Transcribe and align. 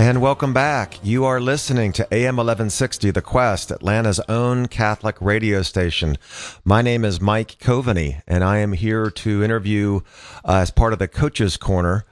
And 0.00 0.22
welcome 0.22 0.52
back. 0.52 1.00
You 1.02 1.24
are 1.24 1.40
listening 1.40 1.92
to 1.94 2.06
AM 2.14 2.36
1160 2.36 3.10
The 3.10 3.20
Quest, 3.20 3.72
Atlanta's 3.72 4.20
own 4.28 4.68
Catholic 4.68 5.16
radio 5.20 5.62
station. 5.62 6.18
My 6.64 6.82
name 6.82 7.04
is 7.04 7.20
Mike 7.20 7.58
Coveny, 7.58 8.22
and 8.24 8.44
I 8.44 8.58
am 8.58 8.74
here 8.74 9.10
to 9.10 9.42
interview, 9.42 10.02
uh, 10.44 10.58
as 10.58 10.70
part 10.70 10.92
of 10.92 11.00
the 11.00 11.08
Coaches 11.08 11.56
Corner, 11.56 12.04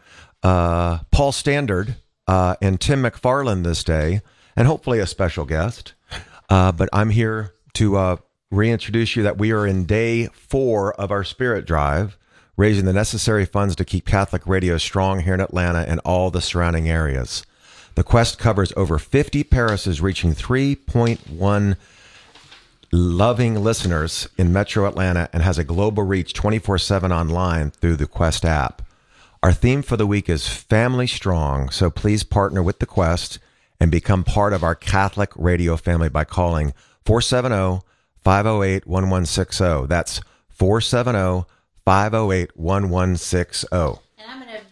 uh, 0.43 0.99
Paul 1.13 1.31
Standard 1.31 1.95
uh, 2.27 2.57
and 2.61 2.81
Tim 2.81 3.05
McFarlin 3.05 3.63
this 3.63 3.85
day, 3.85 4.21
and 4.57 4.67
hopefully 4.67 4.99
a 4.99 5.07
special 5.07 5.45
guest. 5.45 5.95
Uh, 6.51 6.73
but 6.73 6.89
I'm 6.93 7.11
here 7.11 7.53
to 7.75 7.97
uh, 7.97 8.17
reintroduce 8.51 9.15
you 9.15 9.23
that 9.23 9.39
we 9.39 9.53
are 9.53 9.65
in 9.65 9.85
day 9.85 10.27
four 10.27 10.93
of 10.95 11.13
our 11.13 11.23
Spirit 11.23 11.67
Drive, 11.67 12.19
raising 12.57 12.85
the 12.85 12.93
necessary 12.93 13.45
funds 13.45 13.77
to 13.77 13.85
keep 13.85 14.07
Catholic 14.07 14.45
radio 14.45 14.77
strong 14.77 15.21
here 15.21 15.35
in 15.35 15.41
Atlanta 15.41 15.85
and 15.87 16.01
all 16.01 16.33
the 16.33 16.41
surrounding 16.41 16.89
areas. 16.89 17.45
The 17.97 18.05
quest 18.05 18.39
covers 18.39 18.75
over 18.77 18.99
50 18.99 19.43
parishes, 19.45 20.03
reaching 20.03 20.35
3.1 20.35 21.77
loving 22.93 23.65
listeners 23.65 24.29
in 24.37 24.53
Metro 24.53 24.87
Atlanta 24.87 25.31
and 25.33 25.43
has 25.43 25.59
a 25.59 25.65
global 25.65 26.03
reach 26.03 26.35
24 26.35 26.77
7 26.77 27.11
online 27.11 27.71
through 27.71 27.97
the 27.97 28.07
Quest 28.07 28.45
app. 28.45 28.83
Our 29.43 29.53
theme 29.53 29.81
for 29.81 29.97
the 29.97 30.07
week 30.07 30.29
is 30.29 30.47
Family 30.47 31.07
Strong, 31.07 31.71
so 31.71 31.91
please 31.91 32.23
partner 32.23 32.63
with 32.63 32.81
the 32.81 32.87
Quest 32.87 33.39
and 33.81 33.91
become 33.91 34.25
part 34.25 34.53
of 34.53 34.63
our 34.63 34.75
Catholic 34.75 35.31
radio 35.35 35.79
family 35.79 36.11
by 36.11 36.25
calling 36.25 36.75
470 37.07 37.81
508 38.23 38.87
1160. 38.87 39.87
That's 39.87 40.21
470 40.51 41.47
508 41.87 42.57
1160 42.57 44.06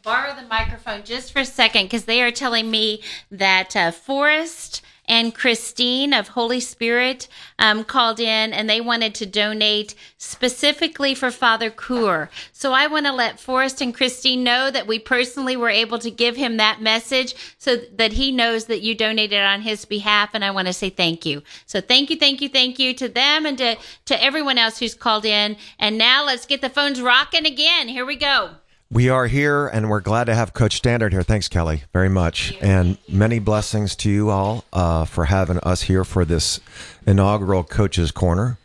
borrow 0.05 0.37
the 0.37 0.47
microphone 0.47 1.03
just 1.03 1.33
for 1.33 1.41
a 1.41 1.45
second 1.45 1.87
because 1.87 2.05
they 2.05 2.23
are 2.23 2.31
telling 2.31 2.71
me 2.71 3.03
that 3.31 3.75
uh, 3.75 3.91
Forrest 3.91 4.83
and 5.07 5.35
Christine 5.35 6.15
of 6.15 6.29
Holy 6.29 6.61
Spirit 6.61 7.29
um, 7.59 7.85
called 7.85 8.21
in 8.21 8.53
and 8.53 8.69
they 8.69 8.81
wanted 8.81 9.15
to 9.17 9.27
donate 9.27 9.95
specifically 10.19 11.15
for 11.15 11.31
Father 11.31 11.71
Coeur. 11.71 12.31
So 12.53 12.73
I 12.73 12.87
want 12.87 13.07
to 13.07 13.13
let 13.13 13.41
Forrest 13.41 13.81
and 13.81 13.95
Christine 13.95 14.45
know 14.45 14.71
that 14.71 14.87
we 14.87 14.99
personally 14.99 15.57
were 15.57 15.71
able 15.71 15.99
to 15.99 16.11
give 16.11 16.37
him 16.37 16.57
that 16.57 16.81
message 16.81 17.35
so 17.59 17.77
that 17.77 18.13
he 18.13 18.33
knows 18.33 18.67
that 18.67 18.83
you 18.83 18.95
donated 18.95 19.41
on 19.41 19.63
his 19.63 19.85
behalf. 19.85 20.31
And 20.33 20.45
I 20.45 20.51
want 20.51 20.69
to 20.69 20.73
say 20.73 20.91
thank 20.91 21.27
you. 21.27 21.43
So 21.67 21.81
thank 21.81 22.09
you, 22.09 22.17
thank 22.17 22.41
you, 22.41 22.49
thank 22.49 22.79
you 22.79 22.95
to 22.95 23.09
them 23.09 23.45
and 23.47 23.59
to, 23.59 23.77
to 24.07 24.23
everyone 24.23 24.59
else 24.59 24.79
who's 24.79 24.95
called 24.95 25.25
in. 25.25 25.57
And 25.79 25.99
now 25.99 26.25
let's 26.25 26.47
get 26.47 26.61
the 26.63 26.71
phones 26.71 27.01
rocking 27.01 27.47
again. 27.47 27.89
Here 27.89 28.07
we 28.07 28.17
go. 28.17 28.57
We 28.95 29.09
are 29.09 29.27
here 29.27 29.67
and 29.67 29.91
we're 29.91 29.99
glad 29.99 30.27
to 30.27 30.37
have 30.37 30.55
Coach 30.55 30.77
Standard 30.77 31.13
here. 31.13 31.25
Thanks, 31.25 31.49
Kelly, 31.49 31.83
very 31.93 32.09
much. 32.09 32.57
And 32.61 32.97
many 33.09 33.41
blessings 33.41 33.97
to 33.97 34.09
you 34.09 34.31
all 34.31 34.65
uh, 34.73 35.05
for 35.05 35.25
having 35.25 35.59
us 35.59 35.83
here 35.83 36.05
for 36.05 36.25
this 36.25 36.61
inaugural 37.05 37.65
Coaches 37.65 38.13
Corner. 38.13 38.57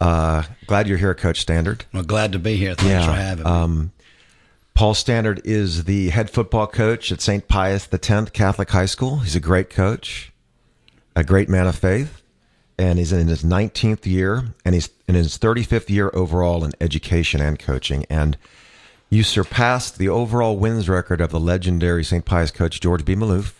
Uh, 0.00 0.44
glad 0.68 0.86
you're 0.86 0.98
here, 0.98 1.16
Coach 1.16 1.40
Standard. 1.40 1.84
Well, 1.92 2.04
glad 2.04 2.30
to 2.30 2.38
be 2.38 2.54
here. 2.54 2.76
Thanks 2.76 3.04
yeah, 3.04 3.06
for 3.06 3.20
having 3.20 3.44
me. 3.44 3.50
Um, 3.50 3.92
Paul 4.74 4.94
Standard 4.94 5.40
is 5.44 5.82
the 5.82 6.10
head 6.10 6.30
football 6.30 6.68
coach 6.68 7.10
at 7.10 7.20
St. 7.20 7.48
Pius 7.48 7.88
X 7.92 8.30
Catholic 8.30 8.70
High 8.70 8.86
School. 8.86 9.18
He's 9.18 9.34
a 9.34 9.40
great 9.40 9.68
coach, 9.68 10.30
a 11.16 11.24
great 11.24 11.48
man 11.48 11.66
of 11.66 11.74
faith, 11.74 12.22
and 12.78 13.00
he's 13.00 13.10
in 13.10 13.26
his 13.26 13.42
19th 13.42 14.06
year, 14.06 14.44
and 14.64 14.76
he's 14.76 14.90
in 15.08 15.16
his 15.16 15.38
35th 15.38 15.90
year 15.90 16.12
overall 16.14 16.64
in 16.64 16.70
education 16.80 17.40
and 17.40 17.58
coaching. 17.58 18.06
And 18.08 18.36
you 19.12 19.22
surpassed 19.22 19.98
the 19.98 20.08
overall 20.08 20.56
wins 20.56 20.88
record 20.88 21.20
of 21.20 21.28
the 21.28 21.38
legendary 21.38 22.02
St. 22.02 22.24
Pius 22.24 22.50
coach 22.50 22.80
George 22.80 23.04
B. 23.04 23.14
Maloof 23.14 23.52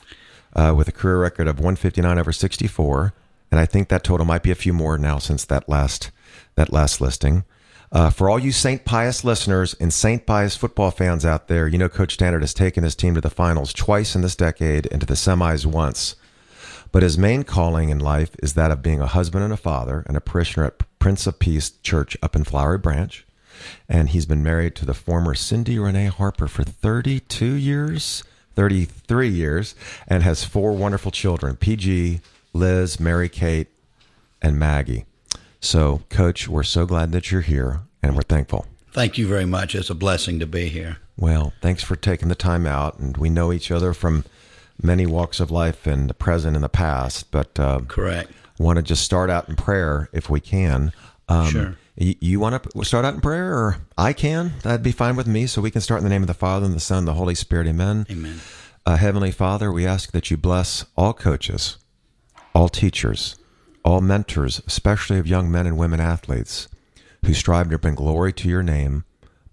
uh, 0.54 0.72
with 0.74 0.88
a 0.88 0.92
career 0.92 1.18
record 1.18 1.46
of 1.46 1.58
159 1.58 2.18
over 2.18 2.32
64, 2.32 3.12
and 3.50 3.60
I 3.60 3.66
think 3.66 3.88
that 3.88 4.02
total 4.02 4.24
might 4.24 4.42
be 4.42 4.50
a 4.50 4.54
few 4.54 4.72
more 4.72 4.96
now 4.96 5.18
since 5.18 5.44
that 5.44 5.68
last 5.68 6.10
that 6.54 6.72
last 6.72 7.02
listing. 7.02 7.44
Uh, 7.92 8.08
for 8.08 8.30
all 8.30 8.38
you 8.38 8.50
St. 8.50 8.86
Pius 8.86 9.24
listeners 9.24 9.74
and 9.74 9.92
St. 9.92 10.24
Pius 10.24 10.56
football 10.56 10.90
fans 10.90 11.26
out 11.26 11.48
there, 11.48 11.68
you 11.68 11.76
know 11.76 11.90
Coach 11.90 12.14
Standard 12.14 12.40
has 12.40 12.54
taken 12.54 12.82
his 12.82 12.94
team 12.94 13.14
to 13.14 13.20
the 13.20 13.28
finals 13.28 13.74
twice 13.74 14.14
in 14.14 14.22
this 14.22 14.34
decade 14.34 14.88
and 14.90 15.02
to 15.02 15.06
the 15.06 15.12
semis 15.12 15.66
once. 15.66 16.16
But 16.92 17.02
his 17.02 17.18
main 17.18 17.42
calling 17.42 17.90
in 17.90 17.98
life 17.98 18.30
is 18.42 18.54
that 18.54 18.70
of 18.70 18.80
being 18.80 19.02
a 19.02 19.06
husband 19.06 19.44
and 19.44 19.52
a 19.52 19.58
father 19.58 20.02
and 20.06 20.16
a 20.16 20.22
parishioner 20.22 20.68
at 20.68 20.98
Prince 20.98 21.26
of 21.26 21.38
Peace 21.38 21.72
Church 21.82 22.16
up 22.22 22.34
in 22.34 22.44
Flowery 22.44 22.78
Branch 22.78 23.26
and 23.88 24.10
he's 24.10 24.26
been 24.26 24.42
married 24.42 24.74
to 24.76 24.86
the 24.86 24.94
former 24.94 25.34
Cindy 25.34 25.78
Renee 25.78 26.06
Harper 26.06 26.48
for 26.48 26.64
32 26.64 27.54
years, 27.54 28.24
33 28.54 29.28
years, 29.28 29.74
and 30.06 30.22
has 30.22 30.44
four 30.44 30.72
wonderful 30.72 31.10
children 31.10 31.56
PG, 31.56 32.20
Liz, 32.52 33.00
Mary 33.00 33.28
Kate, 33.28 33.68
and 34.40 34.58
Maggie. 34.58 35.04
So, 35.60 36.02
Coach, 36.10 36.48
we're 36.48 36.64
so 36.64 36.86
glad 36.86 37.12
that 37.12 37.30
you're 37.30 37.40
here 37.42 37.82
and 38.02 38.16
we're 38.16 38.22
thankful. 38.22 38.66
Thank 38.92 39.16
you 39.16 39.26
very 39.26 39.46
much. 39.46 39.74
It's 39.74 39.88
a 39.90 39.94
blessing 39.94 40.38
to 40.40 40.46
be 40.46 40.68
here. 40.68 40.98
Well, 41.16 41.52
thanks 41.62 41.82
for 41.82 41.96
taking 41.96 42.28
the 42.28 42.34
time 42.34 42.66
out. 42.66 42.98
And 42.98 43.16
we 43.16 43.30
know 43.30 43.52
each 43.52 43.70
other 43.70 43.94
from 43.94 44.24
many 44.82 45.06
walks 45.06 45.40
of 45.40 45.50
life 45.50 45.86
in 45.86 46.08
the 46.08 46.14
present 46.14 46.56
and 46.56 46.64
the 46.64 46.68
past. 46.68 47.30
But 47.30 47.58
uh, 47.58 47.80
correct. 47.88 48.32
Want 48.58 48.76
to 48.76 48.82
just 48.82 49.04
start 49.04 49.30
out 49.30 49.48
in 49.48 49.56
prayer 49.56 50.10
if 50.12 50.28
we 50.28 50.40
can. 50.40 50.92
Um, 51.28 51.46
sure. 51.46 51.76
You, 51.96 52.14
you 52.20 52.40
want 52.40 52.62
to 52.62 52.84
start 52.84 53.04
out 53.04 53.14
in 53.14 53.20
prayer, 53.20 53.52
or 53.52 53.76
I 53.98 54.12
can? 54.12 54.54
That'd 54.62 54.82
be 54.82 54.92
fine 54.92 55.16
with 55.16 55.26
me. 55.26 55.46
So 55.46 55.60
we 55.60 55.70
can 55.70 55.80
start 55.80 55.98
in 55.98 56.04
the 56.04 56.10
name 56.10 56.22
of 56.22 56.28
the 56.28 56.34
Father 56.34 56.66
and 56.66 56.74
the 56.74 56.80
Son, 56.80 56.98
and 56.98 57.08
the 57.08 57.14
Holy 57.14 57.34
Spirit. 57.34 57.66
Amen. 57.66 58.06
Amen. 58.10 58.40
Uh, 58.84 58.96
Heavenly 58.96 59.30
Father, 59.30 59.70
we 59.70 59.86
ask 59.86 60.12
that 60.12 60.30
you 60.30 60.36
bless 60.36 60.84
all 60.96 61.12
coaches, 61.12 61.76
all 62.54 62.68
teachers, 62.68 63.36
all 63.84 64.00
mentors, 64.00 64.60
especially 64.66 65.18
of 65.18 65.26
young 65.26 65.50
men 65.50 65.66
and 65.66 65.78
women 65.78 66.00
athletes 66.00 66.68
who 67.24 67.34
strive 67.34 67.70
to 67.70 67.78
bring 67.78 67.94
glory 67.94 68.32
to 68.32 68.48
your 68.48 68.62
name 68.62 69.04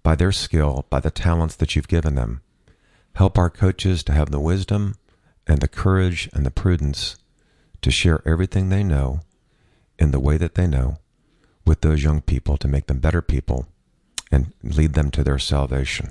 by 0.02 0.14
their 0.14 0.32
skill, 0.32 0.86
by 0.90 0.98
the 0.98 1.10
talents 1.10 1.54
that 1.56 1.76
you've 1.76 1.88
given 1.88 2.14
them. 2.16 2.40
Help 3.14 3.38
our 3.38 3.50
coaches 3.50 4.02
to 4.04 4.12
have 4.12 4.30
the 4.30 4.40
wisdom 4.40 4.96
and 5.46 5.60
the 5.60 5.68
courage 5.68 6.28
and 6.32 6.44
the 6.44 6.50
prudence 6.50 7.16
to 7.82 7.90
share 7.90 8.22
everything 8.26 8.68
they 8.68 8.82
know 8.82 9.20
in 9.98 10.10
the 10.10 10.20
way 10.20 10.36
that 10.36 10.54
they 10.54 10.66
know 10.66 10.96
with 11.70 11.82
those 11.82 12.02
young 12.02 12.20
people 12.20 12.56
to 12.56 12.66
make 12.66 12.88
them 12.88 12.98
better 12.98 13.22
people 13.22 13.64
and 14.32 14.52
lead 14.64 14.94
them 14.94 15.08
to 15.08 15.22
their 15.22 15.38
salvation. 15.38 16.10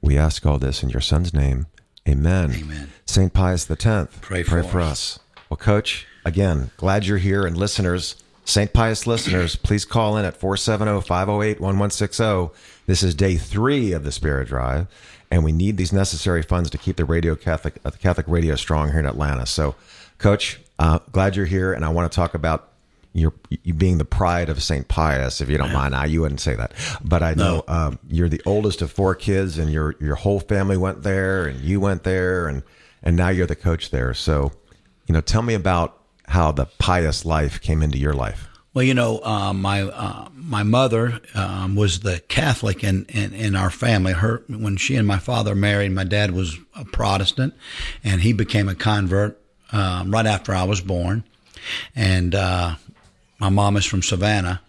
We 0.00 0.18
ask 0.18 0.44
all 0.44 0.58
this 0.58 0.82
in 0.82 0.88
your 0.88 1.00
son's 1.00 1.32
name. 1.32 1.66
Amen. 2.08 2.50
Amen. 2.52 2.92
St. 3.06 3.32
Pius 3.32 3.70
X, 3.70 3.86
pray, 4.20 4.42
pray 4.42 4.42
for, 4.42 4.62
for 4.64 4.80
us. 4.80 4.90
us. 4.90 5.18
Well, 5.48 5.56
Coach, 5.56 6.08
again, 6.24 6.72
glad 6.78 7.06
you're 7.06 7.18
here. 7.18 7.46
And 7.46 7.56
listeners, 7.56 8.16
St. 8.44 8.72
Pius 8.72 9.06
listeners, 9.06 9.54
please 9.62 9.84
call 9.84 10.16
in 10.16 10.24
at 10.24 10.36
470 10.36 11.06
508 11.06 11.60
1160. 11.60 12.48
This 12.86 13.04
is 13.04 13.14
day 13.14 13.36
three 13.36 13.92
of 13.92 14.02
the 14.02 14.10
Spirit 14.10 14.48
Drive, 14.48 14.88
and 15.30 15.44
we 15.44 15.52
need 15.52 15.76
these 15.76 15.92
necessary 15.92 16.42
funds 16.42 16.70
to 16.70 16.76
keep 16.76 16.96
the 16.96 17.04
radio 17.04 17.36
Catholic, 17.36 17.78
uh, 17.84 17.92
Catholic 17.92 18.26
radio 18.26 18.56
strong 18.56 18.90
here 18.90 18.98
in 18.98 19.06
Atlanta. 19.06 19.46
So, 19.46 19.76
Coach, 20.18 20.58
uh, 20.80 20.98
glad 21.12 21.36
you're 21.36 21.46
here, 21.46 21.72
and 21.72 21.84
I 21.84 21.90
want 21.90 22.10
to 22.10 22.16
talk 22.16 22.34
about 22.34 22.71
you're 23.12 23.34
you 23.62 23.74
being 23.74 23.98
the 23.98 24.04
pride 24.04 24.48
of 24.48 24.62
St. 24.62 24.88
Pius, 24.88 25.40
if 25.40 25.48
you 25.48 25.58
don't 25.58 25.72
mind. 25.72 25.94
I 25.94 26.06
you 26.06 26.22
wouldn't 26.22 26.40
say 26.40 26.54
that, 26.54 26.72
but 27.04 27.22
I 27.22 27.34
know 27.34 27.64
no. 27.68 27.74
um, 27.74 27.98
you're 28.08 28.28
the 28.28 28.40
oldest 28.46 28.82
of 28.82 28.90
four 28.90 29.14
kids, 29.14 29.58
and 29.58 29.70
your 29.70 29.94
your 30.00 30.16
whole 30.16 30.40
family 30.40 30.76
went 30.76 31.02
there, 31.02 31.46
and 31.46 31.60
you 31.60 31.80
went 31.80 32.04
there, 32.04 32.48
and 32.48 32.62
and 33.02 33.16
now 33.16 33.28
you're 33.28 33.46
the 33.46 33.56
coach 33.56 33.90
there. 33.90 34.14
So, 34.14 34.52
you 35.06 35.12
know, 35.12 35.20
tell 35.20 35.42
me 35.42 35.54
about 35.54 35.98
how 36.26 36.52
the 36.52 36.66
pious 36.78 37.24
life 37.24 37.60
came 37.60 37.82
into 37.82 37.98
your 37.98 38.14
life. 38.14 38.48
Well, 38.74 38.84
you 38.84 38.94
know, 38.94 39.20
uh, 39.22 39.52
my 39.52 39.82
uh, 39.82 40.28
my 40.34 40.62
mother 40.62 41.20
um, 41.34 41.76
was 41.76 42.00
the 42.00 42.20
Catholic 42.28 42.82
in, 42.82 43.04
in, 43.10 43.34
in 43.34 43.54
our 43.54 43.68
family. 43.68 44.14
Her 44.14 44.42
when 44.48 44.78
she 44.78 44.96
and 44.96 45.06
my 45.06 45.18
father 45.18 45.54
married, 45.54 45.92
my 45.92 46.04
dad 46.04 46.30
was 46.30 46.56
a 46.74 46.86
Protestant, 46.86 47.52
and 48.02 48.22
he 48.22 48.32
became 48.32 48.70
a 48.70 48.74
convert 48.74 49.38
um, 49.72 50.10
right 50.10 50.24
after 50.24 50.54
I 50.54 50.64
was 50.64 50.80
born. 50.80 51.24
And 51.94 52.34
uh, 52.34 52.76
my 53.42 53.48
mom 53.48 53.76
is 53.76 53.84
from 53.84 54.02
Savannah, 54.02 54.60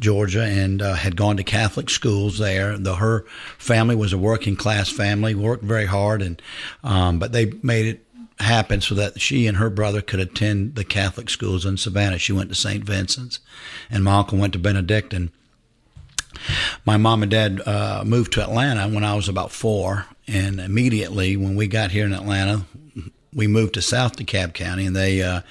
Georgia, 0.00 0.42
and 0.42 0.82
uh, 0.82 0.96
had 0.96 1.16
gone 1.16 1.38
to 1.38 1.42
Catholic 1.42 1.88
schools 1.88 2.36
there. 2.36 2.76
The, 2.76 2.96
her 2.96 3.24
family 3.56 3.96
was 3.96 4.12
a 4.12 4.18
working 4.18 4.54
class 4.54 4.90
family, 4.90 5.34
worked 5.34 5.64
very 5.64 5.86
hard, 5.86 6.20
and 6.20 6.42
um, 6.84 7.18
but 7.18 7.32
they 7.32 7.52
made 7.62 7.86
it 7.86 8.04
happen 8.38 8.82
so 8.82 8.94
that 8.96 9.18
she 9.18 9.46
and 9.46 9.56
her 9.56 9.70
brother 9.70 10.02
could 10.02 10.20
attend 10.20 10.74
the 10.74 10.84
Catholic 10.84 11.30
schools 11.30 11.64
in 11.64 11.78
Savannah. 11.78 12.18
She 12.18 12.34
went 12.34 12.50
to 12.50 12.54
St. 12.54 12.84
Vincent's, 12.84 13.40
and 13.88 14.04
my 14.04 14.18
uncle 14.18 14.36
went 14.36 14.52
to 14.52 14.58
Benedictine. 14.58 15.30
My 16.84 16.98
mom 16.98 17.22
and 17.22 17.30
dad 17.30 17.62
uh, 17.64 18.02
moved 18.04 18.34
to 18.34 18.42
Atlanta 18.42 18.88
when 18.94 19.04
I 19.04 19.14
was 19.14 19.26
about 19.26 19.52
four, 19.52 20.04
and 20.28 20.60
immediately 20.60 21.38
when 21.38 21.56
we 21.56 21.66
got 21.66 21.92
here 21.92 22.04
in 22.04 22.12
Atlanta, 22.12 22.66
we 23.36 23.46
moved 23.46 23.74
to 23.74 23.82
South 23.82 24.16
DeKalb 24.16 24.54
County, 24.54 24.86
and 24.86 24.96
they 24.96 25.22
uh, 25.22 25.42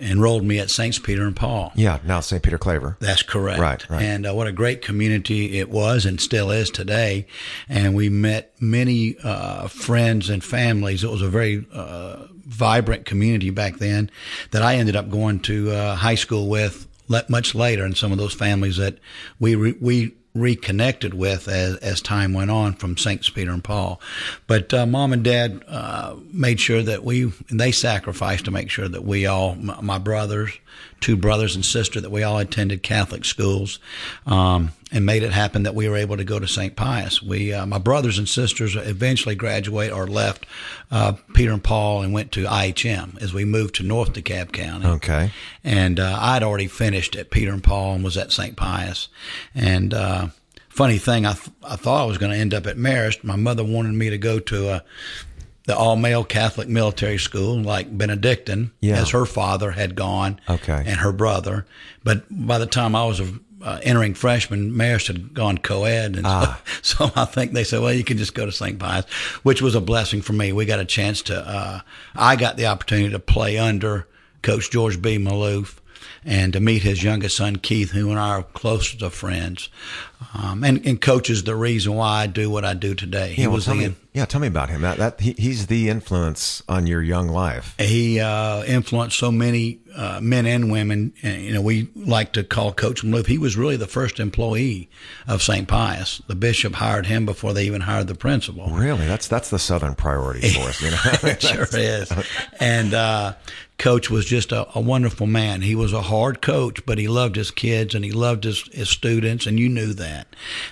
enrolled 0.00 0.42
me 0.42 0.58
at 0.58 0.70
Saints 0.70 0.98
Peter 0.98 1.26
and 1.26 1.36
Paul. 1.36 1.70
Yeah, 1.76 1.98
now 2.02 2.20
St. 2.20 2.42
Peter 2.42 2.56
Claver. 2.56 2.96
That's 2.98 3.22
correct. 3.22 3.60
Right, 3.60 3.88
right. 3.90 4.02
And 4.02 4.26
uh, 4.26 4.34
what 4.34 4.46
a 4.46 4.52
great 4.52 4.80
community 4.80 5.58
it 5.58 5.68
was 5.68 6.06
and 6.06 6.18
still 6.18 6.50
is 6.50 6.70
today. 6.70 7.26
And 7.68 7.94
we 7.94 8.08
met 8.08 8.54
many 8.58 9.16
uh, 9.22 9.68
friends 9.68 10.30
and 10.30 10.42
families. 10.42 11.04
It 11.04 11.10
was 11.10 11.20
a 11.20 11.28
very 11.28 11.66
uh, 11.74 12.24
vibrant 12.46 13.04
community 13.04 13.50
back 13.50 13.76
then 13.76 14.10
that 14.52 14.62
I 14.62 14.76
ended 14.76 14.96
up 14.96 15.10
going 15.10 15.40
to 15.40 15.72
uh, 15.72 15.94
high 15.94 16.14
school 16.14 16.48
with 16.48 16.88
much 17.28 17.54
later, 17.54 17.84
and 17.84 17.96
some 17.96 18.12
of 18.12 18.18
those 18.18 18.34
families 18.34 18.78
that 18.78 18.98
we 19.38 19.54
re- 19.54 19.76
we 19.80 20.16
reconnected 20.40 21.14
with 21.14 21.48
as, 21.48 21.76
as 21.76 22.00
time 22.00 22.32
went 22.32 22.50
on 22.50 22.74
from 22.74 22.96
Saints 22.96 23.28
Peter 23.30 23.50
and 23.50 23.64
Paul. 23.64 24.00
But 24.46 24.72
uh, 24.72 24.86
mom 24.86 25.12
and 25.12 25.24
dad 25.24 25.64
uh, 25.68 26.16
made 26.32 26.60
sure 26.60 26.82
that 26.82 27.04
we, 27.04 27.32
they 27.50 27.72
sacrificed 27.72 28.44
to 28.46 28.50
make 28.50 28.70
sure 28.70 28.88
that 28.88 29.04
we 29.04 29.26
all, 29.26 29.54
my, 29.54 29.80
my 29.80 29.98
brothers, 29.98 30.52
two 31.00 31.16
brothers 31.16 31.54
and 31.54 31.64
sister, 31.64 32.00
that 32.00 32.10
we 32.10 32.22
all 32.22 32.38
attended 32.38 32.82
Catholic 32.82 33.24
schools. 33.24 33.78
Um, 34.26 34.72
and 34.92 35.04
made 35.04 35.24
it 35.24 35.32
happen 35.32 35.64
that 35.64 35.74
we 35.74 35.88
were 35.88 35.96
able 35.96 36.16
to 36.16 36.24
go 36.24 36.38
to 36.38 36.46
St. 36.46 36.76
Pius. 36.76 37.20
We, 37.20 37.52
uh, 37.52 37.66
my 37.66 37.78
brothers 37.78 38.18
and 38.18 38.28
sisters, 38.28 38.76
eventually 38.76 39.34
graduate 39.34 39.90
or 39.90 40.06
left 40.06 40.46
uh, 40.92 41.14
Peter 41.34 41.52
and 41.52 41.62
Paul 41.62 42.02
and 42.02 42.12
went 42.12 42.30
to 42.32 42.44
IHM 42.44 43.20
as 43.20 43.34
we 43.34 43.44
moved 43.44 43.74
to 43.76 43.82
North 43.82 44.12
DeKalb 44.12 44.52
County. 44.52 44.86
Okay. 44.86 45.32
And 45.64 45.98
uh, 45.98 46.16
I'd 46.20 46.44
already 46.44 46.68
finished 46.68 47.16
at 47.16 47.30
Peter 47.30 47.52
and 47.52 47.64
Paul 47.64 47.94
and 47.94 48.04
was 48.04 48.16
at 48.16 48.30
St. 48.30 48.56
Pius. 48.56 49.08
And 49.56 49.92
uh, 49.92 50.28
funny 50.68 50.98
thing, 50.98 51.26
I 51.26 51.32
th- 51.32 51.50
I 51.64 51.76
thought 51.76 52.02
I 52.02 52.06
was 52.06 52.18
going 52.18 52.32
to 52.32 52.38
end 52.38 52.54
up 52.54 52.66
at 52.66 52.76
Marist. 52.76 53.24
My 53.24 53.36
mother 53.36 53.64
wanted 53.64 53.94
me 53.94 54.10
to 54.10 54.18
go 54.18 54.38
to 54.38 54.68
a 54.68 54.84
the 55.66 55.76
all 55.76 55.96
male 55.96 56.24
Catholic 56.24 56.68
military 56.68 57.18
school, 57.18 57.60
like 57.60 57.96
Benedictine, 57.96 58.70
Yeah. 58.80 59.00
as 59.00 59.10
her 59.10 59.26
father 59.26 59.72
had 59.72 59.94
gone, 59.94 60.40
Okay. 60.48 60.82
and 60.86 61.00
her 61.00 61.12
brother. 61.12 61.66
But 62.04 62.24
by 62.30 62.58
the 62.58 62.66
time 62.66 62.94
I 62.94 63.04
was 63.04 63.20
a 63.20 63.28
uh, 63.62 63.80
entering 63.82 64.12
freshman, 64.14 64.70
Marist 64.72 65.06
had 65.08 65.32
gone 65.34 65.56
co-ed, 65.58 66.14
and 66.16 66.26
Ah. 66.26 66.60
so, 66.82 67.06
so 67.06 67.12
I 67.16 67.24
think 67.24 67.52
they 67.52 67.64
said, 67.64 67.80
"Well, 67.80 67.92
you 67.92 68.04
can 68.04 68.18
just 68.18 68.34
go 68.34 68.44
to 68.46 68.52
St. 68.52 68.78
Pius," 68.78 69.06
which 69.42 69.60
was 69.62 69.74
a 69.74 69.80
blessing 69.80 70.20
for 70.22 70.34
me. 70.34 70.52
We 70.52 70.66
got 70.66 70.78
a 70.78 70.84
chance 70.84 71.20
to. 71.22 71.36
Uh, 71.40 71.80
I 72.14 72.36
got 72.36 72.58
the 72.58 72.66
opportunity 72.66 73.10
to 73.10 73.18
play 73.18 73.58
under 73.58 74.06
Coach 74.42 74.70
George 74.70 75.00
B. 75.02 75.18
Maloof 75.18 75.76
and 76.24 76.52
to 76.52 76.60
meet 76.60 76.82
his 76.82 77.02
youngest 77.02 77.38
son 77.38 77.56
Keith, 77.56 77.90
who 77.92 78.10
and 78.10 78.20
I 78.20 78.28
are 78.28 78.42
closest 78.42 79.00
of 79.02 79.14
friends. 79.14 79.68
Um, 80.34 80.64
and, 80.64 80.84
and 80.86 81.00
Coach 81.00 81.30
is 81.30 81.44
the 81.44 81.54
reason 81.54 81.94
why 81.94 82.22
I 82.22 82.26
do 82.26 82.50
what 82.50 82.64
I 82.64 82.74
do 82.74 82.94
today. 82.94 83.32
He 83.32 83.42
Yeah, 83.42 83.48
well, 83.48 83.56
was 83.56 83.66
tell 83.66 83.74
the, 83.76 83.88
me, 83.88 83.94
yeah, 84.12 84.24
tell 84.24 84.40
me 84.40 84.48
about 84.48 84.70
him. 84.70 84.82
That, 84.82 84.96
that 84.98 85.20
he, 85.20 85.32
he's 85.32 85.66
the 85.66 85.88
influence 85.88 86.62
on 86.68 86.86
your 86.86 87.02
young 87.02 87.28
life. 87.28 87.74
he 87.78 88.20
uh, 88.20 88.64
influenced 88.64 89.18
so 89.18 89.30
many 89.30 89.80
uh, 89.94 90.20
men 90.22 90.46
and 90.46 90.70
women. 90.70 91.12
And, 91.22 91.42
you 91.42 91.52
know, 91.52 91.60
we 91.62 91.88
like 91.94 92.32
to 92.32 92.44
call 92.44 92.72
Coach 92.72 93.02
Maloof. 93.02 93.26
He 93.26 93.38
was 93.38 93.56
really 93.56 93.76
the 93.76 93.86
first 93.86 94.18
employee 94.20 94.88
of 95.26 95.42
St. 95.42 95.66
Pius. 95.68 96.22
The 96.26 96.34
bishop 96.34 96.74
hired 96.74 97.06
him 97.06 97.26
before 97.26 97.52
they 97.52 97.64
even 97.64 97.82
hired 97.82 98.06
the 98.08 98.14
principal. 98.14 98.68
Really, 98.70 99.06
that's 99.06 99.28
that's 99.28 99.50
the 99.50 99.58
Southern 99.58 99.94
priority 99.94 100.48
for 100.50 100.68
us. 100.68 100.80
You 100.82 100.90
know, 100.90 100.98
it 101.30 101.42
sure 101.42 101.66
is. 101.72 102.12
And 102.60 102.94
uh, 102.94 103.34
Coach 103.78 104.10
was 104.10 104.24
just 104.24 104.52
a, 104.52 104.66
a 104.76 104.80
wonderful 104.80 105.26
man. 105.26 105.60
He 105.60 105.74
was 105.74 105.92
a 105.92 106.02
hard 106.02 106.40
coach, 106.40 106.84
but 106.86 106.96
he 106.98 107.08
loved 107.08 107.36
his 107.36 107.50
kids 107.50 107.94
and 107.94 108.04
he 108.04 108.10
loved 108.12 108.44
his, 108.44 108.62
his 108.72 108.88
students, 108.88 109.46
and 109.46 109.58
you 109.60 109.68
knew 109.68 109.92
that. 109.94 110.15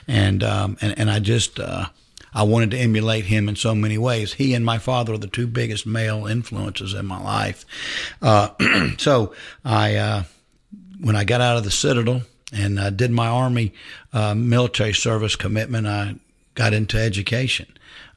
And 0.08 0.42
um, 0.42 0.76
and 0.80 0.98
and 0.98 1.10
I 1.10 1.18
just. 1.18 1.58
Uh, 1.58 1.86
I 2.36 2.42
wanted 2.42 2.72
to 2.72 2.78
emulate 2.78 3.26
him 3.26 3.48
in 3.48 3.54
so 3.54 3.76
many 3.76 3.96
ways. 3.96 4.32
He 4.32 4.54
and 4.54 4.64
my 4.64 4.78
father 4.78 5.14
are 5.14 5.18
the 5.18 5.28
two 5.28 5.46
biggest 5.46 5.86
male 5.86 6.26
influences 6.26 6.92
in 6.92 7.06
my 7.06 7.22
life. 7.22 7.64
Uh, 8.20 8.48
so 8.98 9.32
I, 9.64 9.94
uh, 9.94 10.24
when 11.00 11.14
I 11.14 11.22
got 11.22 11.40
out 11.40 11.58
of 11.58 11.62
the 11.62 11.70
Citadel 11.70 12.22
and 12.52 12.96
did 12.96 13.12
my 13.12 13.28
Army 13.28 13.72
uh, 14.12 14.34
military 14.34 14.94
service 14.94 15.36
commitment, 15.36 15.86
I 15.86 16.16
got 16.56 16.72
into 16.72 16.98
education. 16.98 17.66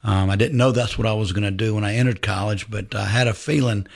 Um, 0.04 0.30
I 0.30 0.36
didn't 0.36 0.56
know 0.56 0.72
that's 0.72 0.96
what 0.96 1.06
I 1.06 1.12
was 1.12 1.32
going 1.32 1.44
to 1.44 1.50
do 1.50 1.74
when 1.74 1.84
I 1.84 1.94
entered 1.94 2.22
college, 2.22 2.70
but 2.70 2.94
I 2.94 3.06
had 3.06 3.26
a 3.26 3.34
feeling 3.34 3.86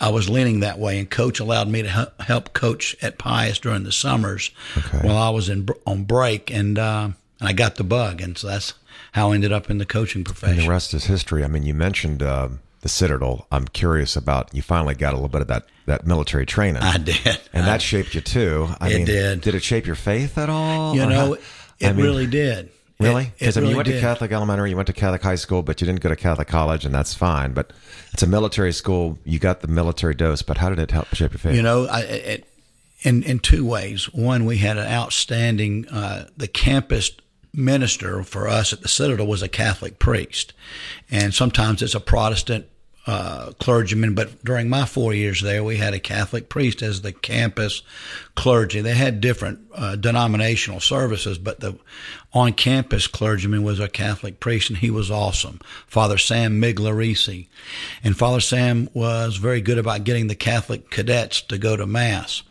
I 0.00 0.08
was 0.08 0.28
leaning 0.30 0.60
that 0.60 0.78
way. 0.78 0.98
And 0.98 1.10
Coach 1.10 1.40
allowed 1.40 1.68
me 1.68 1.82
to 1.82 2.12
help 2.20 2.52
coach 2.54 2.96
at 3.02 3.18
Pius 3.18 3.58
during 3.58 3.84
the 3.84 3.92
summers 3.92 4.50
Okay. 4.78 5.06
while 5.06 5.16
I 5.18 5.30
was 5.30 5.48
in 5.48 5.68
on 5.86 6.04
break, 6.04 6.50
and 6.50 6.78
uh, 6.78 7.10
and 7.38 7.48
I 7.48 7.52
got 7.52 7.76
the 7.76 7.84
bug, 7.84 8.20
and 8.20 8.36
so 8.38 8.46
that's 8.48 8.74
how 9.12 9.30
I 9.32 9.34
ended 9.34 9.52
up 9.52 9.70
in 9.70 9.78
the 9.78 9.86
coaching 9.86 10.20
and 10.20 10.26
profession. 10.26 10.64
the 10.64 10.68
rest 10.70 10.94
is 10.94 11.04
history. 11.04 11.44
I 11.44 11.48
mean, 11.48 11.64
you 11.64 11.74
mentioned 11.74 12.22
uh, 12.22 12.48
the 12.80 12.88
Citadel. 12.88 13.46
I'm 13.52 13.66
curious 13.68 14.16
about. 14.16 14.54
You 14.54 14.62
finally 14.62 14.94
got 14.94 15.12
a 15.12 15.16
little 15.16 15.28
bit 15.28 15.42
of 15.42 15.48
that 15.48 15.66
that 15.86 16.06
military 16.06 16.46
training, 16.46 16.82
I 16.82 16.96
did, 16.98 17.38
and 17.52 17.66
that 17.66 17.82
shaped 17.90 18.14
you 18.14 18.20
too. 18.20 18.68
I 18.80 18.90
It 18.90 18.96
mean, 18.98 19.06
did. 19.06 19.40
Did 19.42 19.54
it 19.54 19.62
shape 19.62 19.86
your 19.86 19.96
faith 19.96 20.38
at 20.38 20.48
all? 20.48 20.94
you 20.94 21.04
know, 21.06 21.14
how- 21.26 21.32
it 21.34 21.88
I 21.88 21.92
mean, 21.92 22.04
really 22.04 22.26
did. 22.26 22.70
Really? 23.00 23.32
Because 23.38 23.56
I 23.56 23.60
mean, 23.60 23.70
you 23.70 23.76
went 23.76 23.88
did. 23.88 23.94
to 23.94 24.00
Catholic 24.00 24.30
elementary, 24.30 24.70
you 24.70 24.76
went 24.76 24.86
to 24.88 24.92
Catholic 24.92 25.22
high 25.22 25.36
school, 25.36 25.62
but 25.62 25.80
you 25.80 25.86
didn't 25.86 26.00
go 26.00 26.10
to 26.10 26.16
Catholic 26.16 26.48
college, 26.48 26.84
and 26.84 26.94
that's 26.94 27.14
fine. 27.14 27.52
But 27.52 27.72
it's 28.12 28.22
a 28.22 28.26
military 28.26 28.72
school. 28.72 29.18
You 29.24 29.38
got 29.38 29.60
the 29.60 29.68
military 29.68 30.14
dose, 30.14 30.42
but 30.42 30.58
how 30.58 30.68
did 30.68 30.78
it 30.78 30.90
help 30.90 31.14
shape 31.14 31.32
your 31.32 31.38
faith? 31.38 31.54
You 31.54 31.62
know, 31.62 31.86
I, 31.86 32.00
it, 32.00 32.46
in 33.02 33.22
in 33.22 33.38
two 33.38 33.64
ways. 33.64 34.12
One, 34.12 34.44
we 34.44 34.58
had 34.58 34.76
an 34.76 34.86
outstanding 34.86 35.88
uh, 35.88 36.28
the 36.36 36.48
campus 36.48 37.10
minister 37.54 38.22
for 38.22 38.48
us 38.48 38.72
at 38.72 38.82
the 38.82 38.88
Citadel 38.88 39.26
was 39.26 39.42
a 39.42 39.48
Catholic 39.48 39.98
priest, 39.98 40.52
and 41.10 41.32
sometimes 41.34 41.82
it's 41.82 41.94
a 41.94 42.00
Protestant 42.00 42.66
uh, 43.06 43.52
clergyman. 43.58 44.14
But 44.14 44.44
during 44.44 44.68
my 44.68 44.84
four 44.84 45.14
years 45.14 45.40
there, 45.40 45.64
we 45.64 45.76
had 45.76 45.94
a 45.94 46.00
Catholic 46.00 46.48
priest 46.48 46.82
as 46.82 47.02
the 47.02 47.12
campus 47.12 47.82
clergy. 48.34 48.80
They 48.80 48.94
had 48.94 49.20
different 49.20 49.60
uh, 49.74 49.96
denominational 49.96 50.80
services, 50.80 51.38
but 51.38 51.60
the 51.60 51.78
on 52.32 52.52
campus 52.52 53.06
clergyman 53.06 53.62
was 53.62 53.80
a 53.80 53.88
Catholic 53.88 54.38
priest, 54.38 54.70
and 54.70 54.78
he 54.78 54.90
was 54.90 55.10
awesome. 55.10 55.60
Father 55.86 56.18
Sam 56.18 56.60
Miglarisi. 56.60 57.48
And 58.04 58.16
Father 58.16 58.40
Sam 58.40 58.88
was 58.94 59.36
very 59.36 59.60
good 59.60 59.78
about 59.78 60.04
getting 60.04 60.28
the 60.28 60.34
Catholic 60.34 60.90
cadets 60.90 61.40
to 61.42 61.58
go 61.58 61.76
to 61.76 61.86
Mass. 61.86 62.42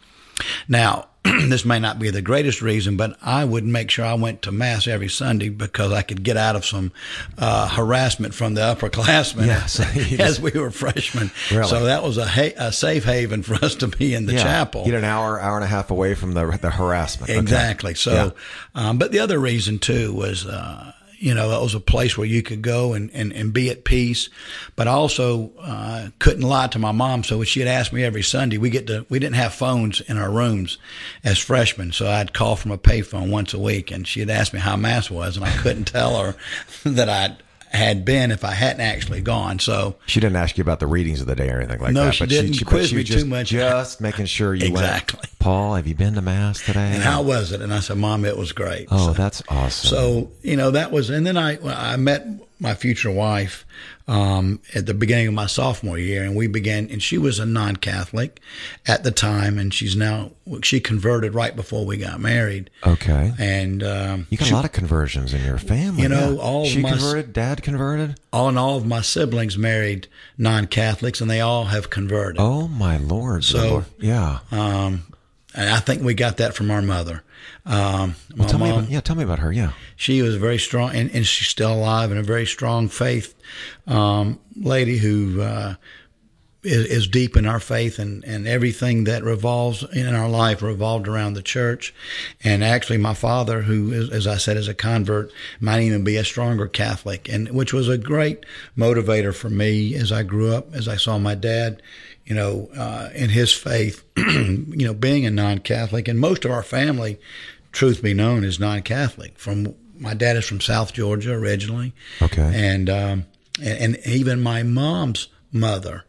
Now, 0.67 1.07
this 1.23 1.65
may 1.65 1.79
not 1.79 1.99
be 1.99 2.09
the 2.09 2.21
greatest 2.21 2.61
reason, 2.61 2.95
but 2.95 3.17
I 3.21 3.43
would 3.43 3.65
make 3.65 3.91
sure 3.91 4.05
I 4.05 4.13
went 4.13 4.41
to 4.43 4.51
Mass 4.51 4.87
every 4.87 5.09
Sunday 5.09 5.49
because 5.49 5.91
I 5.91 6.01
could 6.01 6.23
get 6.23 6.37
out 6.37 6.55
of 6.55 6.65
some 6.65 6.91
uh, 7.37 7.67
harassment 7.67 8.33
from 8.33 8.53
the 8.53 8.61
upperclassmen 8.61 9.45
Yes. 9.47 9.79
as 10.19 10.39
we 10.39 10.51
were 10.51 10.71
freshmen. 10.71 11.31
Really? 11.51 11.67
So 11.67 11.85
that 11.85 12.03
was 12.03 12.17
a, 12.17 12.25
ha- 12.27 12.53
a 12.57 12.71
safe 12.71 13.03
haven 13.03 13.43
for 13.43 13.55
us 13.55 13.75
to 13.75 13.87
be 13.87 14.13
in 14.13 14.27
the 14.27 14.33
yeah. 14.33 14.43
chapel. 14.43 14.85
Get 14.85 14.93
an 14.93 15.03
hour, 15.03 15.39
hour 15.39 15.55
and 15.55 15.63
a 15.65 15.67
half 15.67 15.91
away 15.91 16.15
from 16.15 16.33
the 16.33 16.45
the 16.61 16.69
harassment. 16.69 17.29
Okay. 17.29 17.39
Exactly. 17.39 17.93
So, 17.95 18.13
Yeah. 18.75 18.89
um, 18.89 18.97
but 18.97 19.11
the 19.11 19.19
other 19.19 19.39
reason 19.39 19.79
too 19.79 20.13
was, 20.13 20.45
uh, 20.45 20.93
you 21.19 21.33
know, 21.33 21.51
it 21.51 21.61
was 21.61 21.75
a 21.75 21.79
place 21.81 22.17
where 22.17 22.27
you 22.27 22.41
could 22.41 22.61
go 22.61 22.93
and, 22.93 23.11
and, 23.13 23.33
and 23.33 23.51
be 23.51 23.69
at 23.69 23.83
peace, 23.83 24.29
but 24.77 24.87
I 24.87 24.91
also 24.91 25.51
uh, 25.59 26.09
couldn't 26.19 26.43
lie 26.43 26.67
to 26.67 26.79
my 26.79 26.93
mom. 26.93 27.23
So 27.23 27.43
she'd 27.43 27.67
ask 27.67 27.91
me 27.91 28.03
every 28.03 28.23
Sunday, 28.23 28.57
we 28.57 28.69
get 28.69 28.87
to 28.87 29.05
we 29.09 29.19
didn't 29.19 29.35
have 29.35 29.53
phones 29.53 29.99
in 30.01 30.17
our 30.17 30.31
rooms 30.31 30.77
as 31.23 31.37
freshmen, 31.37 31.91
so 31.91 32.09
I'd 32.09 32.33
call 32.33 32.55
from 32.55 32.71
a 32.71 32.77
payphone 32.77 33.29
once 33.29 33.53
a 33.53 33.59
week, 33.59 33.91
and 33.91 34.07
she'd 34.07 34.29
ask 34.29 34.53
me 34.53 34.59
how 34.59 34.77
mass 34.77 35.11
was, 35.11 35.35
and 35.35 35.45
I 35.45 35.51
couldn't 35.57 35.85
tell 35.85 36.17
her 36.17 36.35
that 36.85 37.09
I 37.09 37.35
had 37.71 38.03
been 38.03 38.31
if 38.31 38.43
I 38.43 38.51
hadn't 38.51 38.81
actually 38.81 39.21
gone. 39.21 39.59
So 39.59 39.95
She 40.07 40.19
didn't 40.19 40.35
ask 40.37 40.57
you 40.57 40.61
about 40.63 40.79
the 40.79 40.87
readings 40.87 41.21
of 41.21 41.27
the 41.27 41.35
day 41.35 41.49
or 41.49 41.57
anything 41.59 41.79
like 41.79 41.93
No, 41.93 42.01
that. 42.01 42.05
No, 42.07 42.11
she 42.11 42.23
but 42.23 42.29
didn't 42.29 42.53
she, 42.53 42.65
quiz 42.65 42.89
she 42.89 42.95
me 42.95 43.03
just, 43.03 43.19
too 43.19 43.25
much. 43.25 43.49
Just 43.49 44.01
making 44.01 44.25
sure 44.25 44.53
you 44.55 44.67
Exactly. 44.67 45.19
went. 45.21 45.29
Paul, 45.39 45.75
have 45.75 45.85
you 45.87 45.95
been 45.95 46.15
to 46.15 46.21
mass 46.21 46.65
today? 46.65 46.91
and 46.93 47.03
how 47.03 47.21
was 47.21 47.51
it? 47.51 47.61
And 47.61 47.73
I 47.73 47.79
said, 47.79 47.97
Mom, 47.97 48.25
it 48.25 48.35
was 48.37 48.51
great. 48.51 48.87
Oh, 48.91 49.07
So- 49.07 49.13
that's 49.13 49.43
awesome. 49.49 49.89
So 49.89 50.31
you 50.41 50.55
know 50.57 50.71
that 50.71 50.91
was, 50.91 51.09
and 51.09 51.25
then 51.25 51.37
I 51.37 51.57
I 51.63 51.95
met 51.97 52.25
my 52.61 52.73
future 52.73 53.09
wife 53.11 53.65
um, 54.07 54.59
at 54.75 54.85
the 54.85 54.93
beginning 54.93 55.27
of 55.27 55.33
my 55.33 55.45
sophomore 55.45 55.97
year, 55.97 56.23
and 56.23 56.35
we 56.35 56.47
began. 56.47 56.89
And 56.89 57.01
she 57.01 57.17
was 57.17 57.39
a 57.39 57.45
non-Catholic 57.45 58.39
at 58.87 59.03
the 59.03 59.11
time, 59.11 59.57
and 59.57 59.73
she's 59.73 59.95
now 59.95 60.31
she 60.63 60.79
converted 60.79 61.35
right 61.35 61.55
before 61.55 61.85
we 61.85 61.97
got 61.97 62.19
married. 62.19 62.69
okay. 62.85 63.33
And 63.39 63.83
um, 63.83 64.27
You 64.29 64.37
got 64.37 64.45
she- 64.47 64.51
a 64.53 64.55
lot 64.55 64.65
of 64.65 64.71
conversions 64.71 65.33
in 65.33 65.45
your 65.45 65.57
family. 65.59 66.01
You 66.03 66.09
know, 66.09 66.33
yeah. 66.33 66.39
all 66.41 66.63
of 66.63 66.67
she 66.69 66.81
my- 66.81 66.89
converted. 66.91 67.33
Dad 67.33 67.61
converted. 67.63 68.19
all 68.33 68.49
in 68.49 68.57
all 68.57 68.75
of 68.77 68.85
my 68.85 69.01
siblings 69.01 69.57
married 69.57 70.07
non-Catholics, 70.37 71.21
and 71.21 71.29
they 71.29 71.41
all 71.41 71.65
have 71.65 71.89
converted. 71.89 72.37
Oh 72.41 72.67
my 72.67 72.97
lord! 72.97 73.43
So- 73.43 73.69
Lord. 73.69 73.85
yeah. 73.99 74.39
Um, 74.51 75.03
and 75.59 75.69
I 75.69 75.79
think 75.81 76.01
we 76.01 76.13
got 76.13 76.37
that 76.37 76.55
from 76.55 76.71
our 76.71 76.81
mother. 76.81 77.21
Um, 77.65 78.15
my 78.33 78.47
tell 78.47 78.59
me 78.59 78.69
about. 78.69 78.89
Yeah, 78.89 79.01
tell 79.01 79.17
me 79.17 79.25
about 79.25 79.39
her. 79.39 79.51
Yeah. 79.51 79.73
she 79.97 80.21
was 80.21 80.37
very 80.37 80.57
strong, 80.57 80.95
and, 80.95 81.11
and 81.13 81.27
she's 81.27 81.49
still 81.49 81.73
alive, 81.73 82.11
and 82.11 82.19
a 82.19 82.23
very 82.23 82.45
strong 82.45 82.87
faith 82.87 83.35
um, 83.85 84.39
lady 84.55 84.97
who 84.97 85.41
uh, 85.41 85.75
is, 86.63 86.85
is 86.85 87.07
deep 87.07 87.35
in 87.35 87.45
our 87.45 87.59
faith, 87.59 87.99
and, 87.99 88.23
and 88.23 88.47
everything 88.47 89.03
that 89.03 89.25
revolves 89.25 89.83
in 89.91 90.15
our 90.15 90.29
life 90.29 90.61
revolved 90.61 91.09
around 91.09 91.33
the 91.33 91.41
church. 91.41 91.93
And 92.41 92.63
actually, 92.63 92.97
my 92.97 93.13
father, 93.13 93.63
who, 93.63 93.91
is, 93.91 94.09
as 94.11 94.27
I 94.27 94.37
said, 94.37 94.55
is 94.55 94.69
a 94.69 94.73
convert, 94.73 95.29
might 95.59 95.81
even 95.81 96.05
be 96.05 96.15
a 96.15 96.23
stronger 96.23 96.69
Catholic, 96.69 97.27
and 97.27 97.49
which 97.51 97.73
was 97.73 97.89
a 97.89 97.97
great 97.97 98.45
motivator 98.77 99.35
for 99.35 99.49
me 99.49 99.93
as 99.93 100.13
I 100.13 100.23
grew 100.23 100.53
up, 100.53 100.73
as 100.73 100.87
I 100.87 100.95
saw 100.95 101.19
my 101.19 101.35
dad. 101.35 101.81
You 102.29 102.35
know, 102.35 102.69
uh, 102.77 103.09
in 103.15 103.29
his 103.31 103.51
faith, 103.51 104.03
you 104.17 104.85
know, 104.85 104.93
being 104.93 105.25
a 105.25 105.31
non-Catholic, 105.31 106.07
and 106.07 106.19
most 106.19 106.45
of 106.45 106.51
our 106.51 106.61
family, 106.63 107.19
truth 107.71 108.03
be 108.03 108.13
known, 108.13 108.43
is 108.43 108.59
non-Catholic. 108.59 109.37
From 109.39 109.73
my 109.97 110.13
dad 110.13 110.37
is 110.37 110.45
from 110.45 110.61
South 110.61 110.93
Georgia 110.93 111.33
originally, 111.33 111.91
Okay. 112.21 112.51
and 112.53 112.87
um, 112.89 113.25
and, 113.61 113.95
and 113.95 114.07
even 114.07 114.41
my 114.41 114.61
mom's 114.63 115.27
mother 115.51 116.05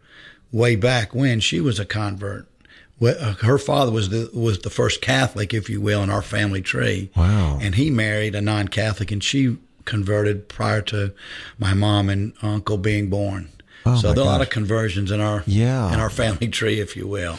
way 0.52 0.76
back 0.76 1.14
when 1.14 1.40
she 1.40 1.58
was 1.60 1.80
a 1.80 1.84
convert. 1.86 2.46
Uh, 3.02 3.32
her 3.40 3.56
father 3.56 3.90
was 3.90 4.10
the 4.10 4.28
was 4.34 4.58
the 4.58 4.68
first 4.68 5.00
Catholic, 5.00 5.54
if 5.54 5.70
you 5.70 5.80
will, 5.80 6.02
in 6.02 6.10
our 6.10 6.20
family 6.20 6.60
tree. 6.60 7.10
Wow! 7.16 7.58
And 7.62 7.74
he 7.76 7.88
married 7.90 8.34
a 8.34 8.42
non-Catholic, 8.42 9.10
and 9.10 9.24
she 9.24 9.56
converted 9.86 10.50
prior 10.50 10.82
to 10.82 11.14
my 11.58 11.72
mom 11.72 12.10
and 12.10 12.34
uncle 12.42 12.76
being 12.76 13.08
born. 13.08 13.48
Oh 13.86 13.96
so 13.96 14.12
there 14.12 14.24
are 14.24 14.26
a 14.26 14.30
lot 14.30 14.42
of 14.42 14.50
conversions 14.50 15.10
in 15.10 15.20
our 15.20 15.42
yeah. 15.46 15.92
in 15.92 16.00
our 16.00 16.10
family 16.10 16.48
tree, 16.48 16.80
if 16.80 16.96
you 16.96 17.06
will. 17.06 17.38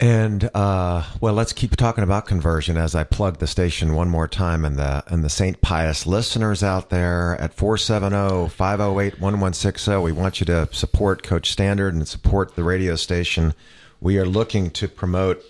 And 0.00 0.50
uh, 0.54 1.04
well, 1.20 1.34
let's 1.34 1.52
keep 1.52 1.76
talking 1.76 2.02
about 2.02 2.26
conversion 2.26 2.76
as 2.76 2.96
I 2.96 3.04
plug 3.04 3.38
the 3.38 3.46
station 3.46 3.94
one 3.94 4.08
more 4.08 4.26
time 4.26 4.64
and 4.64 4.76
the 4.76 5.04
and 5.06 5.22
the 5.22 5.30
St. 5.30 5.60
Pius 5.60 6.04
listeners 6.04 6.64
out 6.64 6.90
there 6.90 7.36
at 7.40 7.56
470-508-1160. 7.56 10.02
We 10.02 10.10
want 10.10 10.40
you 10.40 10.46
to 10.46 10.68
support 10.72 11.22
Coach 11.22 11.52
Standard 11.52 11.94
and 11.94 12.08
support 12.08 12.56
the 12.56 12.64
radio 12.64 12.96
station. 12.96 13.54
We 14.00 14.18
are 14.18 14.26
looking 14.26 14.72
to 14.72 14.88
promote 14.88 15.44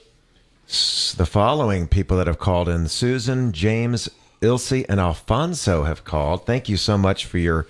the 0.67 1.27
following 1.27 1.89
people 1.89 2.19
that 2.19 2.27
have 2.27 2.39
called 2.39 2.69
in. 2.69 2.89
Susan, 2.89 3.51
James, 3.53 4.11
Ilse, 4.43 4.73
and 4.73 5.01
Alfonso 5.01 5.85
have 5.85 6.05
called. 6.05 6.45
Thank 6.45 6.69
you 6.69 6.77
so 6.77 6.99
much 6.99 7.25
for 7.25 7.39
your 7.39 7.67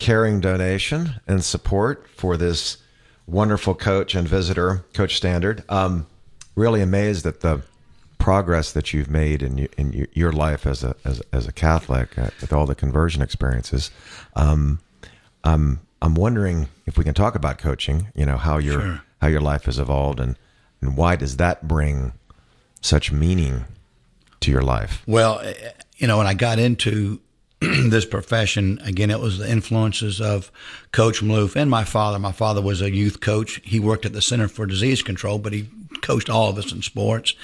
caring 0.00 0.40
donation 0.40 1.20
and 1.28 1.44
support 1.44 2.08
for 2.16 2.36
this 2.36 2.78
wonderful 3.26 3.74
coach 3.74 4.16
and 4.16 4.26
visitor, 4.26 4.84
Coach 4.92 5.16
Standard. 5.16 5.62
Um, 5.68 6.06
really 6.56 6.80
amazed 6.80 7.26
at 7.26 7.40
the 7.40 7.62
progress 8.18 8.72
that 8.72 8.92
you've 8.92 9.10
made 9.10 9.42
in, 9.42 9.66
in 9.78 10.08
your 10.12 10.32
life 10.32 10.66
as 10.66 10.82
a 10.82 10.96
as, 11.04 11.22
as 11.32 11.46
a 11.46 11.52
Catholic 11.52 12.18
uh, 12.18 12.30
with 12.40 12.52
all 12.52 12.66
the 12.66 12.74
conversion 12.74 13.22
experiences. 13.22 13.90
Um, 14.34 14.80
I'm 15.44 15.80
I'm 16.02 16.14
wondering 16.14 16.68
if 16.86 16.98
we 16.98 17.04
can 17.04 17.14
talk 17.14 17.34
about 17.34 17.58
coaching. 17.58 18.08
You 18.14 18.26
know 18.26 18.36
how 18.36 18.58
your 18.58 18.80
sure. 18.80 19.02
how 19.20 19.28
your 19.28 19.40
life 19.40 19.64
has 19.64 19.78
evolved 19.78 20.18
and 20.18 20.36
and 20.80 20.96
why 20.96 21.16
does 21.16 21.36
that 21.36 21.68
bring 21.68 22.12
such 22.80 23.12
meaning 23.12 23.64
to 24.40 24.50
your 24.50 24.62
life? 24.62 25.02
Well, 25.06 25.42
you 25.98 26.06
know, 26.06 26.18
when 26.18 26.26
I 26.26 26.34
got 26.34 26.58
into 26.58 27.20
this 27.90 28.06
profession, 28.06 28.78
again, 28.84 29.10
it 29.10 29.20
was 29.20 29.36
the 29.36 29.50
influences 29.50 30.18
of 30.18 30.50
Coach 30.92 31.20
Maloof 31.20 31.56
and 31.56 31.70
my 31.70 31.84
father. 31.84 32.18
My 32.18 32.32
father 32.32 32.62
was 32.62 32.80
a 32.80 32.90
youth 32.90 33.20
coach. 33.20 33.60
He 33.62 33.78
worked 33.78 34.06
at 34.06 34.14
the 34.14 34.22
Center 34.22 34.48
for 34.48 34.64
Disease 34.64 35.02
Control, 35.02 35.38
but 35.38 35.52
he 35.52 35.68
coached 36.00 36.30
all 36.30 36.48
of 36.48 36.56
us 36.56 36.72
in 36.72 36.80
sports. 36.80 37.34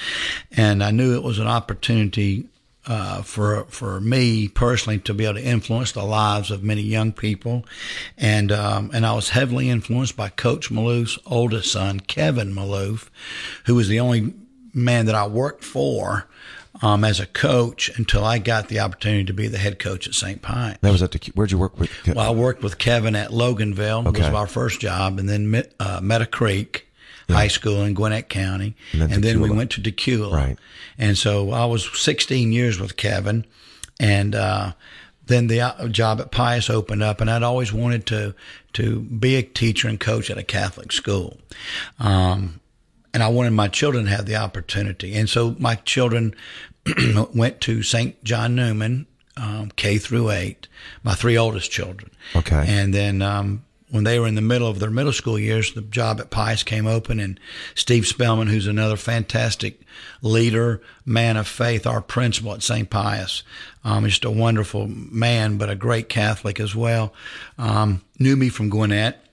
And 0.50 0.82
I 0.82 0.90
knew 0.90 1.14
it 1.14 1.22
was 1.22 1.38
an 1.38 1.46
opportunity 1.46 2.48
uh, 2.86 3.20
for 3.22 3.64
for 3.64 4.00
me 4.00 4.48
personally 4.48 4.98
to 5.00 5.12
be 5.12 5.24
able 5.24 5.34
to 5.34 5.44
influence 5.44 5.92
the 5.92 6.04
lives 6.04 6.50
of 6.50 6.62
many 6.62 6.82
young 6.82 7.12
people, 7.12 7.66
and 8.16 8.52
um, 8.52 8.90
and 8.94 9.04
I 9.04 9.12
was 9.12 9.30
heavily 9.30 9.68
influenced 9.68 10.16
by 10.16 10.28
Coach 10.28 10.70
Maloof's 10.70 11.18
oldest 11.26 11.72
son, 11.72 11.98
Kevin 11.98 12.54
Maloof, 12.54 13.08
who 13.64 13.74
was 13.74 13.88
the 13.88 13.98
only 13.98 14.34
man 14.72 15.06
that 15.06 15.16
I 15.16 15.26
worked 15.26 15.64
for 15.64 16.28
um, 16.82 17.04
as 17.04 17.20
a 17.20 17.26
coach 17.26 17.90
until 17.96 18.24
I 18.24 18.38
got 18.38 18.68
the 18.68 18.80
opportunity 18.80 19.24
to 19.24 19.32
be 19.32 19.48
the 19.48 19.58
head 19.58 19.78
coach 19.78 20.06
at 20.06 20.14
St. 20.14 20.42
Pius. 20.42 20.78
That 20.80 20.92
was 20.92 21.02
at 21.02 21.12
the, 21.12 21.32
where'd 21.34 21.50
you 21.50 21.58
work 21.58 21.78
with? 21.78 21.90
Kevin? 21.90 22.14
Well, 22.14 22.26
I 22.26 22.34
worked 22.34 22.62
with 22.62 22.78
Kevin 22.78 23.14
at 23.16 23.30
Loganville. 23.30 24.06
Okay. 24.08 24.22
was 24.22 24.34
our 24.34 24.46
first 24.46 24.80
job, 24.80 25.18
and 25.18 25.28
then 25.28 25.64
uh, 25.80 26.00
Meadow 26.02 26.26
Creek 26.26 26.86
yeah. 27.28 27.36
High 27.36 27.48
School 27.48 27.82
in 27.82 27.94
Gwinnett 27.94 28.28
County, 28.28 28.76
and 28.92 29.02
then, 29.02 29.12
and 29.12 29.24
then 29.24 29.40
we 29.40 29.50
went 29.50 29.70
to 29.72 29.80
Dacula. 29.80 30.32
Right. 30.32 30.58
And 30.98 31.16
so 31.16 31.50
I 31.50 31.66
was 31.66 31.88
16 31.98 32.52
years 32.52 32.78
with 32.78 32.96
Kevin, 32.96 33.44
and 33.98 34.34
uh, 34.34 34.72
then 35.26 35.48
the 35.48 35.60
uh, 35.60 35.88
job 35.88 36.20
at 36.20 36.30
Pius 36.30 36.70
opened 36.70 37.02
up, 37.02 37.20
and 37.20 37.30
I'd 37.30 37.42
always 37.42 37.72
wanted 37.72 38.06
to 38.06 38.34
to 38.74 39.00
be 39.00 39.36
a 39.36 39.42
teacher 39.42 39.88
and 39.88 39.98
coach 39.98 40.30
at 40.30 40.36
a 40.36 40.42
Catholic 40.42 40.92
school. 40.92 41.38
Um, 41.98 42.60
and 43.16 43.22
I 43.22 43.28
wanted 43.28 43.52
my 43.52 43.68
children 43.68 44.04
to 44.04 44.10
have 44.10 44.26
the 44.26 44.36
opportunity. 44.36 45.14
And 45.14 45.26
so 45.26 45.56
my 45.58 45.76
children 45.76 46.34
went 47.34 47.62
to 47.62 47.82
St. 47.82 48.22
John 48.22 48.54
Neumann, 48.54 49.06
um, 49.38 49.72
K 49.74 49.96
through 49.96 50.32
eight, 50.32 50.68
my 51.02 51.14
three 51.14 51.38
oldest 51.38 51.70
children. 51.70 52.10
Okay. 52.34 52.66
And 52.68 52.92
then 52.92 53.22
um, 53.22 53.64
when 53.88 54.04
they 54.04 54.18
were 54.18 54.26
in 54.26 54.34
the 54.34 54.42
middle 54.42 54.68
of 54.68 54.80
their 54.80 54.90
middle 54.90 55.14
school 55.14 55.38
years, 55.38 55.72
the 55.72 55.80
job 55.80 56.20
at 56.20 56.28
Pius 56.28 56.62
came 56.62 56.86
open, 56.86 57.18
and 57.18 57.40
Steve 57.74 58.06
Spellman, 58.06 58.48
who's 58.48 58.66
another 58.66 58.98
fantastic 58.98 59.80
leader, 60.20 60.82
man 61.06 61.38
of 61.38 61.48
faith, 61.48 61.86
our 61.86 62.02
principal 62.02 62.52
at 62.52 62.62
St. 62.62 62.90
Pius, 62.90 63.42
um, 63.82 64.04
just 64.04 64.26
a 64.26 64.30
wonderful 64.30 64.88
man, 64.88 65.56
but 65.56 65.70
a 65.70 65.74
great 65.74 66.10
Catholic 66.10 66.60
as 66.60 66.76
well, 66.76 67.14
um, 67.56 68.02
knew 68.18 68.36
me 68.36 68.50
from 68.50 68.68
Gwinnett 68.68 69.25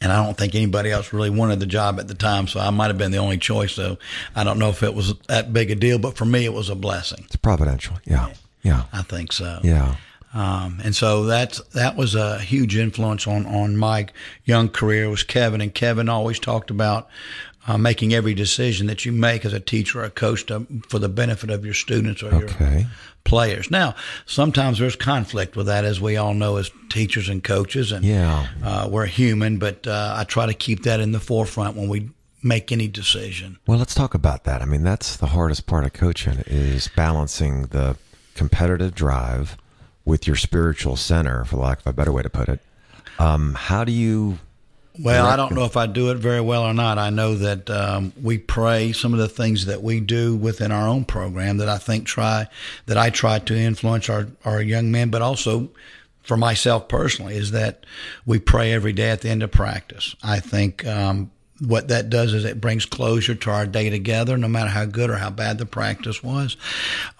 and 0.00 0.12
I 0.12 0.24
don't 0.24 0.36
think 0.36 0.54
anybody 0.54 0.90
else 0.90 1.12
really 1.12 1.30
wanted 1.30 1.60
the 1.60 1.66
job 1.66 1.98
at 2.00 2.08
the 2.08 2.14
time, 2.14 2.46
so 2.46 2.60
I 2.60 2.70
might 2.70 2.88
have 2.88 2.98
been 2.98 3.12
the 3.12 3.18
only 3.18 3.38
choice. 3.38 3.72
So 3.72 3.98
I 4.34 4.44
don't 4.44 4.58
know 4.58 4.70
if 4.70 4.82
it 4.82 4.94
was 4.94 5.14
that 5.28 5.52
big 5.52 5.70
a 5.70 5.74
deal, 5.74 5.98
but 5.98 6.16
for 6.16 6.24
me, 6.24 6.44
it 6.44 6.52
was 6.52 6.68
a 6.68 6.74
blessing. 6.74 7.24
It's 7.26 7.36
providential, 7.36 7.98
yeah, 8.04 8.32
yeah. 8.62 8.84
I 8.92 9.02
think 9.02 9.32
so. 9.32 9.60
Yeah. 9.62 9.96
Um, 10.32 10.80
and 10.84 10.94
so 10.94 11.24
that's 11.24 11.60
that 11.70 11.96
was 11.96 12.14
a 12.14 12.38
huge 12.38 12.76
influence 12.76 13.26
on 13.26 13.46
on 13.46 13.76
my 13.76 14.06
young 14.44 14.68
career 14.68 15.08
was 15.10 15.24
Kevin, 15.24 15.60
and 15.60 15.74
Kevin 15.74 16.08
always 16.08 16.38
talked 16.38 16.70
about 16.70 17.08
uh, 17.66 17.76
making 17.78 18.14
every 18.14 18.34
decision 18.34 18.86
that 18.86 19.04
you 19.04 19.12
make 19.12 19.44
as 19.44 19.52
a 19.52 19.60
teacher 19.60 20.00
or 20.00 20.04
a 20.04 20.10
coach 20.10 20.46
to, 20.46 20.66
for 20.88 20.98
the 20.98 21.08
benefit 21.08 21.50
of 21.50 21.64
your 21.64 21.74
students 21.74 22.22
or 22.22 22.34
okay. 22.34 22.78
your 22.78 22.86
players. 23.24 23.70
Now, 23.70 23.94
sometimes 24.26 24.78
there's 24.78 24.96
conflict 24.96 25.56
with 25.56 25.66
that, 25.66 25.84
as 25.84 26.00
we 26.00 26.16
all 26.16 26.34
know 26.34 26.56
as 26.56 26.70
teachers 26.88 27.28
and 27.28 27.42
coaches, 27.42 27.92
and 27.92 28.04
yeah. 28.04 28.46
uh, 28.62 28.88
we're 28.90 29.06
human. 29.06 29.58
But 29.58 29.86
uh, 29.86 30.14
I 30.16 30.24
try 30.24 30.46
to 30.46 30.54
keep 30.54 30.84
that 30.84 31.00
in 31.00 31.12
the 31.12 31.20
forefront 31.20 31.76
when 31.76 31.88
we 31.88 32.10
make 32.42 32.72
any 32.72 32.88
decision. 32.88 33.58
Well, 33.66 33.78
let's 33.78 33.94
talk 33.94 34.14
about 34.14 34.44
that. 34.44 34.62
I 34.62 34.64
mean, 34.64 34.82
that's 34.82 35.16
the 35.16 35.26
hardest 35.26 35.66
part 35.66 35.84
of 35.84 35.92
coaching 35.92 36.42
is 36.46 36.88
balancing 36.88 37.66
the 37.66 37.96
competitive 38.34 38.94
drive 38.94 39.56
with 40.04 40.26
your 40.26 40.36
spiritual 40.36 40.96
center, 40.96 41.44
for 41.44 41.56
lack 41.56 41.80
of 41.80 41.86
a 41.86 41.92
better 41.92 42.12
way 42.12 42.22
to 42.22 42.30
put 42.30 42.48
it. 42.48 42.60
Um, 43.18 43.54
how 43.54 43.84
do 43.84 43.92
you 43.92 44.38
well, 45.02 45.26
I 45.26 45.36
don't 45.36 45.52
know 45.54 45.64
if 45.64 45.76
I 45.76 45.86
do 45.86 46.10
it 46.10 46.18
very 46.18 46.40
well 46.40 46.62
or 46.62 46.74
not. 46.74 46.98
I 46.98 47.10
know 47.10 47.34
that 47.36 47.70
um, 47.70 48.12
we 48.20 48.38
pray. 48.38 48.92
Some 48.92 49.12
of 49.12 49.18
the 49.18 49.28
things 49.28 49.66
that 49.66 49.82
we 49.82 50.00
do 50.00 50.36
within 50.36 50.72
our 50.72 50.88
own 50.88 51.04
program 51.04 51.58
that 51.58 51.68
I 51.68 51.78
think 51.78 52.06
try 52.06 52.46
that 52.86 52.96
I 52.96 53.10
try 53.10 53.38
to 53.38 53.56
influence 53.56 54.08
our 54.08 54.28
our 54.44 54.60
young 54.60 54.90
men, 54.90 55.10
but 55.10 55.22
also 55.22 55.70
for 56.22 56.36
myself 56.36 56.88
personally, 56.88 57.34
is 57.34 57.50
that 57.52 57.84
we 58.26 58.38
pray 58.38 58.72
every 58.72 58.92
day 58.92 59.10
at 59.10 59.22
the 59.22 59.28
end 59.28 59.42
of 59.42 59.50
practice. 59.50 60.14
I 60.22 60.40
think 60.40 60.86
um, 60.86 61.30
what 61.60 61.88
that 61.88 62.08
does 62.08 62.32
is 62.32 62.44
it 62.44 62.60
brings 62.60 62.86
closure 62.86 63.34
to 63.34 63.50
our 63.50 63.66
day 63.66 63.90
together, 63.90 64.36
no 64.38 64.48
matter 64.48 64.70
how 64.70 64.86
good 64.86 65.10
or 65.10 65.16
how 65.16 65.30
bad 65.30 65.58
the 65.58 65.66
practice 65.66 66.22
was. 66.22 66.56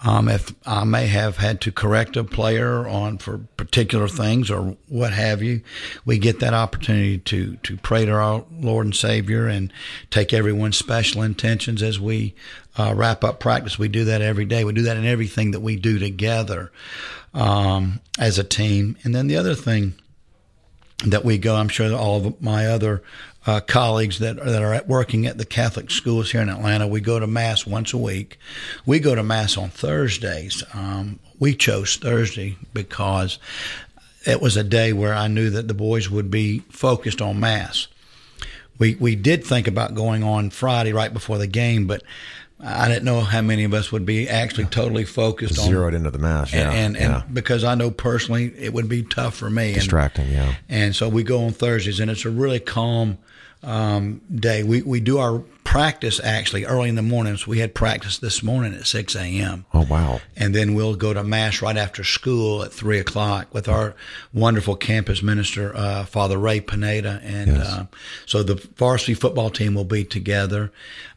Um, 0.03 0.27
if 0.27 0.53
I 0.65 0.83
may 0.83 1.07
have 1.07 1.37
had 1.37 1.61
to 1.61 1.71
correct 1.71 2.17
a 2.17 2.23
player 2.23 2.87
on 2.87 3.19
for 3.19 3.37
particular 3.55 4.07
things 4.07 4.49
or 4.49 4.77
what 4.87 5.13
have 5.13 5.43
you, 5.43 5.61
we 6.05 6.17
get 6.17 6.39
that 6.39 6.53
opportunity 6.53 7.19
to 7.19 7.55
to 7.57 7.77
pray 7.77 8.05
to 8.05 8.11
our 8.11 8.43
Lord 8.51 8.87
and 8.87 8.95
Savior 8.95 9.47
and 9.47 9.71
take 10.09 10.33
everyone's 10.33 10.77
special 10.77 11.21
intentions 11.21 11.83
as 11.83 11.99
we 11.99 12.33
uh, 12.77 12.93
wrap 12.95 13.23
up 13.23 13.39
practice. 13.39 13.77
We 13.77 13.89
do 13.89 14.05
that 14.05 14.21
every 14.21 14.45
day. 14.45 14.63
We 14.63 14.73
do 14.73 14.83
that 14.83 14.97
in 14.97 15.05
everything 15.05 15.51
that 15.51 15.59
we 15.59 15.75
do 15.75 15.99
together 15.99 16.71
um, 17.33 17.99
as 18.17 18.39
a 18.39 18.43
team. 18.43 18.97
And 19.03 19.13
then 19.13 19.27
the 19.27 19.37
other 19.37 19.55
thing 19.55 19.93
that 21.05 21.25
we 21.25 21.37
go, 21.37 21.55
I'm 21.55 21.69
sure 21.69 21.93
all 21.95 22.25
of 22.25 22.41
my 22.41 22.67
other 22.67 23.03
uh, 23.45 23.59
colleagues 23.61 24.19
that 24.19 24.39
are, 24.39 24.49
that 24.49 24.61
are 24.61 24.73
at 24.73 24.87
working 24.87 25.25
at 25.25 25.37
the 25.37 25.45
Catholic 25.45 25.89
schools 25.89 26.31
here 26.31 26.41
in 26.41 26.49
Atlanta. 26.49 26.87
We 26.87 27.01
go 27.01 27.19
to 27.19 27.27
mass 27.27 27.65
once 27.65 27.93
a 27.93 27.97
week. 27.97 28.37
We 28.85 28.99
go 28.99 29.15
to 29.15 29.23
mass 29.23 29.57
on 29.57 29.69
Thursdays. 29.69 30.63
Um, 30.73 31.19
we 31.39 31.55
chose 31.55 31.95
Thursday 31.95 32.57
because 32.73 33.39
it 34.25 34.41
was 34.41 34.57
a 34.57 34.63
day 34.63 34.93
where 34.93 35.13
I 35.13 35.27
knew 35.27 35.49
that 35.49 35.67
the 35.67 35.73
boys 35.73 36.09
would 36.09 36.29
be 36.29 36.59
focused 36.69 37.21
on 37.21 37.39
mass. 37.39 37.87
We 38.77 38.95
we 38.95 39.15
did 39.15 39.43
think 39.43 39.67
about 39.67 39.95
going 39.95 40.23
on 40.23 40.49
Friday 40.49 40.93
right 40.93 41.13
before 41.13 41.37
the 41.37 41.47
game, 41.47 41.87
but 41.87 42.03
I 42.63 42.87
didn't 42.87 43.05
know 43.05 43.21
how 43.21 43.41
many 43.41 43.63
of 43.63 43.73
us 43.73 43.91
would 43.91 44.05
be 44.05 44.29
actually 44.29 44.65
totally 44.65 45.03
focused 45.03 45.55
zeroed 45.55 45.65
on 45.65 45.71
zeroed 45.71 45.93
into 45.95 46.11
the 46.11 46.19
mass, 46.19 46.53
yeah, 46.53 46.71
and 46.71 46.95
and, 46.95 47.13
yeah. 47.13 47.23
because 47.31 47.63
I 47.63 47.75
know 47.75 47.89
personally 47.89 48.53
it 48.57 48.73
would 48.73 48.87
be 48.87 49.03
tough 49.03 49.35
for 49.35 49.49
me, 49.49 49.73
distracting, 49.73 50.25
and, 50.25 50.33
yeah. 50.33 50.55
And 50.69 50.95
so 50.95 51.09
we 51.09 51.23
go 51.23 51.43
on 51.45 51.51
Thursdays, 51.51 51.99
and 51.99 52.11
it's 52.11 52.25
a 52.25 52.29
really 52.29 52.59
calm 52.59 53.17
um, 53.63 54.21
day. 54.33 54.63
We 54.63 54.81
we 54.81 54.99
do 54.99 55.17
our 55.19 55.39
practice 55.63 56.19
actually 56.21 56.65
early 56.65 56.89
in 56.89 56.95
the 56.95 57.01
mornings. 57.01 57.47
We 57.47 57.59
had 57.59 57.73
practice 57.73 58.17
this 58.17 58.43
morning 58.43 58.73
at 58.73 58.87
six 58.87 59.15
a.m. 59.15 59.65
Oh 59.73 59.85
wow! 59.89 60.21
And 60.35 60.53
then 60.55 60.73
we'll 60.73 60.95
go 60.95 61.13
to 61.13 61.23
mass 61.23 61.61
right 61.61 61.77
after 61.77 62.03
school 62.03 62.63
at 62.63 62.73
three 62.73 62.99
o'clock 62.99 63.53
with 63.53 63.67
our 63.67 63.95
wonderful 64.33 64.75
campus 64.75 65.21
minister, 65.21 65.75
uh, 65.75 66.05
Father 66.05 66.37
Ray 66.37 66.59
Pineda, 66.59 67.21
and 67.23 67.55
yes. 67.55 67.67
uh, 67.67 67.85
so 68.25 68.43
the 68.43 68.55
varsity 68.75 69.13
football 69.13 69.49
team 69.49 69.75
will 69.75 69.85
be 69.85 70.03
together. 70.03 70.71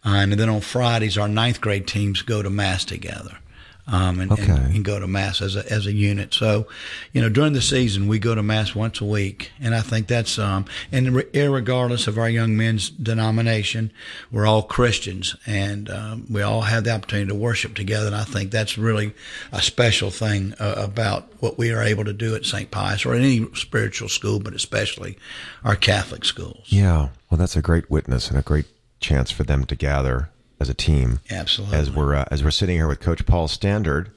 Uh, 0.04 0.16
and 0.16 0.32
then 0.34 0.48
on 0.48 0.60
Fridays, 0.60 1.16
our 1.16 1.28
ninth 1.28 1.60
grade 1.60 1.86
teams 1.86 2.22
go 2.22 2.42
to 2.42 2.50
mass 2.50 2.84
together. 2.84 3.38
Um, 3.86 4.20
and, 4.20 4.32
Okay. 4.32 4.44
and, 4.50 4.76
and 4.76 4.84
go 4.84 4.98
to 4.98 5.06
mass 5.06 5.42
as 5.42 5.56
a 5.56 5.70
as 5.70 5.86
a 5.86 5.92
unit. 5.92 6.32
So, 6.32 6.66
you 7.12 7.20
know, 7.20 7.28
during 7.28 7.52
the 7.52 7.60
season 7.62 8.08
we 8.08 8.18
go 8.18 8.34
to 8.34 8.42
mass 8.42 8.74
once 8.74 9.00
a 9.00 9.04
week, 9.04 9.52
and 9.60 9.74
I 9.74 9.80
think 9.80 10.06
that's 10.06 10.38
um, 10.38 10.64
and 10.90 11.14
re- 11.16 11.24
irregardless 11.24 12.08
of 12.08 12.18
our 12.18 12.28
young 12.30 12.56
men's 12.56 12.90
denomination, 12.90 13.92
we're 14.32 14.46
all 14.46 14.62
Christians, 14.62 15.36
and 15.46 15.90
um, 15.90 16.26
we 16.30 16.42
all 16.42 16.62
have 16.62 16.84
the 16.84 16.92
opportunity 16.94 17.28
to 17.28 17.34
worship 17.34 17.74
together. 17.74 18.06
And 18.06 18.16
I 18.16 18.24
think 18.24 18.50
that's 18.50 18.78
really 18.78 19.14
a 19.52 19.60
special 19.62 20.10
thing 20.10 20.54
uh, 20.58 20.74
about 20.78 21.28
what 21.40 21.58
we 21.58 21.70
are 21.72 21.82
able 21.82 22.04
to 22.04 22.12
do 22.12 22.34
at 22.34 22.44
St. 22.46 22.70
Pius 22.70 23.04
or 23.04 23.14
any 23.14 23.46
spiritual 23.54 24.08
school, 24.08 24.40
but 24.40 24.54
especially 24.54 25.18
our 25.62 25.76
Catholic 25.76 26.24
schools. 26.24 26.66
Yeah. 26.68 27.08
Well, 27.30 27.38
that's 27.38 27.56
a 27.56 27.62
great 27.62 27.90
witness 27.90 28.30
and 28.30 28.38
a 28.38 28.42
great 28.42 28.66
chance 29.00 29.30
for 29.30 29.42
them 29.44 29.64
to 29.66 29.74
gather 29.76 30.30
as 30.64 30.70
a 30.70 30.74
team. 30.74 31.20
Absolutely. 31.30 31.76
As 31.76 31.90
we're 31.90 32.14
uh, 32.14 32.24
as 32.30 32.42
we're 32.42 32.50
sitting 32.50 32.76
here 32.76 32.88
with 32.88 33.00
Coach 33.00 33.26
Paul 33.26 33.48
Standard, 33.48 34.10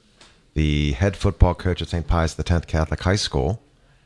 the 0.54 0.92
head 0.92 1.14
football 1.14 1.54
coach 1.54 1.82
at 1.82 1.88
St. 1.88 2.06
Pius 2.06 2.32
the 2.32 2.42
10th 2.42 2.66
Catholic 2.66 3.00
High 3.00 3.16
School, 3.16 3.60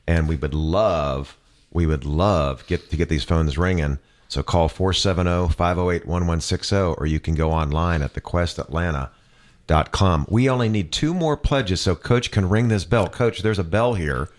and 0.09 0.29
we 0.29 0.35
would 0.35 0.55
love 0.55 1.37
we 1.73 1.87
would 1.87 2.05
love 2.05 2.67
get 2.67 2.91
to 2.91 2.97
get 2.97 3.09
these 3.09 3.23
phones 3.23 3.57
ringing. 3.57 4.01
So 4.29 4.43
call 4.43 4.69
470-508-1160 4.71 6.99
or 6.99 7.07
you 7.07 7.21
can 7.21 7.37
go 7.37 7.53
online 7.53 8.03
at 8.03 8.15
thequestatlanta.com. 8.15 10.27
We 10.29 10.51
only 10.51 10.69
need 10.69 10.91
two 10.91 11.15
more 11.15 11.37
pledges 11.37 11.81
so 11.83 11.95
coach 11.95 12.33
can 12.33 12.49
ring 12.49 12.67
this 12.69 12.87
bell. 12.87 13.09
Coach, 13.09 13.43
there's 13.43 13.59
a 13.59 13.65
bell 13.65 13.93
here 13.95 14.31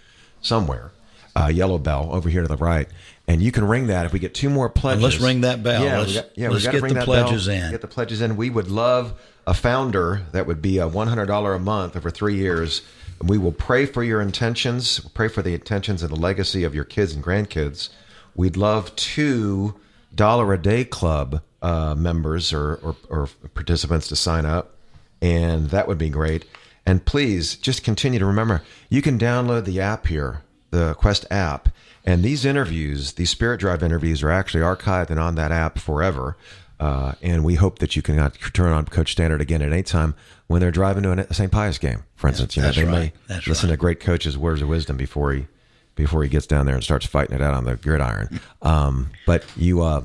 somewhere. 0.41 0.91
A 1.35 1.51
yellow 1.51 1.77
bell 1.77 2.09
over 2.11 2.29
here 2.29 2.41
to 2.41 2.47
the 2.47 2.57
right. 2.57 2.89
And 3.27 3.41
you 3.41 3.51
can 3.51 3.65
ring 3.65 3.87
that 3.87 4.05
if 4.05 4.11
we 4.13 4.19
get 4.19 4.33
two 4.33 4.49
more 4.49 4.69
pledges. 4.69 5.03
let's 5.03 5.19
ring 5.19 5.41
that 5.41 5.63
bell. 5.63 5.83
Yeah, 5.83 5.99
Let's- 5.99 6.09
we 6.09 6.15
got, 6.15 6.37
yeah, 6.37 6.49
let's 6.49 6.67
get 6.67 6.81
ring 6.81 6.93
the 6.93 7.03
pledges 7.03 7.47
bell, 7.47 7.55
in. 7.55 7.71
Get 7.71 7.81
the 7.81 7.87
pledges 7.87 8.21
in. 8.21 8.35
We 8.35 8.49
would 8.49 8.69
love 8.69 9.13
a 9.47 9.53
founder 9.53 10.23
that 10.33 10.45
would 10.45 10.61
be 10.61 10.77
a 10.77 10.87
$100 10.87 11.55
a 11.55 11.59
month 11.59 11.95
over 11.95 12.09
three 12.09 12.35
years. 12.35 12.81
We 13.21 13.37
will 13.37 13.51
pray 13.53 13.85
for 13.85 14.03
your 14.03 14.21
intentions, 14.21 14.99
pray 15.13 15.29
for 15.29 15.41
the 15.41 15.53
intentions 15.53 16.03
and 16.03 16.11
the 16.11 16.19
legacy 16.19 16.63
of 16.65 16.75
your 16.75 16.83
kids 16.83 17.13
and 17.13 17.23
grandkids. 17.23 17.89
We'd 18.35 18.57
love 18.57 18.93
two 18.95 19.75
dollar 20.13 20.53
a 20.53 20.61
day 20.61 20.83
club 20.83 21.41
uh, 21.61 21.95
members 21.95 22.51
or, 22.53 22.75
or, 22.83 22.95
or 23.09 23.29
participants 23.53 24.07
to 24.09 24.15
sign 24.15 24.45
up, 24.45 24.75
and 25.21 25.69
that 25.69 25.87
would 25.87 25.97
be 25.97 26.09
great. 26.09 26.45
And 26.85 27.05
please 27.05 27.55
just 27.55 27.83
continue 27.83 28.19
to 28.19 28.25
remember 28.25 28.61
you 28.89 29.01
can 29.01 29.17
download 29.17 29.63
the 29.65 29.79
app 29.79 30.07
here, 30.07 30.41
the 30.71 30.93
Quest 30.95 31.25
app, 31.31 31.69
and 32.05 32.23
these 32.23 32.45
interviews, 32.45 33.13
these 33.13 33.29
Spirit 33.29 33.59
Drive 33.59 33.83
interviews, 33.83 34.23
are 34.23 34.31
actually 34.31 34.61
archived 34.61 35.09
and 35.09 35.19
on 35.19 35.35
that 35.35 35.51
app 35.51 35.79
forever. 35.79 36.37
Uh, 36.79 37.13
and 37.21 37.45
we 37.45 37.55
hope 37.55 37.79
that 37.79 37.95
you 37.95 38.01
can 38.01 38.19
uh, 38.19 38.29
turn 38.51 38.73
on 38.73 38.85
Coach 38.85 39.13
Standard 39.13 39.39
again 39.39 39.61
at 39.61 39.71
any 39.71 39.83
time 39.83 40.15
when 40.47 40.59
they're 40.59 40.71
driving 40.71 41.03
to 41.03 41.11
a 41.11 41.33
St. 41.33 41.51
Pius 41.51 41.77
game, 41.77 42.03
for 42.15 42.27
instance. 42.27 42.57
you 42.57 42.63
know, 42.63 42.71
they 42.71 42.83
right. 42.83 42.91
may 42.91 43.13
That's 43.27 43.47
listen 43.47 43.69
right. 43.69 43.75
to 43.75 43.77
great 43.77 43.99
coaches' 44.01 44.37
words 44.37 44.61
of 44.61 44.67
wisdom 44.67 44.97
before 44.97 45.31
he 45.33 45.47
before 45.95 46.23
he 46.23 46.29
gets 46.29 46.47
down 46.47 46.65
there 46.65 46.75
and 46.75 46.83
starts 46.83 47.05
fighting 47.05 47.35
it 47.35 47.41
out 47.41 47.53
on 47.53 47.65
the 47.65 47.75
gridiron. 47.75 48.39
Um, 48.63 49.11
but 49.25 49.45
you 49.55 49.81
uh, 49.81 50.03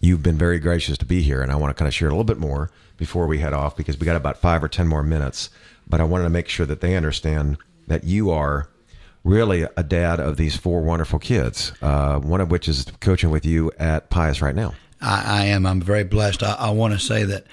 you've 0.00 0.22
been 0.22 0.38
very 0.38 0.60
gracious 0.60 0.98
to 0.98 1.04
be 1.04 1.22
here, 1.22 1.42
and 1.42 1.50
I 1.50 1.56
want 1.56 1.74
to 1.74 1.78
kind 1.78 1.88
of 1.88 1.94
share 1.94 2.08
a 2.08 2.12
little 2.12 2.24
bit 2.24 2.38
more 2.38 2.70
before 2.96 3.26
we 3.26 3.38
head 3.38 3.52
off 3.54 3.76
because 3.76 3.98
we 3.98 4.04
got 4.04 4.16
about 4.16 4.38
five 4.38 4.62
or 4.62 4.68
ten 4.68 4.86
more 4.86 5.02
minutes. 5.02 5.50
But 5.88 6.00
I 6.00 6.04
wanted 6.04 6.24
to 6.24 6.30
make 6.30 6.48
sure 6.48 6.66
that 6.66 6.80
they 6.80 6.94
understand 6.94 7.58
that 7.88 8.04
you 8.04 8.30
are 8.30 8.68
really 9.24 9.66
a 9.76 9.82
dad 9.82 10.20
of 10.20 10.36
these 10.36 10.56
four 10.56 10.82
wonderful 10.82 11.18
kids. 11.18 11.72
Uh, 11.80 12.18
one 12.18 12.40
of 12.40 12.50
which 12.50 12.68
is 12.68 12.86
coaching 13.00 13.30
with 13.30 13.46
you 13.46 13.70
at 13.78 14.10
Pius 14.10 14.40
right 14.40 14.54
now. 14.54 14.74
I, 15.00 15.42
I 15.42 15.44
am. 15.46 15.66
I'm 15.66 15.80
very 15.80 16.04
blessed. 16.04 16.42
I, 16.42 16.54
I 16.54 16.70
want 16.70 16.94
to 16.94 17.00
say 17.00 17.24
that 17.24 17.46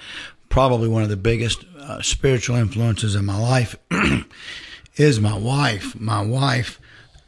probably 0.48 0.88
one 0.88 1.02
of 1.02 1.08
the 1.08 1.16
biggest 1.16 1.64
uh, 1.78 2.02
spiritual 2.02 2.56
influences 2.56 3.14
in 3.14 3.24
my 3.24 3.38
life 3.38 3.76
is 4.96 5.20
my 5.20 5.36
wife. 5.36 5.98
My 5.98 6.22
wife, 6.22 6.80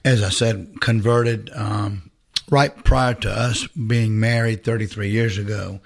as 0.05 0.23
I 0.23 0.31
said, 0.31 0.81
converted 0.81 1.51
um, 1.55 2.11
right 2.51 2.85
prior 2.85 3.15
to 3.15 3.31
us 3.31 3.67
being 3.69 4.19
married 4.19 4.65
33 4.65 5.09
years 5.09 5.39
ago, 5.39 5.81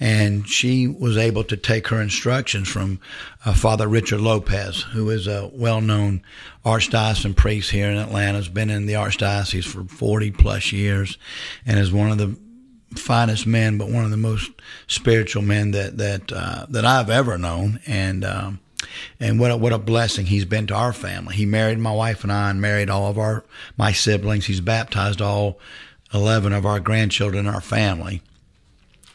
and 0.00 0.48
she 0.48 0.86
was 0.86 1.16
able 1.16 1.44
to 1.44 1.56
take 1.56 1.88
her 1.88 2.00
instructions 2.00 2.68
from 2.68 3.00
uh, 3.44 3.52
Father 3.52 3.88
Richard 3.88 4.20
Lopez, 4.20 4.82
who 4.92 5.10
is 5.10 5.26
a 5.26 5.50
well-known 5.52 6.22
archdiocesan 6.64 7.36
priest 7.36 7.70
here 7.70 7.90
in 7.90 7.96
Atlanta. 7.96 8.38
Has 8.38 8.48
been 8.48 8.70
in 8.70 8.86
the 8.86 8.94
archdiocese 8.94 9.64
for 9.64 9.84
40 9.84 10.30
plus 10.32 10.72
years, 10.72 11.18
and 11.64 11.78
is 11.78 11.92
one 11.92 12.10
of 12.10 12.18
the 12.18 12.36
finest 12.98 13.46
men, 13.46 13.78
but 13.78 13.88
one 13.88 14.04
of 14.04 14.10
the 14.10 14.16
most 14.16 14.50
spiritual 14.86 15.42
men 15.42 15.72
that 15.72 15.98
that 15.98 16.32
uh, 16.32 16.66
that 16.68 16.84
I've 16.84 17.10
ever 17.10 17.36
known, 17.38 17.80
and 17.86 18.24
um, 18.24 18.60
and 19.20 19.38
what 19.38 19.50
a, 19.50 19.56
what 19.56 19.72
a 19.72 19.78
blessing 19.78 20.26
he's 20.26 20.44
been 20.44 20.66
to 20.68 20.74
our 20.74 20.92
family. 20.92 21.34
He 21.34 21.46
married 21.46 21.78
my 21.78 21.92
wife 21.92 22.22
and 22.22 22.32
I, 22.32 22.50
and 22.50 22.60
married 22.60 22.90
all 22.90 23.06
of 23.10 23.18
our 23.18 23.44
my 23.76 23.92
siblings. 23.92 24.46
He's 24.46 24.60
baptized 24.60 25.20
all 25.20 25.58
eleven 26.12 26.52
of 26.52 26.66
our 26.66 26.80
grandchildren 26.80 27.46
in 27.46 27.54
our 27.54 27.60
family, 27.60 28.22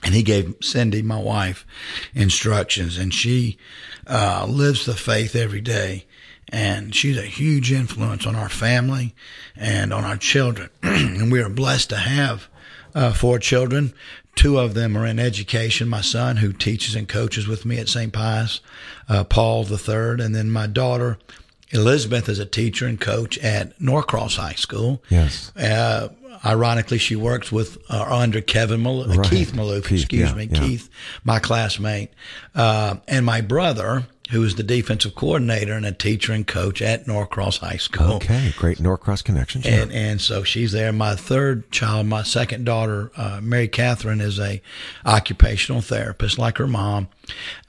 and 0.04 0.14
he 0.14 0.24
gave 0.24 0.56
Cindy, 0.62 1.02
my 1.02 1.20
wife, 1.20 1.66
instructions, 2.14 2.98
and 2.98 3.14
she 3.14 3.58
uh, 4.08 4.46
lives 4.48 4.86
the 4.86 4.96
faith 4.96 5.36
every 5.36 5.62
day. 5.62 6.06
And 6.54 6.94
she's 6.94 7.18
a 7.18 7.22
huge 7.22 7.72
influence 7.72 8.26
on 8.26 8.36
our 8.36 8.50
family 8.50 9.16
and 9.56 9.94
on 9.94 10.04
our 10.04 10.18
children. 10.18 10.70
and 10.84 11.32
we 11.32 11.42
are 11.42 11.48
blessed 11.48 11.90
to 11.92 11.96
have 11.96 12.50
uh, 12.94 13.14
four 13.14 13.40
children. 13.40 13.94
Two 14.36 14.60
of 14.60 14.74
them 14.74 14.98
are 14.98 15.06
in 15.06 15.18
education. 15.18 15.88
My 15.88 16.02
son, 16.02 16.38
who 16.38 16.52
teaches 16.52 16.94
and 16.96 17.08
coaches 17.08 17.48
with 17.48 17.66
me 17.66 17.78
at 17.78 17.88
St. 17.88 18.12
Pius, 18.12 18.60
uh, 19.08 19.24
Paul 19.24 19.64
the 19.64 19.78
third, 19.78 20.20
and 20.20 20.36
then 20.36 20.50
my 20.50 20.68
daughter 20.68 21.18
Elizabeth 21.72 22.28
is 22.28 22.40
a 22.40 22.46
teacher 22.46 22.86
and 22.86 23.00
coach 23.00 23.38
at 23.38 23.80
Norcross 23.80 24.36
High 24.36 24.54
School. 24.54 25.02
Yes. 25.10 25.56
Uh, 25.56 26.10
ironically, 26.46 26.98
she 26.98 27.16
works 27.16 27.52
with 27.52 27.78
uh, 27.90 28.04
under 28.10 28.42
Kevin 28.42 28.82
Mal- 28.84 29.04
uh, 29.04 29.16
Right. 29.16 29.30
Keith 29.30 29.54
Maloof. 29.54 29.84
Keith, 29.86 30.02
excuse 30.02 30.30
yeah, 30.30 30.36
me, 30.36 30.50
yeah. 30.52 30.60
Keith, 30.60 30.90
my 31.24 31.40
classmate, 31.40 32.10
uh, 32.56 32.96
and 33.08 33.26
my 33.26 33.42
brother, 33.42 34.08
who 34.32 34.44
is 34.44 34.56
the 34.56 34.64
defensive 34.64 35.14
coordinator 35.14 35.74
and 35.74 35.86
a 35.86 35.92
teacher 35.92 36.32
and 36.32 36.48
coach 36.48 36.82
at 36.82 37.06
Norcross 37.06 37.58
High 37.58 37.76
School. 37.78 38.14
Okay, 38.14 38.54
great 38.58 38.80
Norcross 38.80 39.22
connections. 39.22 39.66
yeah. 39.66 39.82
And 39.82 39.92
and 39.92 40.22
so 40.22 40.44
she's 40.44 40.72
there. 40.72 40.94
My 40.94 41.16
third 41.16 41.70
child, 41.72 42.08
my 42.08 42.24
second 42.24 42.64
daughter, 42.66 43.12
uh, 43.18 43.40
Mary 43.44 43.68
Catherine, 43.68 44.22
is 44.22 44.40
a 44.40 44.62
occupational 45.06 45.82
therapist 45.82 46.38
like 46.40 46.58
her 46.60 46.68
mom. 46.68 47.10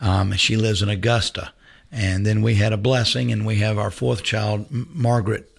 Um, 0.00 0.32
and 0.32 0.40
she 0.40 0.56
lives 0.56 0.82
in 0.82 0.88
Augusta. 0.88 1.52
And 1.94 2.24
then 2.24 2.40
we 2.40 2.54
had 2.54 2.72
a 2.72 2.78
blessing, 2.78 3.30
and 3.32 3.44
we 3.44 3.56
have 3.56 3.76
our 3.76 3.90
fourth 3.90 4.22
child, 4.22 4.66
Margaret. 4.70 5.50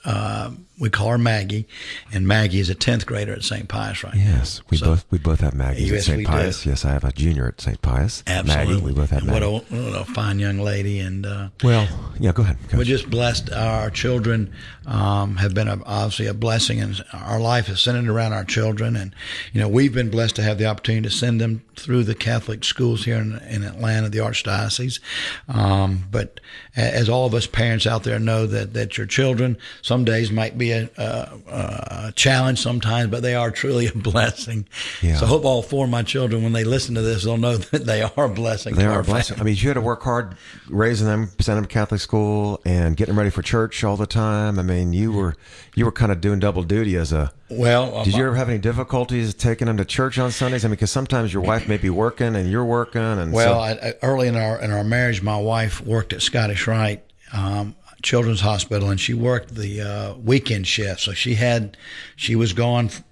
We 0.83 0.89
call 0.89 1.11
her 1.11 1.17
Maggie, 1.17 1.65
and 2.11 2.27
Maggie 2.27 2.59
is 2.59 2.69
a 2.69 2.75
tenth 2.75 3.05
grader 3.05 3.31
at 3.31 3.41
St. 3.45 3.69
Pius 3.69 4.03
right 4.03 4.13
now. 4.13 4.19
Yes, 4.21 4.61
we 4.69 4.75
So- 4.75 4.87
both 4.87 5.05
we 5.11 5.17
both 5.17 5.39
have 5.39 5.53
Maggie 5.53 5.83
Yes, 5.83 5.99
at 5.99 6.03
St. 6.03 6.19
do. 6.19 6.25
Pius. 6.25 6.65
Yes, 6.65 6.83
I 6.83 6.91
have 6.91 7.05
a 7.05 7.13
junior 7.13 7.47
at 7.47 7.61
St. 7.61 7.81
Pius. 7.81 8.21
Absolutely. 8.27 8.73
Maggie, 8.73 8.85
we 8.87 8.91
both 8.91 9.09
have 9.11 9.19
And 9.19 9.27
Maggie. 9.31 9.45
what 9.45 9.63
a, 9.71 9.75
what 9.75 10.01
a 10.01 10.03
fine 10.11 10.39
young 10.39 10.59
lady, 10.59 10.99
and 10.99 11.25
uh, 11.25 11.47
well, 11.63 11.87
yeah, 12.19 12.33
go 12.33 12.43
ahead. 12.43 12.57
Coach. 12.67 12.77
We're 12.79 12.83
just 12.83 13.09
blessed. 13.09 13.49
Our 13.53 13.89
children 13.91 14.51
um, 14.85 15.37
have 15.37 15.53
been 15.53 15.69
a, 15.69 15.79
obviously 15.85 16.27
a 16.27 16.33
blessing, 16.33 16.81
and 16.81 17.01
our 17.13 17.39
life 17.39 17.69
is 17.69 17.79
centered 17.79 18.09
around 18.09 18.33
our 18.33 18.43
children. 18.43 18.97
And 18.97 19.15
you 19.53 19.61
know, 19.61 19.69
we've 19.69 19.93
been 19.93 20.09
blessed 20.09 20.35
to 20.35 20.43
have 20.43 20.57
the 20.57 20.65
opportunity 20.65 21.07
to 21.07 21.15
send 21.15 21.39
them 21.39 21.61
through 21.77 22.03
the 22.03 22.13
Catholic 22.13 22.65
schools 22.65 23.05
here 23.05 23.15
in, 23.19 23.37
in 23.49 23.63
Atlanta, 23.63 24.09
the 24.09 24.17
Archdiocese. 24.19 24.99
Um, 25.47 26.03
but 26.11 26.41
as 26.75 27.09
all 27.09 27.25
of 27.25 27.33
us 27.33 27.45
parents 27.45 27.85
out 27.85 28.03
there 28.03 28.19
know, 28.19 28.47
that 28.47 28.73
that 28.73 28.97
your 28.97 29.05
children 29.05 29.57
some 29.81 30.03
days 30.05 30.31
might 30.31 30.57
be 30.57 30.71
a, 30.71 30.89
a, 30.97 31.39
a 31.47 32.13
challenge 32.15 32.59
sometimes, 32.59 33.11
but 33.11 33.21
they 33.21 33.35
are 33.35 33.51
truly 33.51 33.87
a 33.93 33.93
blessing. 33.93 34.65
Yeah. 35.01 35.17
So 35.17 35.25
I 35.25 35.29
hope 35.29 35.45
all 35.45 35.61
four 35.61 35.85
of 35.85 35.91
my 35.91 36.03
children, 36.03 36.43
when 36.43 36.53
they 36.53 36.63
listen 36.63 36.95
to 36.95 37.01
this, 37.01 37.23
they'll 37.23 37.37
know 37.37 37.57
that 37.71 37.85
they 37.85 38.01
are 38.01 38.25
a 38.25 38.29
blessing. 38.29 38.75
They 38.75 38.85
are 38.85 39.01
a 39.01 39.03
blessing. 39.03 39.39
I 39.39 39.43
mean, 39.43 39.55
you 39.55 39.67
had 39.67 39.75
to 39.75 39.81
work 39.81 40.01
hard 40.03 40.35
raising 40.69 41.07
them, 41.07 41.29
sending 41.39 41.63
them 41.63 41.69
to 41.69 41.73
Catholic 41.73 42.01
school, 42.01 42.61
and 42.65 42.97
getting 42.97 43.13
them 43.13 43.19
ready 43.19 43.29
for 43.29 43.41
church 43.41 43.83
all 43.83 43.97
the 43.97 44.07
time. 44.07 44.57
I 44.59 44.63
mean, 44.63 44.93
you 44.93 45.11
were 45.11 45.35
you 45.75 45.85
were 45.85 45.91
kind 45.91 46.11
of 46.11 46.21
doing 46.21 46.39
double 46.39 46.63
duty 46.63 46.95
as 46.95 47.11
a. 47.11 47.31
Well, 47.49 47.97
uh, 47.97 48.03
Did 48.03 48.15
you 48.15 48.25
ever 48.25 48.35
have 48.35 48.49
any 48.49 48.59
difficulties 48.59 49.33
taking 49.33 49.67
them 49.67 49.77
to 49.77 49.85
church 49.85 50.17
on 50.17 50.31
Sundays? 50.31 50.65
I 50.65 50.67
mean, 50.67 50.73
because 50.73 50.91
sometimes 50.91 51.33
your 51.33 51.43
wife 51.43 51.67
may 51.67 51.77
be 51.77 51.89
working 51.89 52.35
and 52.35 52.49
you're 52.49 52.65
working, 52.65 53.01
and 53.01 53.31
Well, 53.31 53.55
so, 53.55 53.59
I, 53.59 53.89
I, 53.89 53.93
early 54.01 54.27
in 54.27 54.35
our 54.35 54.59
in 54.61 54.71
our 54.71 54.83
marriage, 54.83 55.21
my 55.21 55.37
wife 55.37 55.81
worked 55.81 56.13
at 56.13 56.21
Scottish 56.21 56.67
Rite 56.67 57.03
um, 57.33 57.75
Children's 58.01 58.41
Hospital, 58.41 58.89
and 58.89 58.99
she 58.99 59.13
worked 59.13 59.55
the 59.55 59.81
uh, 59.81 60.13
weekend 60.15 60.67
shift. 60.67 61.01
So 61.01 61.13
she 61.13 61.35
had 61.35 61.77
she 62.15 62.35
was 62.35 62.53
gone 62.53 62.85
f- 62.85 63.03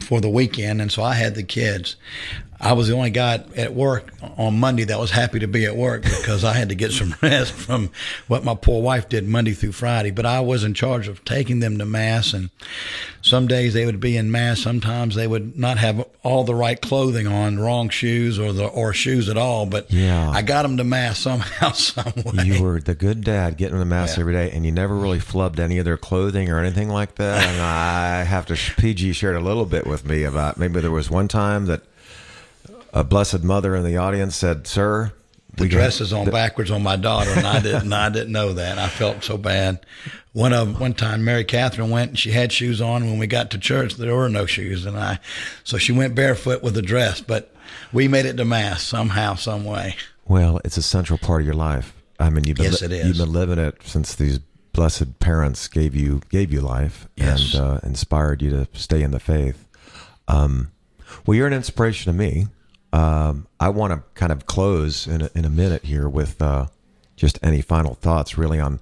for 0.00 0.20
the 0.20 0.30
weekend, 0.30 0.80
and 0.80 0.90
so 0.90 1.02
I 1.02 1.14
had 1.14 1.34
the 1.34 1.42
kids. 1.42 1.96
I 2.60 2.72
was 2.72 2.88
the 2.88 2.94
only 2.94 3.10
guy 3.10 3.44
at 3.56 3.74
work 3.74 4.12
on 4.38 4.58
Monday 4.58 4.84
that 4.84 4.98
was 4.98 5.10
happy 5.10 5.40
to 5.40 5.46
be 5.46 5.66
at 5.66 5.76
work 5.76 6.02
because 6.02 6.42
I 6.44 6.54
had 6.54 6.70
to 6.70 6.74
get 6.74 6.90
some 6.92 7.14
rest 7.22 7.52
from 7.52 7.90
what 8.28 8.44
my 8.44 8.54
poor 8.54 8.82
wife 8.82 9.08
did 9.08 9.26
Monday 9.28 9.52
through 9.52 9.72
Friday. 9.72 10.10
But 10.10 10.24
I 10.26 10.40
was 10.40 10.64
in 10.64 10.72
charge 10.74 11.06
of 11.08 11.24
taking 11.24 11.60
them 11.60 11.76
to 11.78 11.84
mass, 11.84 12.32
and 12.32 12.48
some 13.20 13.46
days 13.46 13.74
they 13.74 13.84
would 13.84 14.00
be 14.00 14.16
in 14.16 14.30
mass. 14.30 14.60
Sometimes 14.60 15.14
they 15.14 15.26
would 15.26 15.58
not 15.58 15.76
have 15.78 16.06
all 16.22 16.44
the 16.44 16.54
right 16.54 16.80
clothing 16.80 17.26
on, 17.26 17.58
wrong 17.58 17.88
shoes 17.90 18.38
or 18.38 18.52
the 18.54 18.66
or 18.66 18.92
shoes 18.94 19.28
at 19.28 19.36
all. 19.36 19.66
But 19.66 19.90
Yeah. 19.92 20.30
I 20.30 20.40
got 20.42 20.62
them 20.62 20.78
to 20.78 20.84
mass 20.84 21.18
somehow, 21.26 21.72
some 21.72 22.12
way. 22.24 22.44
You 22.44 22.62
were 22.62 22.80
the 22.80 22.94
good 22.94 23.22
dad 23.22 23.58
getting 23.58 23.74
them 23.78 23.86
to 23.86 23.94
mass 23.94 24.16
Yeah. 24.16 24.20
every 24.22 24.32
day, 24.32 24.50
and 24.50 24.64
you 24.64 24.72
never 24.72 24.94
really 24.96 25.20
flubbed 25.20 25.58
any 25.58 25.76
of 25.78 25.84
their 25.84 25.98
clothing 25.98 26.50
or 26.50 26.58
anything 26.58 26.88
like 26.88 27.16
that. 27.16 27.44
And 27.46 27.60
I 27.60 28.22
have 28.24 28.46
to, 28.46 28.56
PG 28.78 29.12
shared 29.12 29.36
a 29.36 29.40
little 29.40 29.66
bit 29.66 29.86
with 29.86 30.06
me 30.06 30.22
about 30.24 30.56
maybe 30.56 30.80
there 30.80 30.90
was 30.90 31.10
one 31.10 31.28
time 31.28 31.66
that 31.66 31.82
a 33.00 33.04
blessed 33.04 33.42
mother 33.42 33.74
in 33.76 33.84
the 33.84 33.96
audience 33.96 34.34
said, 34.36 34.66
Sir, 34.66 35.12
the 35.56 35.68
dress 35.68 36.00
is 36.00 36.12
on 36.12 36.28
backwards 36.30 36.70
on 36.70 36.82
my 36.82 36.96
daughter, 36.96 37.30
and 37.30 37.46
I 37.46 37.60
didn't. 37.60 37.92
I 37.92 38.08
didn't 38.10 38.32
know 38.32 38.52
that. 38.54 38.78
I 38.78 38.88
felt 38.88 39.24
so 39.24 39.38
bad. 39.38 39.84
One 40.32 40.52
of 40.52 40.78
one 40.80 40.92
time, 40.94 41.24
Mary 41.24 41.44
Catherine 41.44 41.88
went 41.90 42.10
and 42.10 42.18
she 42.18 42.30
had 42.30 42.52
shoes 42.52 42.80
on. 42.80 43.06
When 43.06 43.18
we 43.18 43.26
got 43.26 43.50
to 43.52 43.58
church, 43.58 43.94
there 43.94 44.14
were 44.14 44.28
no 44.28 44.44
shoes, 44.46 44.84
and 44.84 44.98
I, 44.98 45.18
so 45.64 45.78
she 45.78 45.92
went 45.92 46.14
barefoot 46.14 46.62
with 46.62 46.74
the 46.74 46.82
dress. 46.82 47.20
But 47.22 47.54
we 47.92 48.06
made 48.08 48.26
it 48.26 48.36
to 48.36 48.44
mass 48.44 48.82
somehow, 48.82 49.34
some 49.34 49.64
way. 49.64 49.96
Well, 50.26 50.60
it's 50.64 50.76
a 50.76 50.82
central 50.82 51.18
part 51.18 51.40
of 51.42 51.46
your 51.46 51.54
life. 51.54 51.94
I 52.18 52.30
mean, 52.30 52.44
you've 52.44 52.56
been 52.56 52.64
Yes, 52.66 52.82
it 52.82 52.92
is. 52.92 53.06
you've 53.06 53.16
been 53.18 53.32
living 53.32 53.58
it 53.58 53.76
since 53.84 54.14
these 54.14 54.40
blessed 54.72 55.18
parents 55.20 55.68
gave 55.68 55.94
you 55.94 56.20
gave 56.28 56.52
you 56.52 56.60
life 56.60 57.08
Yes. 57.16 57.54
and 57.54 57.62
uh, 57.62 57.80
inspired 57.82 58.42
you 58.42 58.50
to 58.50 58.68
stay 58.74 59.02
in 59.02 59.10
the 59.10 59.20
faith. 59.20 59.66
Um, 60.28 60.70
well, 61.24 61.34
you're 61.34 61.46
an 61.46 61.52
inspiration 61.54 62.12
to 62.12 62.18
me. 62.18 62.48
Um, 62.92 63.46
I 63.60 63.68
want 63.68 63.92
to 63.92 64.02
kind 64.14 64.32
of 64.32 64.46
close 64.46 65.06
in 65.06 65.22
a, 65.22 65.30
in 65.34 65.44
a 65.44 65.50
minute 65.50 65.84
here 65.84 66.08
with 66.08 66.40
uh, 66.40 66.66
just 67.16 67.38
any 67.42 67.60
final 67.60 67.94
thoughts, 67.94 68.38
really, 68.38 68.60
on 68.60 68.80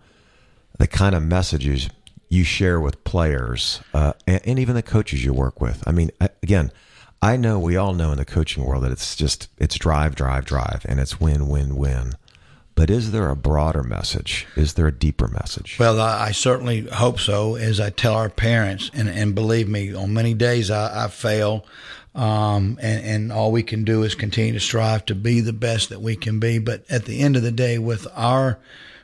the 0.79 0.87
kind 0.87 1.15
of 1.15 1.23
messages 1.23 1.89
you 2.29 2.45
share 2.45 2.81
with 2.81 3.03
players 3.05 3.81
uh, 3.93 4.13
and, 4.27 4.41
and 4.45 4.59
even 4.59 4.75
the 4.75 4.83
coaches 4.83 5.25
you 5.25 5.33
work 5.33 5.61
with. 5.61 5.83
I 5.87 5.93
mean, 5.93 6.11
again, 6.43 6.73
I 7.23 7.37
know 7.37 7.59
we 7.59 7.77
all 7.77 7.95
know 7.95 8.13
in 8.13 8.19
the 8.19 8.25
coaching 8.25 8.65
world 8.65 8.85
that 8.85 8.93
it's 8.93 9.17
just 9.17 9.49
it's 9.59 9.77
drive, 9.77 10.15
drive, 10.15 10.45
drive, 10.45 10.85
and 10.89 11.01
it's 11.01 11.21
win, 11.21 11.49
win, 11.49 11.77
win. 11.77 12.13
But 12.75 12.91
is 12.91 13.13
there 13.13 13.31
a 13.31 13.37
broader 13.37 13.85
message? 13.85 14.47
Is 14.57 14.75
there 14.75 14.89
a 14.89 14.93
deeper 14.93 15.29
message? 15.29 15.79
Well, 15.79 16.01
I, 16.01 16.27
I 16.27 16.31
certainly 16.33 16.83
hope 16.83 17.21
so. 17.21 17.55
As 17.55 17.79
I 17.79 17.91
tell 17.91 18.15
our 18.15 18.29
parents, 18.29 18.91
and, 18.93 19.09
and 19.09 19.35
believe 19.35 19.69
me, 19.69 19.95
on 19.95 20.13
many 20.13 20.35
days 20.35 20.71
I, 20.71 21.05
I 21.05 21.09
fail, 21.09 21.65
um, 22.15 22.79
and, 22.81 23.05
and 23.05 23.33
all 23.33 23.51
we 23.51 23.63
can 23.63 23.85
do 23.85 24.03
is 24.03 24.15
continue 24.15 24.53
to 24.53 24.61
strive 24.61 25.05
to 25.07 25.15
be 25.15 25.41
the 25.41 25.53
best 25.53 25.89
that 25.89 26.01
we 26.01 26.17
can 26.17 26.39
be. 26.39 26.59
But 26.59 26.85
at 26.89 27.05
the 27.05 27.21
end 27.21 27.37
of 27.37 27.43
the 27.43 27.53
day, 27.53 27.79
with 27.79 28.07
our 28.15 28.59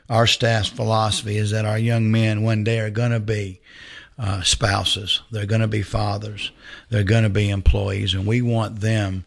our 0.09 0.27
staff's 0.27 0.67
philosophy 0.67 1.37
is 1.37 1.51
that 1.51 1.63
our 1.63 1.79
young 1.79 2.11
men 2.11 2.43
one 2.43 2.65
day 2.65 2.79
are 2.79 2.89
going 2.89 3.11
to 3.11 3.19
be 3.19 3.61
uh, 4.19 4.41
spouses, 4.41 5.21
they're 5.31 5.45
going 5.45 5.61
to 5.61 5.67
be 5.67 5.81
fathers, 5.81 6.51
they're 6.89 7.03
going 7.03 7.23
to 7.23 7.29
be 7.29 7.49
employees, 7.49 8.13
and 8.13 8.27
we 8.27 8.41
want 8.41 8.81
them 8.81 9.23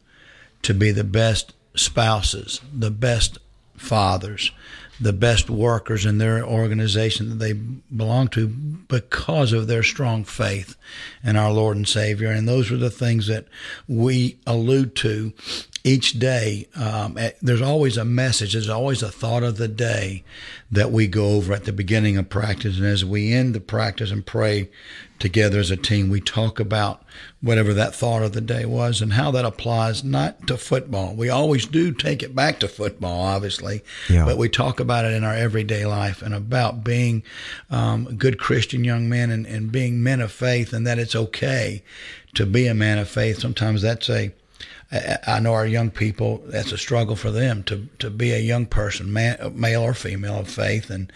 to 0.62 0.74
be 0.74 0.90
the 0.90 1.04
best 1.04 1.54
spouses, 1.74 2.60
the 2.72 2.90
best 2.90 3.38
fathers, 3.76 4.52
the 5.00 5.12
best 5.12 5.50
workers 5.50 6.06
in 6.06 6.18
their 6.18 6.44
organization 6.44 7.28
that 7.28 7.34
they 7.36 7.52
belong 7.52 8.28
to 8.28 8.46
because 8.46 9.52
of 9.52 9.66
their 9.66 9.82
strong 9.82 10.24
faith 10.24 10.76
in 11.22 11.36
our 11.36 11.52
Lord 11.52 11.76
and 11.76 11.88
Savior. 11.88 12.30
And 12.30 12.48
those 12.48 12.70
are 12.70 12.76
the 12.76 12.90
things 12.90 13.26
that 13.26 13.46
we 13.88 14.38
allude 14.46 14.94
to 14.96 15.32
each 15.82 16.18
day. 16.18 16.68
Um, 16.74 17.18
at- 17.18 17.38
there's 17.40 17.60
always 17.60 17.96
a 17.96 18.04
message, 18.04 18.52
there's 18.52 18.68
always 18.68 19.02
a 19.02 19.10
thought 19.10 19.42
of 19.42 19.56
the 19.56 19.68
day 19.68 20.24
that 20.70 20.92
we 20.92 21.06
go 21.06 21.30
over 21.30 21.52
at 21.52 21.64
the 21.64 21.72
beginning 21.72 22.16
of 22.16 22.28
practice. 22.28 22.76
And 22.76 22.86
as 22.86 23.04
we 23.04 23.32
end 23.32 23.54
the 23.54 23.60
practice 23.60 24.10
and 24.10 24.24
pray 24.24 24.70
together 25.24 25.58
as 25.58 25.70
a 25.70 25.76
team, 25.76 26.10
we 26.10 26.20
talk 26.20 26.60
about 26.60 27.02
whatever 27.40 27.72
that 27.72 27.94
thought 27.94 28.22
of 28.22 28.34
the 28.34 28.42
day 28.42 28.66
was 28.66 29.00
and 29.00 29.14
how 29.14 29.30
that 29.30 29.46
applies 29.46 30.04
not 30.04 30.46
to 30.46 30.58
football. 30.58 31.14
We 31.14 31.30
always 31.30 31.64
do 31.64 31.92
take 31.92 32.22
it 32.22 32.34
back 32.34 32.60
to 32.60 32.68
football, 32.68 33.22
obviously, 33.22 33.82
Yeah. 34.10 34.26
but 34.26 34.36
we 34.36 34.50
talk 34.50 34.80
about 34.80 35.06
it 35.06 35.14
in 35.14 35.24
our 35.24 35.34
everyday 35.34 35.86
life 35.86 36.20
and 36.20 36.34
about 36.34 36.84
being 36.84 37.22
um, 37.70 38.16
good 38.16 38.38
Christian 38.38 38.84
young 38.84 39.08
men 39.08 39.30
and, 39.30 39.46
and 39.46 39.72
being 39.72 40.02
men 40.02 40.20
of 40.20 40.30
faith 40.30 40.74
and 40.74 40.86
that 40.86 40.98
it's 40.98 41.16
okay 41.16 41.82
to 42.34 42.44
be 42.44 42.66
a 42.66 42.74
man 42.74 42.98
of 42.98 43.08
faith. 43.08 43.38
Sometimes 43.38 43.80
that's 43.80 44.10
a 44.10 44.30
I 45.26 45.40
know 45.40 45.54
our 45.54 45.66
young 45.66 45.90
people. 45.90 46.40
That's 46.46 46.70
a 46.70 46.78
struggle 46.78 47.16
for 47.16 47.32
them 47.32 47.64
to 47.64 47.88
to 47.98 48.10
be 48.10 48.30
a 48.32 48.38
young 48.38 48.66
person, 48.66 49.12
man, 49.12 49.52
male 49.58 49.82
or 49.82 49.94
female 49.94 50.38
of 50.38 50.48
faith, 50.48 50.88
and 50.88 51.12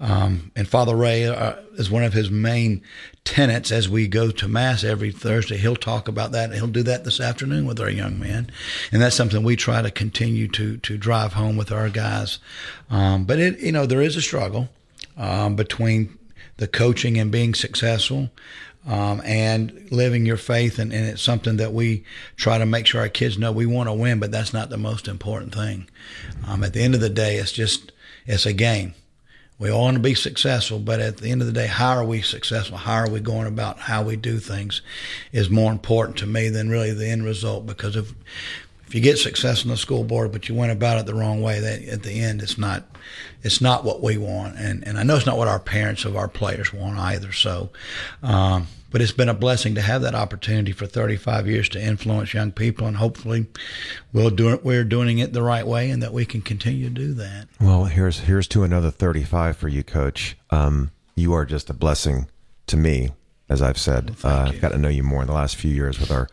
um, 0.00 0.50
and 0.54 0.68
Father 0.68 0.94
Ray 0.94 1.24
uh, 1.26 1.54
is 1.78 1.90
one 1.90 2.02
of 2.04 2.12
his 2.12 2.30
main 2.30 2.82
tenets 3.24 3.70
as 3.70 3.88
we 3.88 4.08
go 4.08 4.30
to 4.30 4.48
mass 4.48 4.84
every 4.84 5.12
Thursday. 5.12 5.56
He'll 5.56 5.76
talk 5.76 6.08
about 6.08 6.32
that. 6.32 6.52
He'll 6.52 6.66
do 6.66 6.82
that 6.82 7.04
this 7.04 7.20
afternoon 7.20 7.66
with 7.66 7.80
our 7.80 7.90
young 7.90 8.18
men, 8.18 8.50
and 8.90 9.00
that's 9.00 9.16
something 9.16 9.42
we 9.42 9.56
try 9.56 9.82
to 9.82 9.90
continue 9.90 10.48
to 10.48 10.76
to 10.78 10.98
drive 10.98 11.34
home 11.34 11.56
with 11.56 11.72
our 11.72 11.88
guys. 11.88 12.38
Um, 12.90 13.24
but 13.24 13.38
it 13.38 13.58
you 13.60 13.72
know 13.72 13.86
there 13.86 14.02
is 14.02 14.16
a 14.16 14.22
struggle 14.22 14.68
um, 15.16 15.56
between 15.56 16.18
the 16.56 16.68
coaching 16.68 17.18
and 17.18 17.30
being 17.30 17.54
successful 17.54 18.30
um, 18.86 19.22
and 19.24 19.90
living 19.90 20.26
your 20.26 20.36
faith. 20.36 20.78
And, 20.78 20.92
and 20.92 21.06
it's 21.06 21.22
something 21.22 21.56
that 21.56 21.72
we 21.72 22.04
try 22.36 22.58
to 22.58 22.66
make 22.66 22.86
sure 22.86 23.00
our 23.00 23.08
kids 23.08 23.38
know 23.38 23.52
we 23.52 23.66
want 23.66 23.88
to 23.88 23.92
win, 23.92 24.20
but 24.20 24.30
that's 24.30 24.52
not 24.52 24.70
the 24.70 24.78
most 24.78 25.08
important 25.08 25.54
thing. 25.54 25.88
Um, 26.46 26.64
at 26.64 26.72
the 26.72 26.82
end 26.82 26.94
of 26.94 27.00
the 27.00 27.10
day, 27.10 27.36
it's 27.36 27.52
just, 27.52 27.92
it's 28.26 28.46
a 28.46 28.52
game. 28.52 28.94
We 29.62 29.70
all 29.70 29.82
want 29.82 29.94
to 29.94 30.02
be 30.02 30.14
successful, 30.14 30.80
but 30.80 30.98
at 30.98 31.18
the 31.18 31.30
end 31.30 31.40
of 31.40 31.46
the 31.46 31.52
day, 31.52 31.68
how 31.68 31.90
are 31.90 32.04
we 32.04 32.20
successful? 32.20 32.76
How 32.78 32.94
are 32.94 33.08
we 33.08 33.20
going 33.20 33.46
about 33.46 33.78
how 33.78 34.02
we 34.02 34.16
do 34.16 34.40
things 34.40 34.82
is 35.30 35.50
more 35.50 35.70
important 35.70 36.18
to 36.18 36.26
me 36.26 36.48
than 36.48 36.68
really 36.68 36.92
the 36.92 37.08
end 37.08 37.24
result. 37.24 37.64
Because 37.64 37.94
if 37.94 38.12
if 38.88 38.92
you 38.92 39.00
get 39.00 39.18
success 39.18 39.62
on 39.62 39.70
the 39.70 39.76
school 39.76 40.02
board, 40.02 40.32
but 40.32 40.48
you 40.48 40.56
went 40.56 40.72
about 40.72 40.98
it 40.98 41.06
the 41.06 41.14
wrong 41.14 41.42
way, 41.42 41.60
that 41.60 41.84
at 41.84 42.02
the 42.02 42.20
end 42.20 42.42
it's 42.42 42.58
not 42.58 42.82
it's 43.44 43.60
not 43.60 43.84
what 43.84 44.02
we 44.02 44.18
want, 44.18 44.58
and 44.58 44.84
and 44.84 44.98
I 44.98 45.04
know 45.04 45.14
it's 45.14 45.26
not 45.26 45.38
what 45.38 45.46
our 45.46 45.60
parents 45.60 46.04
of 46.04 46.16
our 46.16 46.26
players 46.26 46.72
want 46.72 46.98
either. 46.98 47.30
So, 47.30 47.70
um, 48.24 48.66
but 48.92 49.00
it's 49.00 49.12
been 49.12 49.28
a 49.28 49.34
blessing 49.34 49.74
to 49.74 49.80
have 49.80 50.02
that 50.02 50.14
opportunity 50.14 50.70
for 50.72 50.86
35 50.86 51.48
years 51.48 51.68
to 51.70 51.82
influence 51.82 52.34
young 52.34 52.52
people, 52.52 52.86
and 52.86 52.98
hopefully 52.98 53.46
we'll 54.12 54.30
do 54.30 54.50
it. 54.50 54.64
We're 54.64 54.84
doing 54.84 55.18
it 55.18 55.32
the 55.32 55.42
right 55.42 55.66
way, 55.66 55.90
and 55.90 56.02
that 56.02 56.12
we 56.12 56.26
can 56.26 56.42
continue 56.42 56.88
to 56.88 56.94
do 56.94 57.14
that. 57.14 57.48
Well, 57.60 57.86
here's 57.86 58.20
here's 58.20 58.46
to 58.48 58.62
another 58.62 58.90
35 58.90 59.56
for 59.56 59.68
you, 59.68 59.82
Coach. 59.82 60.36
Um, 60.50 60.90
you 61.16 61.32
are 61.32 61.44
just 61.44 61.70
a 61.70 61.74
blessing 61.74 62.28
to 62.66 62.76
me, 62.76 63.10
as 63.48 63.62
I've 63.62 63.78
said. 63.78 64.16
thank 64.16 64.24
uh. 64.24 64.52
I've 64.52 64.60
got 64.60 64.72
to 64.72 64.78
know 64.78 64.88
you 64.88 65.02
more 65.02 65.22
in 65.22 65.26
the 65.26 65.34
last 65.34 65.56
few 65.56 65.72
years 65.72 65.98
with 65.98 66.10
our 66.10 66.28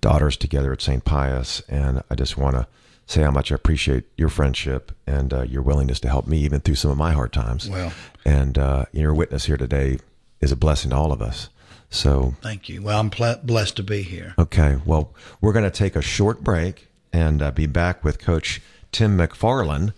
daughters 0.00 0.36
together 0.36 0.72
at 0.72 0.82
St. 0.82 1.04
Pius, 1.04 1.62
and 1.68 2.02
I 2.10 2.14
just 2.16 2.36
want 2.36 2.56
to 2.56 2.66
say 3.06 3.22
how 3.22 3.30
much 3.30 3.52
I 3.52 3.54
appreciate 3.54 4.04
your 4.16 4.28
friendship 4.28 4.92
and 5.06 5.32
uh, 5.32 5.42
your 5.42 5.62
willingness 5.62 6.00
to 6.00 6.08
help 6.08 6.26
me 6.26 6.38
even 6.38 6.60
through 6.60 6.76
some 6.76 6.90
of 6.90 6.96
my 6.96 7.12
hard 7.12 7.32
times. 7.32 7.68
Well. 7.68 7.92
and 8.24 8.58
uh, 8.58 8.86
your 8.92 9.14
witness 9.14 9.46
here 9.46 9.56
today 9.56 9.98
is 10.40 10.52
a 10.52 10.56
blessing 10.56 10.90
to 10.90 10.96
all 10.96 11.12
of 11.12 11.22
us. 11.22 11.48
So 11.92 12.34
Thank 12.40 12.68
you. 12.68 12.82
Well, 12.82 12.98
I'm 12.98 13.10
ple- 13.10 13.38
blessed 13.42 13.76
to 13.76 13.82
be 13.82 14.02
here. 14.02 14.34
Okay, 14.38 14.78
well, 14.84 15.14
we're 15.40 15.52
going 15.52 15.64
to 15.64 15.70
take 15.70 15.94
a 15.94 16.02
short 16.02 16.42
break 16.42 16.88
and 17.12 17.42
uh, 17.42 17.50
be 17.50 17.66
back 17.66 18.02
with 18.02 18.18
Coach 18.18 18.62
Tim 18.90 19.16
McFarlin 19.16 19.92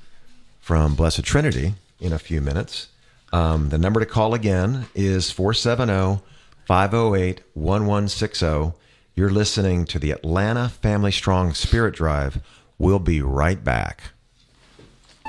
from 0.61 0.97
Blessed 0.97 1.23
Trinity 1.23 1.75
in 2.01 2.13
a 2.13 2.19
few 2.19 2.41
minutes. 2.41 2.89
Um, 3.33 3.69
the 3.69 3.79
number 3.79 4.01
to 4.01 4.07
call 4.07 4.35
again 4.35 4.87
is 4.95 5.31
470 5.31 6.21
508 6.67 7.43
1160. 7.55 8.73
You're 9.15 9.31
listening 9.31 9.85
to 9.87 10.01
the 10.01 10.11
Atlanta 10.11 10.69
Family 10.69 11.13
Strong 11.13 11.55
Spirit 11.55 11.95
Drive. 11.95 12.41
We'll 12.77 12.99
be 12.99 13.23
right 13.23 13.63
back. 13.63 14.03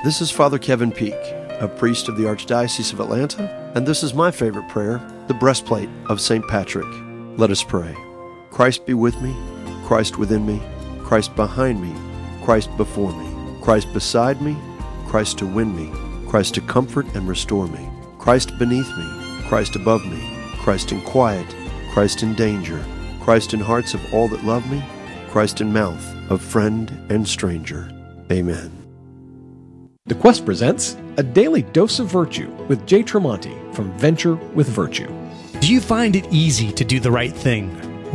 This 0.04 0.20
is 0.20 0.32
Father 0.32 0.58
Kevin 0.58 0.90
Peak, 0.90 1.14
a 1.14 1.72
priest 1.78 2.08
of 2.08 2.16
the 2.16 2.24
Archdiocese 2.24 2.92
of 2.92 3.00
Atlanta, 3.00 3.72
and 3.74 3.86
this 3.86 4.02
is 4.02 4.12
my 4.12 4.30
favorite 4.30 4.68
prayer, 4.68 4.98
the 5.28 5.34
breastplate 5.34 5.88
of 6.06 6.20
St. 6.20 6.46
Patrick. 6.48 6.86
Let 7.36 7.50
us 7.50 7.62
pray. 7.62 7.96
Christ 8.50 8.86
be 8.86 8.94
with 8.94 9.20
me, 9.20 9.34
Christ 9.84 10.18
within 10.18 10.46
me, 10.46 10.62
Christ 11.02 11.34
behind 11.36 11.82
me, 11.82 11.94
Christ 12.44 12.74
before 12.76 13.12
me, 13.12 13.60
Christ 13.60 13.92
beside 13.92 14.40
me, 14.40 14.56
Christ 15.06 15.38
to 15.38 15.46
win 15.46 15.74
me, 15.76 15.92
Christ 16.28 16.54
to 16.54 16.60
comfort 16.60 17.06
and 17.14 17.28
restore 17.28 17.66
me, 17.66 17.88
Christ 18.18 18.58
beneath 18.58 18.88
me, 18.96 19.42
Christ 19.48 19.76
above 19.76 20.04
me, 20.06 20.20
Christ 20.58 20.92
in 20.92 21.00
quiet, 21.02 21.46
Christ 21.92 22.22
in 22.22 22.34
danger, 22.34 22.84
Christ 23.20 23.52
in 23.54 23.60
hearts 23.60 23.94
of 23.94 24.14
all 24.14 24.28
that 24.28 24.44
love 24.44 24.70
me, 24.70 24.82
Christ 25.28 25.60
in 25.60 25.72
mouth 25.72 26.04
of 26.30 26.40
friend 26.40 26.90
and 27.10 27.26
stranger. 27.26 27.90
Amen. 28.30 28.72
The 30.06 30.14
Quest 30.14 30.44
presents 30.44 30.96
A 31.18 31.22
Daily 31.22 31.62
Dose 31.62 31.98
of 31.98 32.08
Virtue 32.08 32.50
with 32.68 32.86
Jay 32.86 33.02
Tremonti 33.02 33.74
from 33.74 33.90
Venture 33.92 34.34
with 34.34 34.68
Virtue. 34.68 35.10
Do 35.60 35.72
you 35.72 35.80
find 35.80 36.14
it 36.14 36.30
easy 36.30 36.70
to 36.72 36.84
do 36.84 37.00
the 37.00 37.10
right 37.10 37.32
thing? 37.32 37.70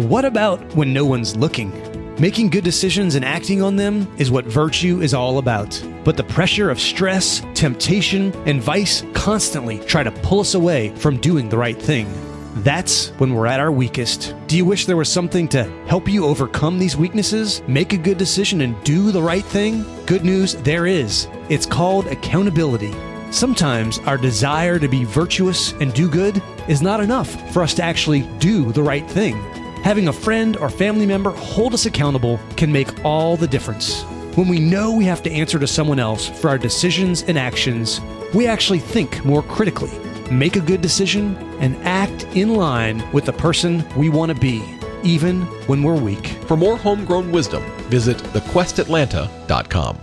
What 0.08 0.24
about 0.24 0.60
when 0.76 0.94
no 0.94 1.04
one's 1.04 1.36
looking? 1.36 1.72
Making 2.20 2.52
good 2.52 2.64
decisions 2.64 3.16
and 3.16 3.26
acting 3.26 3.64
on 3.64 3.76
them 3.76 4.08
is 4.20 4.30
what 4.30 4.46
virtue 4.46 5.02
is 5.02 5.16
all 5.16 5.40
about. 5.40 5.84
But 6.04 6.16
the 6.16 6.24
pressure 6.24 6.70
of 6.70 6.80
stress, 6.80 7.42
temptation, 7.56 8.34
and 8.46 8.62
vice 8.62 9.04
constantly 9.14 9.80
try 9.80 10.04
to 10.04 10.12
pull 10.12 10.42
us 10.42 10.54
away 10.54 10.90
from 10.98 11.18
doing 11.18 11.50
the 11.50 11.58
right 11.58 11.82
thing. 11.82 12.08
That's 12.56 13.10
when 13.18 13.34
we're 13.34 13.48
at 13.48 13.62
our 13.62 13.72
weakest. 13.72 14.36
Do 14.48 14.58
you 14.58 14.66
wish 14.66 14.86
there 14.86 14.98
was 14.98 15.10
something 15.10 15.48
to 15.50 15.64
help 15.88 16.10
you 16.10 16.26
overcome 16.26 16.78
these 16.78 16.98
weaknesses, 16.98 17.64
make 17.68 17.94
a 17.94 17.98
good 17.98 18.18
decision, 18.18 18.62
and 18.62 18.82
do 18.84 19.12
the 19.12 19.22
right 19.22 19.46
thing? 19.46 19.86
Good 20.06 20.26
news, 20.26 20.56
there 20.56 20.86
is. 20.86 21.28
It's 21.50 21.66
called 21.66 22.08
accountability. 22.08 22.94
Sometimes 23.32 24.00
our 24.00 24.18
desire 24.18 24.78
to 24.80 24.90
be 24.90 25.06
virtuous 25.06 25.72
and 25.74 25.94
do 25.94 26.10
good 26.10 26.44
is 26.68 26.82
not 26.82 27.00
enough 27.00 27.54
for 27.54 27.64
us 27.64 27.74
to 27.76 27.84
actually 27.84 28.24
do 28.40 28.74
the 28.74 28.84
right 28.84 29.10
thing. 29.10 29.38
Having 29.84 30.10
a 30.10 30.14
friend 30.14 30.58
or 30.58 30.70
family 30.70 31.06
member 31.06 31.32
hold 31.32 31.74
us 31.74 31.86
accountable 31.86 32.38
can 32.58 32.72
make 32.72 33.06
all 33.06 33.38
the 33.38 33.48
difference. 33.48 34.04
When 34.36 34.50
we 34.50 34.60
know 34.60 34.94
we 34.94 35.06
have 35.06 35.24
to 35.24 35.32
answer 35.32 35.58
to 35.58 35.68
someone 35.68 36.00
else 36.00 36.28
for 36.28 36.50
our 36.50 36.58
decisions 36.58 37.24
and 37.24 37.38
actions, 37.38 38.02
we 38.34 38.46
actually 38.46 38.80
think 38.80 39.24
more 39.24 39.42
critically, 39.44 39.92
make 40.30 40.58
a 40.58 40.62
good 40.62 40.82
decision, 40.82 41.36
and 41.62 41.78
act 41.84 42.26
in 42.36 42.56
line 42.56 43.10
with 43.14 43.26
the 43.26 43.34
person 43.34 43.86
we 43.96 44.10
want 44.10 44.34
to 44.34 44.38
be, 44.38 44.62
even 45.04 45.42
when 45.68 45.84
we're 45.84 46.00
weak. 46.00 46.28
For 46.48 46.58
more 46.58 46.78
homegrown 46.78 47.32
wisdom, 47.32 47.64
visit 47.90 48.18
thequestatlanta.com. 48.18 49.98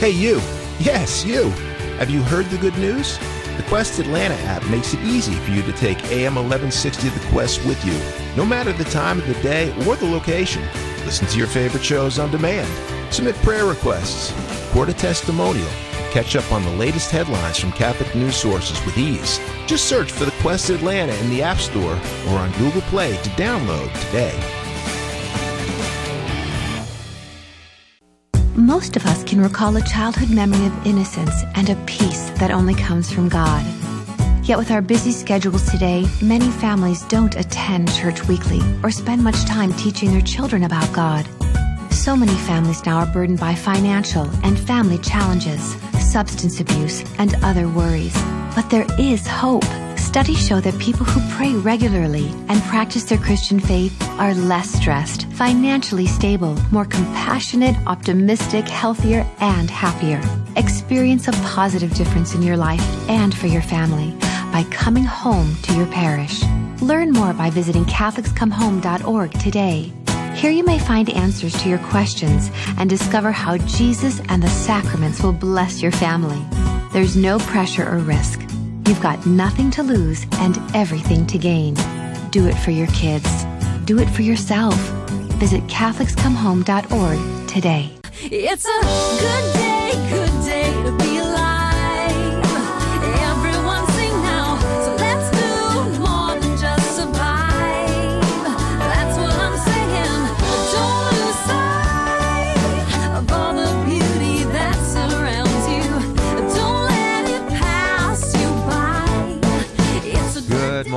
Hey, 0.00 0.10
you. 0.10 0.40
Yes, 0.78 1.24
you. 1.24 1.50
Have 1.98 2.10
you 2.10 2.22
heard 2.22 2.46
the 2.46 2.58
good 2.58 2.76
news? 2.78 3.18
The 3.56 3.62
Quest 3.62 3.98
Atlanta 3.98 4.34
app 4.34 4.64
makes 4.66 4.92
it 4.92 5.00
easy 5.00 5.34
for 5.36 5.50
you 5.50 5.62
to 5.62 5.72
take 5.72 5.96
AM 6.12 6.34
1160 6.34 7.08
The 7.08 7.26
Quest 7.30 7.64
with 7.64 7.82
you, 7.86 7.98
no 8.36 8.44
matter 8.44 8.74
the 8.74 8.84
time 8.84 9.18
of 9.18 9.26
the 9.26 9.40
day 9.42 9.70
or 9.86 9.96
the 9.96 10.04
location. 10.04 10.62
Listen 11.06 11.26
to 11.28 11.38
your 11.38 11.46
favorite 11.46 11.82
shows 11.82 12.18
on 12.18 12.30
demand, 12.30 12.68
submit 13.12 13.34
prayer 13.36 13.64
requests, 13.64 14.32
record 14.66 14.90
a 14.90 14.92
testimonial, 14.92 15.70
catch 16.16 16.34
up 16.34 16.50
on 16.50 16.64
the 16.64 16.70
latest 16.70 17.10
headlines 17.10 17.58
from 17.58 17.70
Catholic 17.72 18.14
news 18.14 18.36
sources 18.36 18.82
with 18.86 18.96
ease. 18.96 19.38
Just 19.66 19.84
search 19.84 20.10
for 20.10 20.24
The 20.24 20.30
Quest 20.40 20.70
Atlanta 20.70 21.14
in 21.16 21.28
the 21.28 21.42
App 21.42 21.58
Store 21.58 21.92
or 22.28 22.38
on 22.38 22.50
Google 22.52 22.80
Play 22.88 23.18
to 23.18 23.28
download 23.36 23.92
today. 24.06 24.32
Most 28.54 28.96
of 28.96 29.04
us 29.04 29.24
can 29.24 29.42
recall 29.42 29.76
a 29.76 29.82
childhood 29.82 30.30
memory 30.30 30.64
of 30.64 30.86
innocence 30.86 31.44
and 31.54 31.68
a 31.68 31.76
peace 31.84 32.30
that 32.38 32.50
only 32.50 32.74
comes 32.74 33.12
from 33.12 33.28
God. 33.28 33.62
Yet, 34.42 34.56
with 34.56 34.70
our 34.70 34.80
busy 34.80 35.12
schedules 35.12 35.70
today, 35.70 36.06
many 36.22 36.48
families 36.48 37.02
don't 37.08 37.36
attend 37.36 37.92
church 37.92 38.26
weekly 38.26 38.62
or 38.82 38.90
spend 38.90 39.22
much 39.22 39.44
time 39.44 39.70
teaching 39.74 40.12
their 40.12 40.22
children 40.22 40.62
about 40.62 40.90
God. 40.94 41.28
So 41.90 42.16
many 42.16 42.34
families 42.34 42.86
now 42.86 43.00
are 43.00 43.12
burdened 43.12 43.40
by 43.40 43.54
financial 43.54 44.30
and 44.44 44.58
family 44.58 44.96
challenges, 44.98 45.76
substance 46.06 46.60
abuse, 46.60 47.04
and 47.18 47.34
other 47.42 47.68
worries. 47.68 48.14
But 48.54 48.70
there 48.70 48.86
is 48.98 49.26
hope. 49.26 49.64
Studies 49.96 50.46
show 50.46 50.60
that 50.60 50.78
people 50.78 51.04
who 51.04 51.20
pray 51.36 51.52
regularly 51.54 52.28
and 52.48 52.62
practice 52.62 53.04
their 53.04 53.18
Christian 53.18 53.60
faith 53.60 53.94
are 54.18 54.34
less 54.34 54.70
stressed, 54.70 55.26
financially 55.32 56.06
stable, 56.06 56.56
more 56.70 56.86
compassionate, 56.86 57.76
optimistic, 57.86 58.66
healthier, 58.66 59.26
and 59.40 59.68
happier. 59.68 60.20
Experience 60.56 61.28
a 61.28 61.32
positive 61.54 61.92
difference 61.94 62.34
in 62.34 62.42
your 62.42 62.56
life 62.56 62.80
and 63.10 63.34
for 63.34 63.48
your 63.48 63.62
family 63.62 64.12
by 64.52 64.64
coming 64.70 65.04
home 65.04 65.54
to 65.62 65.74
your 65.74 65.86
parish. 65.86 66.42
Learn 66.80 67.10
more 67.10 67.34
by 67.34 67.50
visiting 67.50 67.84
CatholicsComeHome.org 67.84 69.32
today. 69.32 69.92
Here 70.36 70.50
you 70.50 70.64
may 70.64 70.78
find 70.78 71.08
answers 71.08 71.54
to 71.62 71.68
your 71.70 71.78
questions 71.78 72.50
and 72.76 72.90
discover 72.90 73.32
how 73.32 73.56
Jesus 73.56 74.20
and 74.28 74.42
the 74.42 74.50
sacraments 74.50 75.22
will 75.22 75.32
bless 75.32 75.80
your 75.80 75.92
family. 75.92 76.44
There's 76.92 77.16
no 77.16 77.38
pressure 77.38 77.88
or 77.88 77.98
risk. 77.98 78.42
You've 78.86 79.00
got 79.00 79.24
nothing 79.24 79.70
to 79.72 79.82
lose 79.82 80.26
and 80.34 80.58
everything 80.76 81.26
to 81.28 81.38
gain. 81.38 81.74
Do 82.30 82.46
it 82.46 82.54
for 82.54 82.70
your 82.70 82.88
kids. 82.88 83.46
Do 83.86 83.98
it 83.98 84.10
for 84.10 84.20
yourself. 84.20 84.76
Visit 85.40 85.62
CatholicsComeHome.org 85.68 87.48
today. 87.48 87.90
It's 88.24 88.66
a 88.66 88.80
good 89.22 89.54
day, 89.54 89.90
good 90.10 90.44
day 90.44 91.15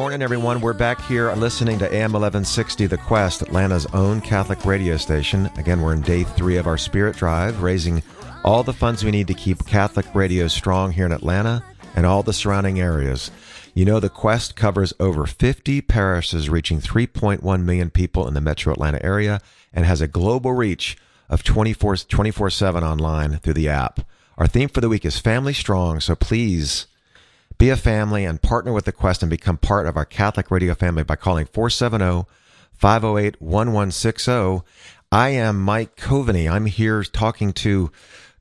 morning, 0.10 0.24
everyone. 0.24 0.60
We're 0.60 0.74
back 0.74 1.00
here 1.02 1.32
listening 1.34 1.78
to 1.78 1.86
AM 1.86 2.14
1160 2.14 2.88
The 2.88 2.98
Quest, 2.98 3.44
Atlanta's 3.44 3.86
own 3.94 4.22
Catholic 4.22 4.66
radio 4.66 4.98
station. 4.98 5.52
Again, 5.56 5.84
we're 5.84 5.94
in 5.94 6.02
day 6.02 6.24
three 6.24 6.58
of 6.58 6.66
our 6.66 6.80
Spirit 6.80 7.16
Drive, 7.16 7.62
raising 7.62 8.02
all 8.44 8.64
the 8.64 8.74
funds 8.74 9.04
we 9.04 9.12
need 9.12 9.28
to 9.28 9.36
keep 9.36 9.68
Catholic 9.68 10.08
radio 10.16 10.48
strong 10.48 10.94
here 10.94 11.06
in 11.06 11.12
Atlanta 11.12 11.64
and 11.96 12.08
all 12.08 12.24
the 12.24 12.34
surrounding 12.34 12.80
areas. 12.80 13.30
You 13.76 13.86
know, 13.86 14.00
The 14.00 14.10
Quest 14.10 14.56
covers 14.56 14.94
over 15.00 15.28
50 15.28 15.82
parishes, 15.82 16.50
reaching 16.50 16.80
3.1 16.80 17.64
million 17.64 17.92
people 17.92 18.28
in 18.28 18.34
the 18.34 18.42
metro 18.42 18.74
Atlanta 18.74 19.06
area, 19.06 19.40
and 19.72 19.86
has 19.86 20.02
a 20.02 20.08
global 20.08 20.54
reach 20.54 20.98
of 21.30 21.44
24 21.44 21.98
24 21.98 22.50
7 22.50 22.84
online 22.84 23.38
through 23.38 23.54
the 23.54 23.70
app. 23.70 24.00
Our 24.40 24.48
theme 24.48 24.70
for 24.70 24.82
the 24.82 24.90
week 24.90 25.06
is 25.06 25.20
Family 25.20 25.54
Strong, 25.54 26.00
so 26.00 26.16
please 26.16 26.88
be 27.60 27.70
a 27.70 27.76
family 27.76 28.24
and 28.24 28.42
partner 28.42 28.72
with 28.72 28.86
the 28.86 28.92
Quest 28.94 29.22
and 29.22 29.30
become 29.30 29.58
part 29.58 29.86
of 29.86 29.98
our 29.98 30.06
Catholic 30.06 30.50
radio 30.50 30.74
family 30.74 31.04
by 31.04 31.18
calling 31.18 31.46
470 31.46 32.26
508 32.72 33.42
1160. 33.42 34.62
I 35.12 35.30
am 35.30 35.62
Mike 35.62 35.98
Coveny. 35.98 36.50
I'm 36.50 36.68
here 36.68 37.04
talking 37.04 37.52
to 37.54 37.92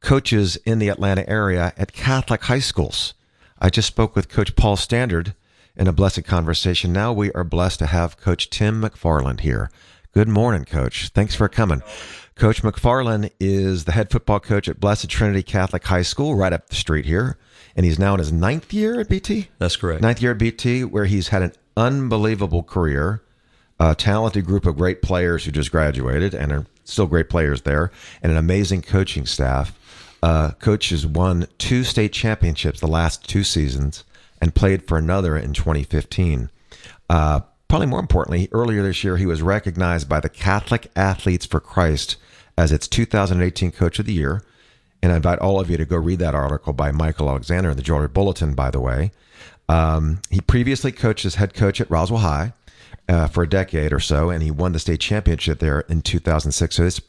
coaches 0.00 0.56
in 0.64 0.78
the 0.78 0.88
Atlanta 0.88 1.28
area 1.28 1.72
at 1.76 1.92
Catholic 1.92 2.44
high 2.44 2.60
schools. 2.60 3.14
I 3.58 3.70
just 3.70 3.88
spoke 3.88 4.14
with 4.14 4.28
Coach 4.28 4.54
Paul 4.54 4.76
Standard 4.76 5.34
in 5.76 5.88
a 5.88 5.92
blessed 5.92 6.22
conversation. 6.22 6.92
Now 6.92 7.12
we 7.12 7.32
are 7.32 7.42
blessed 7.42 7.80
to 7.80 7.86
have 7.86 8.18
Coach 8.18 8.50
Tim 8.50 8.80
McFarlin 8.80 9.40
here. 9.40 9.68
Good 10.12 10.28
morning, 10.28 10.64
Coach. 10.64 11.08
Thanks 11.08 11.34
for 11.34 11.48
coming. 11.48 11.82
Coach 12.36 12.62
McFarlin 12.62 13.32
is 13.40 13.84
the 13.84 13.92
head 13.92 14.12
football 14.12 14.38
coach 14.38 14.68
at 14.68 14.78
Blessed 14.78 15.10
Trinity 15.10 15.42
Catholic 15.42 15.84
High 15.84 16.02
School, 16.02 16.36
right 16.36 16.52
up 16.52 16.68
the 16.68 16.76
street 16.76 17.04
here. 17.04 17.36
And 17.78 17.84
he's 17.84 17.98
now 17.98 18.14
in 18.14 18.18
his 18.18 18.32
ninth 18.32 18.72
year 18.72 18.98
at 18.98 19.08
BT? 19.08 19.50
That's 19.60 19.76
correct. 19.76 20.02
Ninth 20.02 20.20
year 20.20 20.32
at 20.32 20.38
BT, 20.38 20.82
where 20.82 21.04
he's 21.04 21.28
had 21.28 21.42
an 21.42 21.52
unbelievable 21.76 22.64
career, 22.64 23.22
a 23.78 23.94
talented 23.94 24.46
group 24.46 24.66
of 24.66 24.76
great 24.76 25.00
players 25.00 25.44
who 25.44 25.52
just 25.52 25.70
graduated 25.70 26.34
and 26.34 26.50
are 26.50 26.66
still 26.82 27.06
great 27.06 27.30
players 27.30 27.62
there, 27.62 27.92
and 28.20 28.32
an 28.32 28.38
amazing 28.38 28.82
coaching 28.82 29.26
staff. 29.26 29.78
Uh, 30.24 30.50
coach 30.54 30.88
has 30.88 31.06
won 31.06 31.46
two 31.58 31.84
state 31.84 32.12
championships 32.12 32.80
the 32.80 32.88
last 32.88 33.28
two 33.28 33.44
seasons 33.44 34.02
and 34.42 34.56
played 34.56 34.88
for 34.88 34.98
another 34.98 35.36
in 35.36 35.52
2015. 35.52 36.50
Uh, 37.08 37.40
probably 37.68 37.86
more 37.86 38.00
importantly, 38.00 38.48
earlier 38.50 38.82
this 38.82 39.04
year, 39.04 39.18
he 39.18 39.26
was 39.26 39.40
recognized 39.40 40.08
by 40.08 40.18
the 40.18 40.28
Catholic 40.28 40.90
Athletes 40.96 41.46
for 41.46 41.60
Christ 41.60 42.16
as 42.56 42.72
its 42.72 42.88
2018 42.88 43.70
Coach 43.70 44.00
of 44.00 44.06
the 44.06 44.14
Year. 44.14 44.42
And 45.02 45.12
I 45.12 45.16
invite 45.16 45.38
all 45.38 45.60
of 45.60 45.70
you 45.70 45.76
to 45.76 45.84
go 45.84 45.96
read 45.96 46.18
that 46.18 46.34
article 46.34 46.72
by 46.72 46.90
Michael 46.90 47.28
Alexander 47.28 47.70
in 47.70 47.76
the 47.76 47.82
Georgia 47.82 48.08
Bulletin, 48.08 48.54
by 48.54 48.70
the 48.70 48.80
way. 48.80 49.12
Um, 49.68 50.20
he 50.30 50.40
previously 50.40 50.92
coached 50.92 51.24
as 51.24 51.36
head 51.36 51.54
coach 51.54 51.80
at 51.80 51.90
Roswell 51.90 52.20
High 52.20 52.52
uh, 53.08 53.28
for 53.28 53.42
a 53.42 53.48
decade 53.48 53.92
or 53.92 54.00
so, 54.00 54.30
and 54.30 54.42
he 54.42 54.50
won 54.50 54.72
the 54.72 54.78
state 54.78 55.00
championship 55.00 55.58
there 55.58 55.80
in 55.80 56.02
2006. 56.02 56.74
So 56.74 56.84
this 56.84 57.00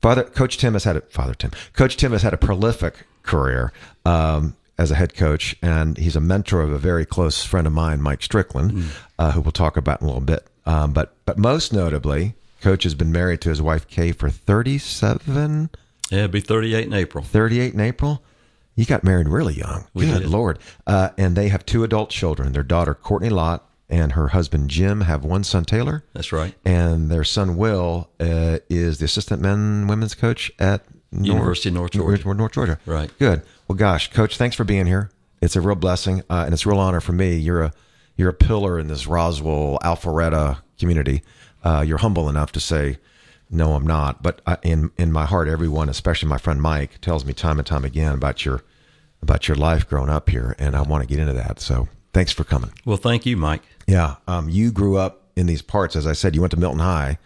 Father 0.00 0.24
Coach 0.24 0.58
Tim 0.58 0.74
has 0.74 0.84
had 0.84 0.96
a 0.96 1.00
Father 1.02 1.34
Tim 1.34 1.50
Coach 1.72 1.96
Tim 1.96 2.12
has 2.12 2.22
had 2.22 2.34
a 2.34 2.38
prolific 2.38 3.06
career 3.22 3.72
um, 4.04 4.54
as 4.78 4.90
a 4.90 4.94
head 4.94 5.14
coach, 5.14 5.56
and 5.60 5.96
he's 5.98 6.14
a 6.14 6.20
mentor 6.20 6.60
of 6.60 6.70
a 6.70 6.78
very 6.78 7.04
close 7.04 7.44
friend 7.44 7.66
of 7.66 7.72
mine, 7.72 8.00
Mike 8.00 8.22
Strickland, 8.22 8.72
mm. 8.72 8.96
uh, 9.18 9.32
who 9.32 9.40
we'll 9.40 9.52
talk 9.52 9.76
about 9.76 10.00
in 10.00 10.06
a 10.06 10.08
little 10.08 10.20
bit. 10.20 10.46
Um, 10.66 10.92
but 10.92 11.14
but 11.24 11.38
most 11.38 11.72
notably, 11.72 12.34
Coach 12.60 12.84
has 12.84 12.94
been 12.94 13.12
married 13.12 13.40
to 13.42 13.48
his 13.48 13.62
wife 13.62 13.88
Kay 13.88 14.12
for 14.12 14.30
37. 14.30 15.70
Yeah, 16.10 16.20
it'd 16.20 16.30
be 16.30 16.40
38 16.40 16.86
in 16.86 16.92
April. 16.92 17.24
38 17.24 17.74
in 17.74 17.80
April. 17.80 18.22
You 18.74 18.84
got 18.84 19.02
married 19.02 19.28
really 19.28 19.54
young. 19.54 19.86
We 19.92 20.06
Good 20.06 20.22
did. 20.22 20.28
Lord. 20.30 20.58
Uh, 20.86 21.10
and 21.18 21.36
they 21.36 21.48
have 21.48 21.66
two 21.66 21.84
adult 21.84 22.10
children. 22.10 22.52
Their 22.52 22.62
daughter, 22.62 22.94
Courtney 22.94 23.28
Lott, 23.28 23.68
and 23.90 24.12
her 24.12 24.28
husband, 24.28 24.70
Jim, 24.70 25.02
have 25.02 25.24
one 25.24 25.42
son, 25.44 25.64
Taylor. 25.64 26.04
That's 26.12 26.30
right. 26.32 26.54
And 26.64 27.10
their 27.10 27.24
son, 27.24 27.56
Will, 27.56 28.10
uh, 28.20 28.58
is 28.70 28.98
the 28.98 29.06
assistant 29.06 29.42
men 29.42 29.86
women's 29.86 30.14
coach 30.14 30.52
at 30.58 30.84
University 31.10 31.70
of 31.70 31.74
North 31.74 31.92
Georgia. 31.92 32.24
North, 32.24 32.38
North 32.38 32.52
Georgia. 32.52 32.78
Right. 32.86 33.10
Good. 33.18 33.42
Well, 33.66 33.76
gosh, 33.76 34.10
Coach, 34.12 34.36
thanks 34.36 34.56
for 34.56 34.64
being 34.64 34.86
here. 34.86 35.10
It's 35.40 35.56
a 35.56 35.60
real 35.60 35.76
blessing, 35.76 36.22
uh, 36.30 36.42
and 36.44 36.52
it's 36.52 36.66
a 36.66 36.68
real 36.68 36.80
honor 36.80 37.00
for 37.00 37.12
me. 37.12 37.36
You're 37.36 37.62
a 37.62 37.72
you're 38.16 38.30
a 38.30 38.34
pillar 38.34 38.78
in 38.78 38.88
this 38.88 39.06
Roswell 39.06 39.78
Alpharetta 39.82 40.58
community. 40.78 41.22
Uh, 41.62 41.84
you're 41.86 41.98
humble 41.98 42.28
enough 42.28 42.50
to 42.52 42.60
say, 42.60 42.98
"No, 43.50 43.74
I'm 43.74 43.86
not." 43.86 44.22
But 44.22 44.40
I, 44.46 44.58
in 44.62 44.90
in 44.96 45.12
my 45.12 45.24
heart, 45.26 45.48
everyone, 45.48 45.88
especially 45.88 46.28
my 46.28 46.38
friend 46.38 46.60
Mike, 46.60 47.00
tells 47.00 47.24
me 47.24 47.32
time 47.32 47.58
and 47.58 47.66
time 47.66 47.84
again 47.84 48.14
about 48.14 48.44
your 48.44 48.62
about 49.22 49.48
your 49.48 49.56
life 49.56 49.88
growing 49.88 50.10
up 50.10 50.30
here, 50.30 50.54
and 50.58 50.76
I 50.76 50.82
want 50.82 51.02
to 51.02 51.08
get 51.08 51.18
into 51.18 51.32
that. 51.34 51.60
So 51.60 51.88
thanks 52.12 52.32
for 52.32 52.44
coming. 52.44 52.72
Well, 52.84 52.96
thank 52.96 53.26
you, 53.26 53.36
Mike. 53.36 53.62
Yeah, 53.86 54.16
um, 54.26 54.48
you 54.48 54.70
grew 54.70 54.96
up 54.96 55.22
in 55.36 55.46
these 55.46 55.62
parts, 55.62 55.96
as 55.96 56.06
I 56.06 56.12
said. 56.12 56.34
You 56.34 56.40
went 56.40 56.50
to 56.52 56.58
Milton 56.58 56.80
High. 56.80 57.18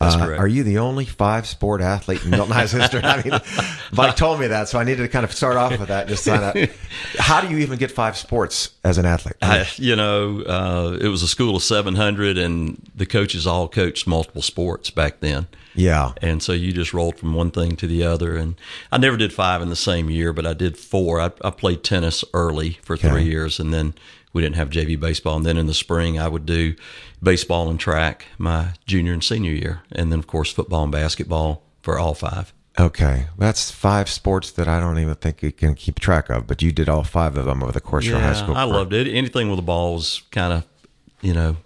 That's 0.00 0.16
Uh, 0.16 0.26
correct. 0.26 0.40
Are 0.40 0.48
you 0.48 0.64
the 0.64 0.78
only 0.78 1.04
five 1.04 1.46
sport 1.46 1.80
athlete 1.80 2.24
in 2.24 2.30
Milton 2.30 2.52
High's 2.52 2.72
history? 2.72 3.00
I 3.04 3.22
mean, 3.22 3.40
Mike 3.92 4.16
told 4.16 4.40
me 4.40 4.48
that, 4.48 4.68
so 4.68 4.78
I 4.78 4.84
needed 4.84 5.02
to 5.02 5.08
kind 5.08 5.24
of 5.24 5.32
start 5.32 5.56
off 5.56 5.78
with 5.78 5.88
that. 5.88 6.08
Just 6.08 6.24
sign 6.24 6.42
up. 6.42 6.56
How 7.18 7.40
do 7.40 7.48
you 7.48 7.58
even 7.58 7.78
get 7.78 7.90
five 7.90 8.16
sports 8.16 8.70
as 8.82 8.98
an 8.98 9.06
athlete? 9.06 9.36
I, 9.40 9.66
you 9.76 9.94
know, 9.96 10.40
uh, 10.42 10.98
it 11.00 11.08
was 11.08 11.22
a 11.22 11.28
school 11.28 11.56
of 11.56 11.62
700, 11.62 12.36
and 12.38 12.82
the 12.94 13.06
coaches 13.06 13.46
all 13.46 13.68
coached 13.68 14.06
multiple 14.06 14.42
sports 14.42 14.90
back 14.90 15.20
then. 15.20 15.46
Yeah, 15.74 16.12
And 16.22 16.42
so 16.42 16.52
you 16.52 16.72
just 16.72 16.94
rolled 16.94 17.16
from 17.18 17.34
one 17.34 17.50
thing 17.50 17.76
to 17.76 17.86
the 17.86 18.02
other. 18.04 18.36
And 18.36 18.54
I 18.92 18.98
never 18.98 19.16
did 19.16 19.32
five 19.32 19.60
in 19.62 19.68
the 19.70 19.76
same 19.76 20.08
year, 20.10 20.32
but 20.32 20.46
I 20.46 20.52
did 20.54 20.76
four. 20.78 21.20
I, 21.20 21.30
I 21.42 21.50
played 21.50 21.82
tennis 21.82 22.24
early 22.32 22.78
for 22.82 22.94
Okay. 22.94 23.08
three 23.08 23.24
years, 23.24 23.58
and 23.60 23.72
then 23.74 23.94
we 24.32 24.42
didn't 24.42 24.56
have 24.56 24.70
JV 24.70 24.98
baseball. 24.98 25.36
And 25.36 25.44
then 25.46 25.56
in 25.58 25.66
the 25.66 25.74
spring, 25.74 26.18
I 26.18 26.28
would 26.28 26.46
do 26.46 26.74
baseball 27.22 27.68
and 27.70 27.78
track 27.80 28.26
my 28.38 28.74
junior 28.86 29.12
and 29.12 29.22
senior 29.24 29.52
year. 29.52 29.82
And 29.92 30.10
then, 30.12 30.18
of 30.18 30.26
course, 30.26 30.52
football 30.52 30.82
and 30.84 30.92
basketball 30.92 31.62
for 31.82 31.98
all 31.98 32.14
five. 32.14 32.52
Okay, 32.78 33.26
that's 33.38 33.70
five 33.70 34.08
sports 34.08 34.50
that 34.52 34.66
I 34.66 34.80
don't 34.80 34.98
even 34.98 35.14
think 35.14 35.42
you 35.42 35.52
can 35.52 35.76
keep 35.76 36.00
track 36.00 36.28
of. 36.30 36.46
But 36.48 36.60
you 36.62 36.72
did 36.72 36.88
all 36.88 37.04
five 37.04 37.36
of 37.36 37.44
them 37.44 37.62
over 37.62 37.70
the 37.70 37.80
course 37.80 38.04
of 38.04 38.10
your 38.10 38.18
high 38.20 38.32
school. 38.32 38.56
I 38.56 38.64
career. 38.64 38.74
loved 38.74 38.92
it. 38.92 39.06
Anything 39.06 39.48
with 39.48 39.58
the 39.58 39.62
ball 39.62 39.94
was 39.94 40.22
kind 40.32 40.52
of, 40.52 40.66
you 41.20 41.32
know, 41.32 41.56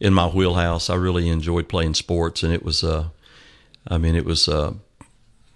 in 0.00 0.14
my 0.14 0.26
wheelhouse. 0.28 0.88
I 0.88 0.94
really 0.94 1.28
enjoyed 1.28 1.68
playing 1.68 1.92
sports, 1.94 2.42
and 2.42 2.54
it 2.54 2.62
was, 2.64 2.82
uh, 2.82 3.08
I 3.88 3.98
mean, 3.98 4.14
it 4.16 4.24
was, 4.24 4.48
uh, 4.48 4.74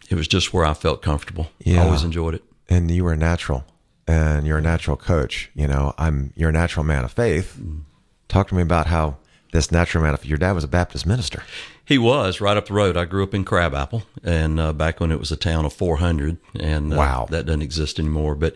it 0.08 0.14
was 0.14 0.28
just 0.28 0.52
where 0.52 0.64
I 0.64 0.74
felt 0.74 1.02
comfortable. 1.02 1.48
Yeah. 1.60 1.82
I 1.82 1.86
always 1.86 2.02
enjoyed 2.04 2.34
it. 2.34 2.44
and 2.68 2.90
you 2.90 3.04
were 3.04 3.12
a 3.12 3.16
natural, 3.16 3.64
and 4.06 4.46
you're 4.46 4.58
a 4.58 4.62
natural 4.62 4.96
coach. 4.96 5.50
You 5.54 5.66
know, 5.66 5.94
I'm 5.98 6.32
you're 6.36 6.48
a 6.50 6.52
natural 6.52 6.84
man 6.84 7.04
of 7.04 7.12
faith. 7.12 7.56
Mm. 7.60 7.82
Talk 8.28 8.48
to 8.48 8.54
me 8.54 8.62
about 8.62 8.86
how 8.86 9.16
this 9.52 9.72
natural 9.72 10.04
man 10.04 10.14
of 10.14 10.24
your 10.24 10.38
dad 10.38 10.52
was 10.52 10.64
a 10.64 10.68
Baptist 10.68 11.06
minister. 11.06 11.42
He 11.84 11.98
was 11.98 12.40
right 12.40 12.56
up 12.56 12.66
the 12.66 12.72
road. 12.74 12.96
I 12.96 13.04
grew 13.04 13.24
up 13.24 13.34
in 13.34 13.44
Crabapple, 13.44 14.04
and 14.22 14.60
uh, 14.60 14.72
back 14.72 15.00
when 15.00 15.10
it 15.10 15.18
was 15.18 15.32
a 15.32 15.36
town 15.36 15.64
of 15.64 15.72
400, 15.72 16.36
and 16.58 16.92
uh, 16.92 16.96
Wow. 16.96 17.26
that 17.30 17.46
doesn't 17.46 17.62
exist 17.62 17.98
anymore. 17.98 18.36
But 18.36 18.54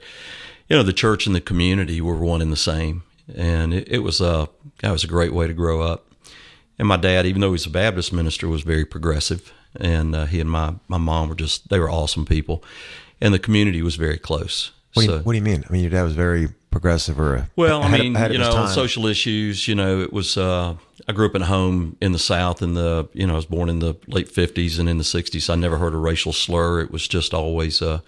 you 0.69 0.77
know, 0.77 0.85
the 0.85 0.93
church 0.93 1.27
and 1.27 1.35
the 1.35 1.41
community 1.41 2.01
were 2.01 2.15
one 2.17 2.41
and 2.41 2.53
the 2.53 2.57
same, 2.57 3.03
and 3.35 3.75
it, 3.75 3.89
it 3.89 3.99
was 3.99 4.21
a 4.21 4.49
that 4.83 4.93
was 4.93 5.03
a 5.05 5.09
great 5.09 5.33
way 5.35 5.47
to 5.49 5.53
grow 5.55 5.83
up. 5.83 6.07
And 6.79 6.89
my 6.89 6.97
dad, 6.97 7.27
even 7.27 7.41
though 7.41 7.53
he's 7.53 7.67
a 7.67 7.71
Baptist 7.71 8.13
minister, 8.13 8.49
was 8.49 8.63
very 8.63 8.85
progressive, 8.85 9.53
and 9.81 10.15
uh, 10.15 10.27
he 10.27 10.41
and 10.41 10.51
my 10.51 10.75
my 10.89 10.99
mom 10.99 11.29
were 11.29 11.35
just 11.35 11.69
they 11.69 11.79
were 11.79 11.91
awesome 11.91 12.25
people, 12.25 12.63
and 13.21 13.35
the 13.35 13.39
community 13.39 13.83
was 13.83 13.97
very 13.97 14.19
close. 14.19 14.73
What 14.95 15.07
do, 15.07 15.13
you, 15.13 15.19
what 15.19 15.33
do 15.33 15.39
you 15.39 15.45
mean? 15.45 15.65
I 15.69 15.73
mean, 15.73 15.83
your 15.83 15.91
dad 15.91 16.05
was 16.05 16.15
very 16.15 16.49
progressive, 16.71 17.19
or 17.19 17.49
well, 17.57 17.83
I 17.83 17.91
mean, 17.91 18.15
you 18.33 18.39
know, 18.39 18.53
time. 18.53 18.69
social 18.69 19.07
issues. 19.07 19.67
You 19.67 19.75
know, 19.75 20.01
it 20.01 20.13
was. 20.13 20.37
Uh, 20.37 20.77
I 21.09 21.13
grew 21.13 21.27
up 21.27 21.35
in 21.35 21.43
a 21.43 21.47
home 21.47 21.97
in 22.01 22.13
the 22.13 22.19
South, 22.19 22.63
in 22.63 22.75
the 22.75 23.09
you 23.13 23.27
know, 23.27 23.35
I 23.35 23.37
was 23.37 23.47
born 23.47 23.69
in 23.69 23.81
the 23.81 23.97
late 24.07 24.29
fifties 24.29 24.79
and 24.79 24.89
in 24.89 24.99
the 24.99 25.05
sixties. 25.05 25.51
I 25.51 25.57
never 25.57 25.79
heard 25.79 25.95
a 25.95 25.99
racial 25.99 26.33
slur. 26.33 26.81
It 26.81 26.91
was 26.91 27.09
just 27.09 27.35
always, 27.35 27.83
uh, 27.83 28.01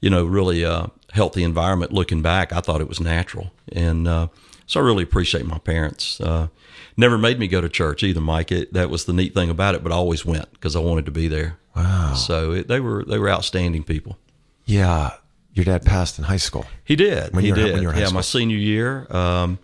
you 0.00 0.10
know, 0.10 0.24
really 0.24 0.62
a 0.62 0.90
healthy 1.12 1.42
environment. 1.42 1.92
Looking 1.92 2.22
back, 2.22 2.52
I 2.52 2.60
thought 2.60 2.80
it 2.80 2.88
was 2.88 3.00
natural, 3.00 3.50
and 3.72 4.06
uh, 4.06 4.28
so 4.66 4.80
I 4.80 4.82
really 4.82 5.04
appreciate 5.04 5.46
my 5.46 5.58
parents. 5.58 6.20
Uh, 6.20 6.48
never 6.96 7.18
made 7.18 7.38
me 7.38 7.48
go 7.48 7.60
to 7.60 7.68
church 7.68 8.02
either, 8.02 8.20
Mike. 8.20 8.52
It, 8.52 8.72
that 8.72 8.90
was 8.90 9.04
the 9.04 9.12
neat 9.12 9.34
thing 9.34 9.50
about 9.50 9.74
it. 9.74 9.82
But 9.82 9.92
I 9.92 9.96
always 9.96 10.24
went 10.24 10.50
because 10.52 10.76
I 10.76 10.80
wanted 10.80 11.06
to 11.06 11.10
be 11.10 11.28
there. 11.28 11.58
Wow. 11.74 12.14
So 12.14 12.52
it, 12.52 12.68
they 12.68 12.80
were 12.80 13.04
they 13.04 13.18
were 13.18 13.30
outstanding 13.30 13.84
people. 13.84 14.18
Yeah, 14.64 15.14
your 15.52 15.64
dad 15.64 15.84
passed 15.84 16.18
in 16.18 16.24
high 16.24 16.36
school. 16.36 16.66
He 16.84 16.96
did. 16.96 17.34
When 17.34 17.44
he 17.44 17.52
did. 17.52 17.72
when 17.72 17.82
you 17.82 17.88
were 17.88 17.94
in 17.94 18.00
high 18.00 18.06
yeah, 18.06 18.12
my 18.12 18.20
senior 18.20 18.56
year. 18.56 19.06
Um, 19.10 19.58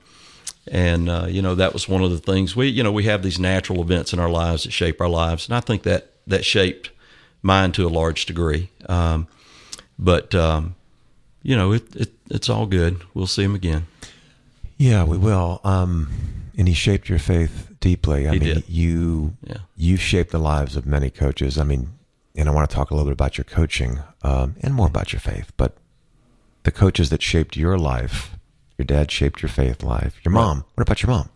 and 0.69 1.09
uh, 1.09 1.27
you 1.29 1.43
know 1.43 1.55
that 1.55 1.73
was 1.73 1.89
one 1.89 2.03
of 2.03 2.11
the 2.11 2.19
things 2.19 2.57
we 2.57 2.69
you 2.69 2.83
know 2.83 2.93
we 2.93 3.05
have 3.05 3.23
these 3.23 3.39
natural 3.39 3.81
events 3.81 4.13
in 4.13 4.19
our 4.19 4.29
lives 4.29 4.65
that 4.65 4.73
shape 4.73 5.01
our 5.01 5.09
lives, 5.09 5.47
and 5.49 5.55
I 5.55 5.61
think 5.61 5.85
that 5.85 6.11
that 6.27 6.45
shaped 6.45 6.91
mine 7.43 7.73
to 7.73 7.87
a 7.87 7.89
large 7.89 8.27
degree. 8.27 8.71
Um, 8.89 9.29
but 9.99 10.35
um, 10.35 10.75
you 11.43 11.57
know 11.57 11.73
it, 11.73 11.95
it 11.95 12.13
it's 12.31 12.49
all 12.49 12.67
good. 12.67 13.03
We'll 13.15 13.29
see 13.29 13.45
him 13.45 13.55
again. 13.55 13.87
Yeah, 14.77 15.05
we 15.05 15.17
will. 15.17 15.61
Um, 15.65 16.09
and 16.57 16.69
he 16.69 16.75
shaped 16.75 17.09
your 17.09 17.19
faith 17.19 17.71
deeply. 17.81 18.27
I 18.29 18.33
He 18.35 18.38
mean, 18.40 18.55
did. 18.55 18.69
you 18.69 19.37
Yeah. 19.47 19.59
you 19.77 19.97
shaped 19.97 20.31
the 20.33 20.38
lives 20.38 20.77
of 20.77 20.87
many 20.87 21.11
coaches. 21.11 21.59
I 21.59 21.64
mean, 21.64 21.90
and 22.35 22.49
I 22.49 22.53
want 22.53 22.69
to 22.69 22.75
talk 22.75 22.90
a 22.90 22.95
little 22.95 23.09
bit 23.09 23.12
about 23.14 23.38
your 23.38 23.45
coaching 23.45 24.01
um, 24.23 24.57
and 24.61 24.75
more 24.75 24.87
about 24.87 25.12
your 25.12 25.21
faith. 25.21 25.53
But 25.57 25.77
the 26.64 26.71
coaches 26.73 27.11
that 27.11 27.23
shaped 27.23 27.57
your 27.57 27.79
life, 27.79 28.37
your 28.79 28.85
dad 28.87 29.11
shaped 29.11 29.40
your 29.42 29.49
faith 29.49 29.83
life. 29.83 30.21
Your 30.25 30.33
mom. 30.33 30.64
What 30.75 30.83
about 30.83 31.03
your 31.03 31.11
mom? 31.11 31.29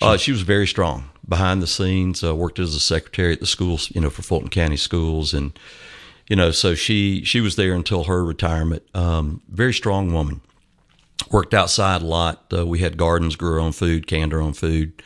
Uh, 0.00 0.16
she 0.16 0.32
was 0.32 0.42
very 0.42 0.66
strong 0.66 1.10
behind 1.28 1.62
the 1.62 1.66
scenes. 1.66 2.24
Uh, 2.24 2.34
worked 2.34 2.58
as 2.58 2.74
a 2.74 2.80
secretary 2.80 3.32
at 3.34 3.40
the 3.40 3.46
schools, 3.46 3.90
you 3.94 4.00
know, 4.00 4.10
for 4.10 4.22
Fulton 4.22 4.48
County 4.48 4.76
schools, 4.76 5.32
and 5.34 5.56
you 6.28 6.36
know, 6.36 6.50
so 6.50 6.74
she 6.74 7.22
she 7.24 7.40
was 7.40 7.56
there 7.56 7.72
until 7.74 8.04
her 8.04 8.24
retirement. 8.24 8.82
Um, 8.94 9.42
very 9.48 9.72
strong 9.74 10.12
woman. 10.12 10.40
Worked 11.30 11.52
outside 11.54 12.02
a 12.02 12.06
lot. 12.06 12.44
Uh, 12.54 12.66
we 12.66 12.78
had 12.78 12.96
gardens, 12.96 13.36
grew 13.36 13.54
our 13.54 13.58
own 13.58 13.72
food, 13.72 14.06
canned 14.06 14.32
our 14.32 14.40
own 14.40 14.52
food. 14.54 15.02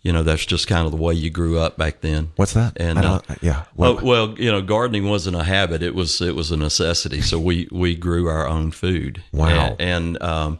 You 0.00 0.12
know, 0.12 0.22
that's 0.22 0.46
just 0.46 0.68
kind 0.68 0.86
of 0.86 0.92
the 0.92 0.96
way 0.96 1.12
you 1.14 1.28
grew 1.28 1.58
up 1.58 1.76
back 1.76 2.00
then. 2.00 2.30
What's 2.36 2.54
that? 2.54 2.74
And 2.76 2.98
uh, 2.98 3.20
yeah. 3.42 3.64
well, 3.74 3.94
What- 3.96 4.04
well, 4.04 4.34
you 4.38 4.50
know, 4.50 4.62
gardening 4.62 5.08
wasn't 5.08 5.36
a 5.36 5.42
habit; 5.42 5.82
it 5.82 5.94
was 5.94 6.20
it 6.22 6.34
was 6.36 6.50
a 6.52 6.56
necessity. 6.56 7.20
So 7.20 7.38
we 7.38 7.68
we 7.72 7.96
grew 7.96 8.28
our 8.28 8.46
own 8.46 8.70
food. 8.70 9.22
Wow. 9.32 9.76
And 9.78 10.16
and, 10.16 10.22
um, 10.22 10.58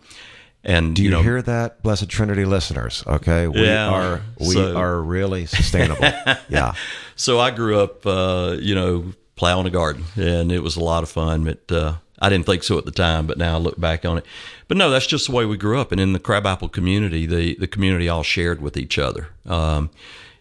and 0.65 0.97
Do 0.97 1.05
you, 1.05 1.11
know, 1.11 1.23
hear 1.23 1.41
that, 1.41 1.83
Blessed 1.83 2.09
Trinity 2.09 2.45
listeners? 2.45 3.05
Okay, 3.07 3.47
we 3.47 3.65
Yeah, 3.65 3.89
are 3.89 4.21
we 4.41 4.47
so- 4.55 4.77
are 4.77 5.01
really 5.01 5.47
sustainable. 5.47 6.03
yeah. 6.49 6.75
So 7.15 7.39
I 7.39 7.53
grew 7.53 7.79
up, 7.81 8.05
uh, 8.05 8.57
you 8.61 8.75
know, 8.75 9.13
plowing 9.37 9.67
a 9.67 9.71
garden, 9.71 10.05
and 10.17 10.51
it 10.51 10.63
was 10.63 10.77
a 10.77 10.81
lot 10.83 11.05
of 11.05 11.09
fun. 11.09 11.45
But 11.45 11.73
uh, 11.75 11.95
I 12.19 12.29
didn't 12.29 12.45
think 12.47 12.65
so 12.65 12.77
at 12.77 12.85
the 12.85 12.91
time, 12.91 13.27
but 13.29 13.39
now 13.39 13.55
I 13.55 13.59
look 13.59 13.79
back 13.81 14.05
on 14.05 14.19
it. 14.19 14.27
But 14.69 14.77
no, 14.77 14.91
that's 14.91 15.07
just 15.07 15.27
the 15.27 15.33
way 15.33 15.47
we 15.47 15.57
grew 15.57 15.81
up. 15.81 15.93
And 15.93 16.01
in 16.01 16.13
the 16.13 16.19
Crabapple 16.19 16.69
community, 16.69 17.27
the 17.27 17.57
the 17.57 17.67
community 17.67 18.09
all 18.09 18.23
shared 18.23 18.61
with 18.61 18.77
each 18.77 18.99
other. 18.99 19.29
Um, 19.47 19.91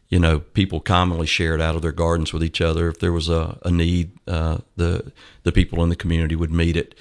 you 0.10 0.20
know, 0.20 0.40
people 0.40 0.80
commonly 0.80 1.28
shared 1.28 1.62
out 1.62 1.76
of 1.76 1.82
their 1.82 1.92
gardens 1.92 2.32
with 2.32 2.44
each 2.44 2.62
other. 2.62 2.90
If 2.90 3.00
there 3.00 3.12
was 3.12 3.28
a, 3.30 3.58
a 3.64 3.72
need, 3.72 4.12
uh, 4.28 4.60
the 4.76 5.12
the 5.44 5.52
people 5.52 5.82
in 5.82 5.90
the 5.90 5.96
community 5.96 6.36
would 6.36 6.52
meet 6.52 6.76
it. 6.76 6.94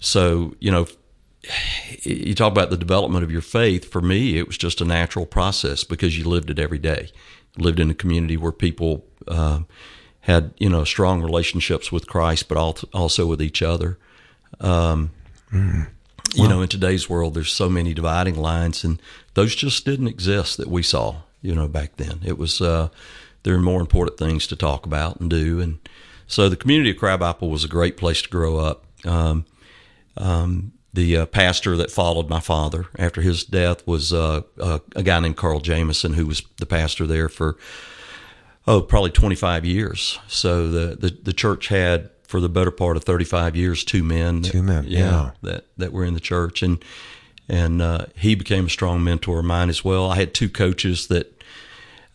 So 0.00 0.54
you 0.58 0.70
know, 0.70 0.86
you 2.02 2.34
talk 2.34 2.52
about 2.52 2.70
the 2.70 2.76
development 2.76 3.24
of 3.24 3.30
your 3.30 3.40
faith. 3.40 3.90
For 3.90 4.00
me, 4.00 4.36
it 4.36 4.46
was 4.46 4.58
just 4.58 4.80
a 4.80 4.84
natural 4.84 5.26
process 5.26 5.84
because 5.84 6.18
you 6.18 6.24
lived 6.24 6.50
it 6.50 6.58
every 6.58 6.78
day. 6.78 7.10
Lived 7.56 7.80
in 7.80 7.90
a 7.90 7.94
community 7.94 8.36
where 8.36 8.52
people 8.52 9.04
uh, 9.28 9.60
had 10.20 10.54
you 10.58 10.68
know 10.68 10.82
strong 10.82 11.22
relationships 11.22 11.92
with 11.92 12.08
Christ, 12.08 12.48
but 12.48 12.84
also 12.92 13.26
with 13.26 13.40
each 13.40 13.62
other. 13.62 13.96
Um, 14.60 15.10
you 16.34 16.48
know, 16.48 16.62
in 16.62 16.68
today's 16.68 17.08
world, 17.08 17.34
there's 17.34 17.52
so 17.52 17.68
many 17.68 17.94
dividing 17.94 18.36
lines, 18.36 18.84
and 18.84 19.00
those 19.34 19.54
just 19.54 19.84
didn't 19.84 20.08
exist 20.08 20.56
that 20.56 20.68
we 20.68 20.82
saw. 20.82 21.16
You 21.40 21.54
know, 21.54 21.68
back 21.68 21.96
then, 21.96 22.20
it 22.24 22.36
was 22.36 22.60
uh, 22.60 22.88
there 23.42 23.54
are 23.54 23.60
more 23.60 23.80
important 23.80 24.18
things 24.18 24.46
to 24.48 24.56
talk 24.56 24.86
about 24.86 25.20
and 25.20 25.30
do, 25.30 25.60
and 25.60 25.78
so 26.26 26.48
the 26.48 26.56
community 26.56 26.90
of 26.90 26.98
Crabapple 26.98 27.50
was 27.50 27.64
a 27.64 27.68
great 27.68 27.96
place 27.96 28.22
to 28.22 28.28
grow 28.28 28.58
up. 28.58 28.84
Um, 29.04 29.46
um, 30.16 30.72
the 30.92 31.18
uh, 31.18 31.26
pastor 31.26 31.76
that 31.76 31.90
followed 31.90 32.28
my 32.28 32.40
father 32.40 32.86
after 32.98 33.20
his 33.20 33.44
death 33.44 33.86
was 33.86 34.12
uh, 34.12 34.42
uh, 34.60 34.80
a 34.96 35.02
guy 35.02 35.20
named 35.20 35.36
Carl 35.36 35.60
Jameson, 35.60 36.14
who 36.14 36.26
was 36.26 36.42
the 36.58 36.66
pastor 36.66 37.06
there 37.06 37.28
for 37.28 37.56
oh 38.66 38.80
probably 38.82 39.10
25 39.10 39.64
years. 39.64 40.18
So 40.26 40.68
the 40.68 40.96
the, 40.96 41.16
the 41.22 41.32
church 41.32 41.68
had 41.68 42.10
for 42.28 42.40
the 42.40 42.48
better 42.48 42.70
part 42.70 42.96
of 42.96 43.02
35 43.04 43.56
years 43.56 43.82
two 43.82 44.04
men, 44.04 44.42
that- 44.42 44.52
Two 44.52 44.62
men, 44.62 44.84
yeah. 44.86 45.30
that 45.42 45.64
that 45.76 45.92
were 45.92 46.04
in 46.04 46.14
the 46.14 46.20
church, 46.20 46.62
and 46.62 46.78
and 47.48 47.82
uh, 47.82 48.04
he 48.14 48.34
became 48.36 48.66
a 48.66 48.70
strong 48.70 49.02
mentor 49.02 49.40
of 49.40 49.44
mine 49.46 49.70
as 49.70 49.82
well. 49.84 50.10
I 50.10 50.16
had 50.16 50.32
two 50.34 50.48
coaches 50.48 51.08
that. 51.08 51.34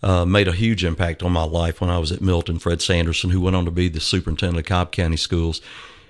Uh, 0.05 0.25
made 0.25 0.49
a 0.49 0.51
huge 0.51 0.83
impact 0.83 1.23
on 1.23 1.31
my 1.31 1.45
life 1.45 1.79
when 1.79 1.89
I 1.89 1.97
was 1.97 2.11
at 2.11 2.19
Milton. 2.19 2.59
Fred 2.59 2.81
Sanderson, 2.81 3.29
who 3.29 3.39
went 3.39 3.55
on 3.55 3.63
to 3.63 3.71
be 3.71 3.87
the 3.87 4.01
superintendent 4.01 4.59
of 4.59 4.65
Cobb 4.65 4.91
County 4.91 5.15
Schools, 5.15 5.61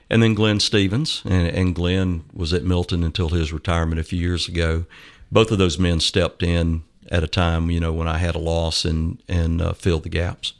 and 0.10 0.24
then 0.24 0.34
Glenn 0.34 0.60
Stevens, 0.60 1.22
and, 1.26 1.48
and 1.48 1.76
Glenn 1.76 2.24
was 2.34 2.54
at 2.56 2.64
Milton 2.64 3.04
until 3.04 3.30
his 3.30 3.54
retirement 3.54 4.00
a 4.02 4.04
few 4.04 4.20
years 4.20 4.48
ago. 4.48 4.86
Both 5.32 5.52
of 5.52 5.60
those 5.60 5.78
men 5.78 6.00
stepped 6.00 6.42
in 6.42 6.82
at 7.12 7.24
a 7.24 7.28
time, 7.28 7.70
you 7.70 7.80
know, 7.80 7.94
when 7.94 8.08
I 8.08 8.18
had 8.18 8.34
a 8.34 8.40
loss 8.40 8.84
and 8.84 9.22
and 9.30 9.62
uh, 9.62 9.74
filled 9.74 10.02
the 10.02 10.10
gaps. 10.10 10.54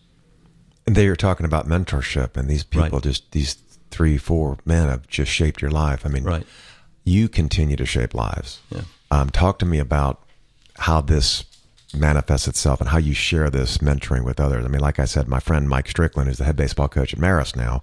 And 0.86 0.96
they 0.96 1.08
are 1.08 1.16
talking 1.16 1.46
about 1.46 1.68
mentorship, 1.68 2.36
and 2.36 2.50
these 2.50 2.64
people, 2.64 2.90
Right. 2.98 3.04
just 3.04 3.32
these 3.32 3.58
three, 3.92 4.18
four 4.18 4.58
men, 4.66 4.90
have 4.90 5.08
just 5.08 5.32
shaped 5.32 5.62
your 5.62 5.72
life. 5.72 6.06
I 6.06 6.10
mean, 6.10 6.24
Right. 6.24 6.46
you 7.06 7.30
continue 7.30 7.76
to 7.78 7.86
shape 7.86 8.14
lives. 8.14 8.60
Yeah. 8.70 8.82
Um, 9.12 9.30
talk 9.30 9.60
to 9.60 9.66
me 9.66 9.80
about 9.80 10.22
how 10.80 11.00
this 11.02 11.46
manifests 11.94 12.48
itself 12.48 12.82
and 12.82 12.90
how 12.90 12.98
you 12.98 13.14
share 13.14 13.50
this 13.52 13.78
mentoring 13.78 14.24
with 14.26 14.40
others. 14.40 14.66
I 14.66 14.68
mean, 14.68 14.82
like 14.82 15.00
I 15.00 15.06
said, 15.06 15.28
my 15.28 15.40
friend 15.40 15.70
Mike 15.70 15.88
Strickland, 15.88 16.28
who's 16.28 16.40
the 16.40 16.44
head 16.44 16.56
baseball 16.56 16.88
coach 16.88 17.14
at 17.14 17.20
Marist 17.20 17.56
now, 17.56 17.82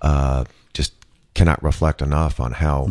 uh, 0.00 0.44
just 0.72 0.94
cannot 1.34 1.62
reflect 1.62 2.00
enough 2.00 2.40
on 2.40 2.52
how 2.52 2.88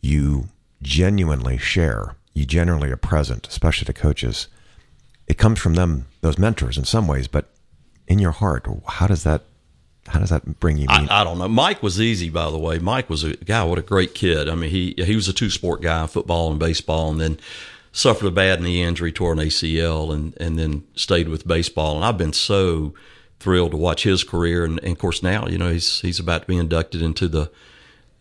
you 0.00 0.48
genuinely 0.80 1.58
share. 1.58 2.16
You 2.32 2.46
genuinely 2.46 2.90
are 2.90 2.96
present, 2.96 3.46
especially 3.48 3.84
to 3.84 3.92
coaches. 3.92 4.48
It 5.26 5.36
comes 5.36 5.58
from 5.60 5.74
them, 5.74 6.06
those 6.22 6.38
mentors, 6.38 6.78
in 6.78 6.84
some 6.84 7.06
ways, 7.06 7.28
but 7.28 7.51
in 8.12 8.18
your 8.18 8.32
heart, 8.32 8.66
how 8.86 9.06
does 9.06 9.24
that? 9.24 9.42
How 10.08 10.18
does 10.18 10.30
that 10.30 10.60
bring 10.60 10.78
you? 10.78 10.86
I, 10.88 11.06
I 11.10 11.24
don't 11.24 11.38
know. 11.38 11.48
Mike 11.48 11.82
was 11.82 12.00
easy, 12.00 12.28
by 12.28 12.50
the 12.50 12.58
way. 12.58 12.78
Mike 12.78 13.08
was 13.08 13.24
a 13.24 13.36
guy. 13.36 13.64
What 13.64 13.78
a 13.78 13.82
great 13.82 14.14
kid. 14.14 14.48
I 14.48 14.54
mean, 14.54 14.70
he 14.70 14.94
he 14.96 15.14
was 15.14 15.28
a 15.28 15.32
two 15.32 15.48
sport 15.48 15.80
guy, 15.80 16.06
football 16.06 16.50
and 16.50 16.58
baseball, 16.58 17.10
and 17.10 17.20
then 17.20 17.38
suffered 17.92 18.26
a 18.26 18.30
bad 18.30 18.60
knee 18.60 18.82
injury, 18.82 19.12
tore 19.12 19.32
an 19.32 19.38
ACL, 19.38 20.12
and 20.12 20.36
and 20.38 20.58
then 20.58 20.84
stayed 20.94 21.28
with 21.28 21.46
baseball. 21.46 21.96
And 21.96 22.04
I've 22.04 22.18
been 22.18 22.32
so 22.32 22.94
thrilled 23.40 23.72
to 23.72 23.76
watch 23.76 24.04
his 24.04 24.22
career. 24.24 24.64
And, 24.64 24.78
and 24.82 24.92
of 24.92 24.98
course, 24.98 25.22
now 25.22 25.46
you 25.46 25.58
know 25.58 25.70
he's 25.70 26.00
he's 26.00 26.18
about 26.18 26.42
to 26.42 26.48
be 26.48 26.56
inducted 26.56 27.00
into 27.00 27.28
the 27.28 27.50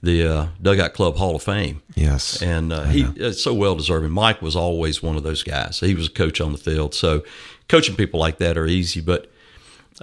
the 0.03 0.25
uh, 0.25 0.47
Dugout 0.61 0.93
Club 0.93 1.15
Hall 1.15 1.35
of 1.35 1.43
Fame. 1.43 1.81
Yes, 1.95 2.41
and 2.41 2.73
uh, 2.73 2.83
he 2.83 3.03
is 3.15 3.43
so 3.43 3.53
well 3.53 3.75
deserving. 3.75 4.11
Mike 4.11 4.41
was 4.41 4.55
always 4.55 5.01
one 5.01 5.15
of 5.15 5.23
those 5.23 5.43
guys. 5.43 5.79
He 5.79 5.95
was 5.95 6.07
a 6.07 6.11
coach 6.11 6.41
on 6.41 6.51
the 6.51 6.57
field, 6.57 6.93
so 6.93 7.23
coaching 7.69 7.95
people 7.95 8.19
like 8.19 8.37
that 8.37 8.57
are 8.57 8.67
easy. 8.67 9.01
But 9.01 9.30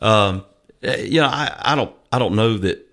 um, 0.03 0.45
eh, 0.83 1.03
you 1.03 1.21
know, 1.21 1.27
I, 1.29 1.55
I 1.61 1.75
don't 1.75 1.95
I 2.13 2.19
don't 2.19 2.35
know 2.35 2.57
that 2.59 2.85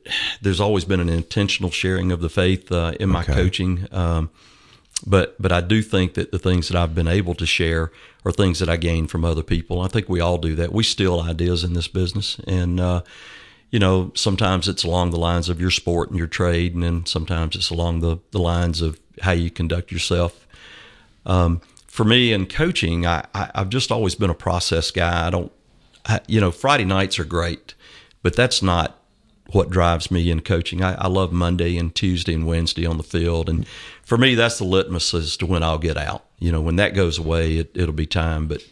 there's 0.41 0.59
always 0.59 0.85
been 0.85 0.99
an 0.99 1.09
intentional 1.09 1.71
sharing 1.71 2.11
of 2.11 2.21
the 2.21 2.29
faith 2.29 2.71
uh, 2.71 2.93
in 2.99 3.09
my 3.09 3.21
Okay. 3.21 3.33
coaching. 3.33 3.87
Um, 3.91 4.29
but 5.05 5.39
but 5.41 5.51
I 5.51 5.61
do 5.61 5.81
think 5.81 6.13
that 6.13 6.31
the 6.31 6.39
things 6.39 6.67
that 6.69 6.77
I've 6.77 6.95
been 6.95 7.07
able 7.07 7.35
to 7.35 7.45
share 7.45 7.91
are 8.23 8.31
things 8.31 8.59
that 8.59 8.69
I 8.69 8.77
gain 8.77 9.07
from 9.07 9.25
other 9.25 9.43
people. 9.43 9.81
I 9.81 9.87
think 9.87 10.09
we 10.09 10.19
all 10.19 10.37
do 10.37 10.55
that. 10.55 10.71
We 10.73 10.83
steal 10.83 11.19
ideas 11.19 11.63
in 11.63 11.73
this 11.73 11.87
business, 11.87 12.39
and 12.47 12.79
uh, 12.79 13.01
you 13.71 13.79
know 13.79 14.11
sometimes 14.15 14.67
it's 14.67 14.83
along 14.83 15.11
the 15.11 15.19
lines 15.19 15.49
of 15.49 15.59
your 15.59 15.71
sport 15.71 16.09
and 16.09 16.17
your 16.17 16.27
trade, 16.27 16.73
and 16.73 16.83
then 16.83 17.05
sometimes 17.05 17.55
it's 17.55 17.69
along 17.69 17.99
the 17.99 18.17
the 18.31 18.39
lines 18.39 18.81
of 18.81 18.99
how 19.21 19.31
you 19.33 19.49
conduct 19.51 19.91
yourself. 19.91 20.47
Um, 21.25 21.61
for 21.87 22.03
me 22.05 22.33
in 22.33 22.45
coaching, 22.45 23.05
I, 23.05 23.25
I, 23.33 23.51
I've 23.55 23.69
just 23.69 23.91
always 23.91 24.15
been 24.15 24.29
a 24.29 24.35
process 24.35 24.91
guy. 24.91 25.27
I 25.27 25.29
don't, 25.29 25.51
you 26.27 26.39
know, 26.39 26.51
Friday 26.51 26.85
nights 26.85 27.19
are 27.19 27.25
great, 27.25 27.73
but 28.23 28.35
that's 28.35 28.61
not 28.61 28.99
what 29.51 29.69
drives 29.69 30.09
me 30.09 30.29
in 30.31 30.41
coaching. 30.41 30.83
I, 30.83 30.95
I 30.95 31.07
love 31.07 31.31
Monday 31.31 31.77
and 31.77 31.93
Tuesday 31.93 32.33
and 32.33 32.47
Wednesday 32.47 32.85
on 32.85 32.97
the 32.97 33.03
field, 33.03 33.49
and 33.49 33.67
for 34.03 34.17
me, 34.17 34.35
that's 34.35 34.57
the 34.57 34.65
litmus 34.65 35.13
as 35.13 35.37
to 35.37 35.45
when 35.45 35.63
I'll 35.63 35.77
get 35.77 35.97
out. 35.97 36.25
You 36.39 36.51
know, 36.51 36.61
when 36.61 36.75
that 36.77 36.95
goes 36.95 37.17
away, 37.17 37.57
it, 37.57 37.71
it'll 37.75 37.93
be 37.93 38.05
time. 38.05 38.47
But 38.47 38.63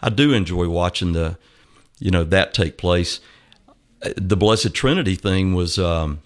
I 0.00 0.10
do 0.10 0.32
enjoy 0.32 0.68
watching 0.68 1.12
the, 1.12 1.38
you 1.98 2.10
know, 2.10 2.24
that 2.24 2.54
take 2.54 2.78
place. 2.78 3.20
Uh, 4.02 4.10
The 4.16 4.36
Blessed 4.36 4.74
Trinity 4.74 5.14
thing 5.14 5.54
was. 5.54 5.78
Um, 5.78 6.20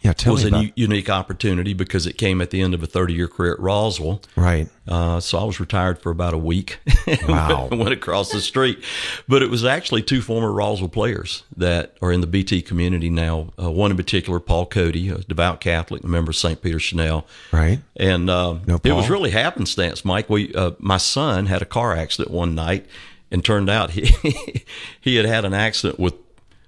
yeah, 0.00 0.12
tell 0.12 0.32
was 0.34 0.44
me 0.44 0.50
a 0.50 0.52
about. 0.52 0.64
u- 0.64 0.72
unique 0.76 1.10
opportunity 1.10 1.74
because 1.74 2.06
it 2.06 2.16
came 2.16 2.40
at 2.40 2.50
the 2.50 2.60
end 2.60 2.72
of 2.74 2.82
a 2.82 2.86
30 2.86 3.14
year 3.14 3.26
career 3.28 3.54
at 3.54 3.60
Roswell. 3.60 4.22
Right. 4.36 4.68
Uh, 4.86 5.18
so 5.20 5.38
I 5.38 5.44
was 5.44 5.58
retired 5.60 5.98
for 6.00 6.10
about 6.10 6.34
a 6.34 6.38
week. 6.38 6.78
Wow. 7.26 7.68
went 7.72 7.92
across 7.92 8.32
the 8.32 8.40
street, 8.40 8.78
but 9.26 9.42
it 9.42 9.48
was 9.50 9.64
actually 9.64 10.02
two 10.02 10.20
former 10.20 10.52
Roswell 10.52 10.88
players 10.90 11.42
that 11.56 11.96
are 12.02 12.12
in 12.12 12.20
the 12.20 12.26
BT 12.26 12.60
community 12.62 13.08
now. 13.10 13.48
Uh, 13.60 13.70
one 13.70 13.90
in 13.90 13.96
particular, 13.96 14.40
Paul 14.40 14.66
Cody, 14.66 15.08
a 15.08 15.18
devout 15.18 15.60
Catholic, 15.60 16.04
a 16.04 16.06
member 16.06 16.30
of 16.30 16.36
St. 16.36 16.60
Peter 16.62 16.78
Chanel. 16.78 17.26
Right. 17.50 17.80
And 17.96 18.28
uh, 18.28 18.58
No 18.66 18.78
it 18.84 18.92
was 18.92 19.08
really 19.08 19.30
happenstance, 19.30 20.04
Mike. 20.04 20.28
We, 20.28 20.54
uh, 20.54 20.72
my 20.78 20.98
son 20.98 21.46
had 21.46 21.62
a 21.62 21.66
car 21.66 21.94
accident 21.96 22.30
one 22.30 22.54
night, 22.54 22.86
and 23.30 23.42
turned 23.44 23.68
out 23.70 23.90
he 23.92 24.64
he 25.00 25.16
had 25.16 25.24
had 25.26 25.44
an 25.46 25.54
accident 25.54 25.98
with 25.98 26.14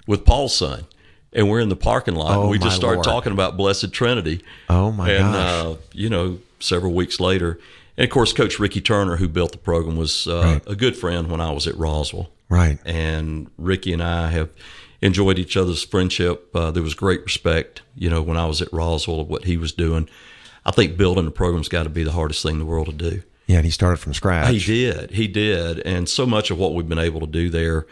with 0.07 0.25
Paul's 0.25 0.55
son. 0.55 0.87
And 1.33 1.49
we're 1.49 1.61
in 1.61 1.69
the 1.69 1.77
parking 1.77 2.15
lot. 2.17 2.37
Oh, 2.37 2.43
and 2.43 2.51
we 2.51 2.59
just 2.59 2.71
my 2.71 2.77
started 2.77 2.97
Lord. 2.97 3.05
talking 3.05 3.33
about 3.33 3.57
Blessed 3.57 3.93
Trinity. 3.93 4.43
Oh, 4.69 4.91
my 4.91 5.11
and, 5.11 5.33
gosh. 5.33 5.65
Uh, 5.65 5.77
you 5.93 6.09
know, 6.11 6.39
several 6.59 6.93
weeks 6.93 7.21
later, 7.21 7.59
and 7.97 8.05
of 8.05 8.11
course, 8.11 8.33
Coach 8.33 8.59
Ricky 8.59 8.81
Turner, 8.81 9.17
who 9.17 9.29
built 9.29 9.53
the 9.53 9.59
program, 9.59 9.97
was 9.97 10.27
uh, 10.27 10.43
Right. 10.43 10.63
a 10.67 10.75
good 10.75 10.97
friend 10.97 11.31
when 11.31 11.41
I 11.41 11.53
was 11.53 11.67
at 11.67 11.77
Roswell. 11.77 12.31
Right. 12.49 12.79
And 12.85 13.49
Ricky 13.59 13.93
and 13.93 14.03
I 14.03 14.31
have 14.31 14.49
enjoyed 15.01 15.39
each 15.39 15.57
other's 15.57 15.85
friendship. 15.85 16.55
Uh, 16.55 16.71
there 16.73 16.83
was 16.83 16.95
great 16.95 17.23
respect, 17.23 17.83
you 17.95 18.11
know, 18.11 18.23
when 18.23 18.37
I 18.37 18.47
was 18.47 18.61
at 18.61 18.73
Roswell 18.73 19.21
of 19.21 19.29
what 19.29 19.45
he 19.45 19.57
was 19.57 19.73
doing. 19.73 20.09
I 20.67 20.73
think 20.73 20.97
building 20.97 21.27
a 21.27 21.31
program's 21.31 21.69
got 21.69 21.85
to 21.85 21.89
be 21.91 22.03
the 22.03 22.13
hardest 22.13 22.43
thing 22.43 22.55
in 22.55 22.59
the 22.59 22.67
world 22.67 22.87
to 22.87 22.93
do. 22.93 23.23
Yeah, 23.47 23.57
and 23.57 23.65
he 23.65 23.71
started 23.71 23.97
from 23.99 24.15
scratch. 24.15 24.53
He 24.53 24.59
did. 24.61 25.11
He 25.13 25.27
did. 25.29 25.81
And 25.81 26.09
so 26.09 26.27
much 26.27 26.51
of 26.51 26.59
what 26.59 26.75
we've 26.75 26.89
been 26.89 26.99
able 26.99 27.21
to 27.21 27.27
do 27.27 27.49
there 27.51 27.87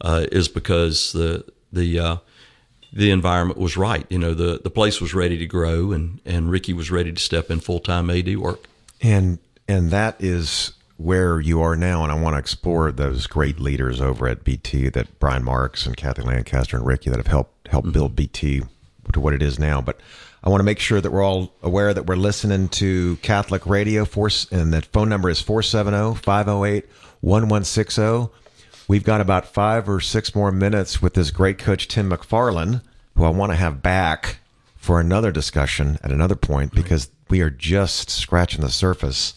uh, 0.00 0.26
is 0.32 0.48
because 0.48 1.12
the 1.12 1.44
the 1.72 1.98
uh, 1.98 2.16
the 2.94 3.10
environment 3.10 3.58
was 3.58 3.76
right. 3.76 4.06
You 4.08 4.18
know, 4.18 4.32
the 4.34 4.60
the 4.62 4.70
place 4.70 5.00
was 5.00 5.14
ready 5.14 5.36
to 5.38 5.46
grow, 5.46 5.90
and 5.92 6.20
and 6.24 6.50
Ricky 6.50 6.72
was 6.72 6.90
ready 6.90 7.12
to 7.12 7.20
step 7.20 7.50
in 7.50 7.60
full 7.60 7.80
time 7.80 8.08
AD 8.08 8.38
work. 8.38 8.66
And 9.02 9.38
and 9.68 9.90
that 9.90 10.16
is 10.20 10.72
where 10.96 11.40
you 11.40 11.60
are 11.60 11.74
now. 11.74 12.04
And 12.04 12.12
I 12.12 12.14
want 12.14 12.34
to 12.34 12.38
explore 12.38 12.92
those 12.92 13.26
great 13.26 13.58
leaders 13.58 14.00
over 14.00 14.28
at 14.28 14.44
BT 14.44 14.90
that 14.90 15.18
Brian 15.18 15.42
Marks 15.42 15.86
and 15.86 15.96
Kathy 15.96 16.22
Lancaster 16.22 16.76
and 16.76 16.86
Ricky 16.86 17.10
that 17.10 17.16
have 17.16 17.26
helped 17.26 17.66
helped 17.68 17.88
mm-hmm. 17.88 17.94
build 17.94 18.14
BT 18.14 18.62
to 19.12 19.20
what 19.20 19.34
it 19.34 19.42
is 19.42 19.58
now. 19.58 19.80
But 19.80 19.98
I 20.44 20.48
want 20.48 20.60
to 20.60 20.64
make 20.64 20.78
sure 20.78 21.00
that 21.00 21.10
we're 21.10 21.24
all 21.24 21.52
aware 21.62 21.92
that 21.92 22.06
we're 22.06 22.14
listening 22.14 22.68
to 22.68 23.16
Catholic 23.16 23.66
Radio 23.66 24.04
Force 24.04 24.46
and 24.52 24.72
that 24.72 24.84
phone 24.86 25.08
number 25.08 25.28
is 25.30 25.42
470-508-1160. 25.42 28.30
We've 28.86 29.04
got 29.04 29.22
about 29.22 29.46
five 29.46 29.88
or 29.88 30.00
six 30.00 30.34
more 30.34 30.52
minutes 30.52 31.00
with 31.00 31.14
this 31.14 31.30
great 31.30 31.56
coach 31.56 31.88
Tim 31.88 32.10
McFarlin, 32.10 32.82
who 33.16 33.24
I 33.24 33.30
want 33.30 33.52
to 33.52 33.56
have 33.56 33.82
back 33.82 34.38
for 34.76 35.00
another 35.00 35.32
discussion 35.32 35.98
at 36.02 36.12
another 36.12 36.34
point 36.34 36.74
because 36.74 37.08
we 37.30 37.40
are 37.40 37.48
just 37.48 38.10
scratching 38.10 38.60
the 38.60 38.68
surface 38.68 39.32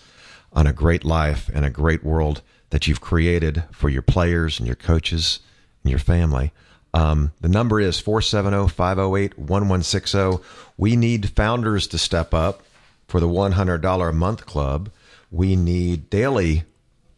on 0.51 0.67
a 0.67 0.73
great 0.73 1.05
life 1.05 1.49
and 1.53 1.63
a 1.63 1.69
great 1.69 2.03
world 2.03 2.41
that 2.71 2.87
you've 2.87 2.99
created 2.99 3.63
for 3.71 3.87
your 3.87 4.01
players 4.01 4.59
and 4.59 4.67
your 4.67 4.75
coaches 4.75 5.39
and 5.83 5.91
your 5.91 5.99
family. 5.99 6.51
Um, 6.93 7.31
the 7.39 7.47
number 7.47 7.79
is 7.79 8.01
470 8.01 8.67
508 8.69 9.37
1160. 9.37 10.43
We 10.75 10.97
need 10.97 11.29
founders 11.29 11.87
to 11.87 11.97
step 11.97 12.33
up 12.33 12.63
for 13.07 13.21
the 13.21 13.29
$100 13.29 14.09
a 14.09 14.13
month 14.13 14.45
club. 14.45 14.89
We 15.31 15.55
need 15.55 16.09
daily 16.09 16.63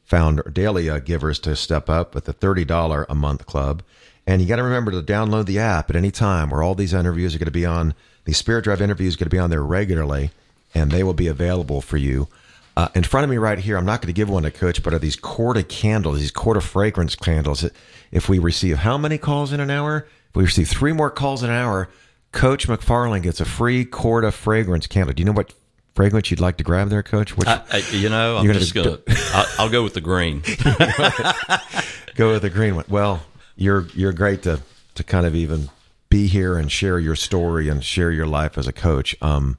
founder 0.10 0.41
daily 0.51 0.89
uh, 0.89 0.97
givers 0.97 1.38
to 1.38 1.55
step 1.55 1.88
up 1.88 2.16
with 2.16 2.26
the 2.26 2.34
$30 2.34 3.05
a 3.07 3.16
month 3.16 3.45
club. 3.45 3.84
And 4.26 4.41
you 4.41 4.47
got 4.47 4.55
to 4.55 4.64
remember 4.64 4.91
to 4.91 5.01
download 5.01 5.45
the 5.45 5.60
app 5.60 5.89
at 5.89 5.95
any 5.95 6.10
time 6.10 6.49
where 6.49 6.64
all 6.64 6.76
these 6.76 6.93
interviews 6.93 7.36
are 7.36 7.38
going 7.38 7.45
to 7.45 7.51
be 7.51 7.66
on. 7.66 7.93
These 8.26 8.38
Spirit 8.38 8.64
Drive 8.64 8.82
interviews 8.82 9.16
going 9.16 9.28
to 9.28 9.36
be 9.36 9.39
on 9.39 9.51
there 9.51 9.64
regularly, 9.64 10.32
and 10.74 10.91
they 10.91 11.03
will 11.03 11.14
be 11.14 11.28
available 11.28 11.80
for 11.80 11.97
you. 11.97 12.28
Uh, 12.76 12.88
in 12.95 13.03
front 13.03 13.24
of 13.24 13.30
me 13.30 13.38
right 13.38 13.60
here, 13.60 13.78
I'm 13.78 13.86
not 13.86 14.01
going 14.01 14.07
to 14.07 14.14
give 14.14 14.30
one 14.30 14.43
to 14.43 14.51
Coach, 14.51 14.82
but 14.82 14.93
are 14.93 14.99
these 14.99 15.16
quarter 15.16 15.64
candles, 15.64 16.20
these 16.20 16.32
quarter 16.32 16.62
fragrance 16.62 17.16
candles. 17.16 17.70
If 18.12 18.30
we 18.30 18.39
receive 18.39 18.78
how 18.78 18.97
many 18.97 19.18
calls 19.18 19.53
in 19.53 19.60
an 19.60 19.70
hour? 19.70 20.07
If 20.30 20.36
we 20.36 20.43
receive 20.43 20.70
three 20.70 20.93
more 20.93 21.10
calls 21.12 21.43
in 21.43 21.49
an 21.49 21.55
hour, 21.55 21.89
Coach 22.32 22.68
McFarlin 22.68 23.22
gets 23.22 23.41
a 23.41 23.45
free 23.45 23.86
quarter 23.86 24.32
fragrance 24.32 24.88
candle. 24.88 25.14
Do 25.14 25.22
you 25.22 25.26
know 25.26 25.34
what 25.34 25.53
fragrance 26.00 26.32
you'd 26.32 26.39
like 26.39 26.56
to 26.56 26.64
grab 26.64 26.88
there, 26.88 27.04
Coach? 27.04 27.36
Which, 27.36 27.45
I, 27.45 27.62
I, 27.70 27.78
you 27.91 28.08
know, 28.08 28.38
I'm 28.38 28.47
gonna 28.47 28.60
just 28.60 28.74
gonna. 28.74 29.00
I'll, 29.34 29.45
I'll 29.60 29.70
go 29.70 29.84
with 29.84 29.95
the 29.95 30.00
green. 30.00 30.39
go 32.16 32.32
with 32.32 32.43
the 32.43 32.50
green 32.50 32.78
one. 32.78 32.86
Well, 32.88 33.22
you're 33.58 33.86
you're 33.93 34.14
great 34.14 34.43
to 34.43 34.62
to 34.95 35.04
kind 35.04 35.26
of 35.26 35.36
even 35.36 35.70
be 36.08 36.28
here 36.28 36.58
and 36.58 36.72
share 36.72 37.00
your 37.00 37.18
story 37.18 37.68
and 37.68 37.84
share 37.84 38.12
your 38.12 38.28
life 38.28 38.58
as 38.58 38.66
a 38.66 38.72
coach. 38.72 39.14
Um, 39.22 39.58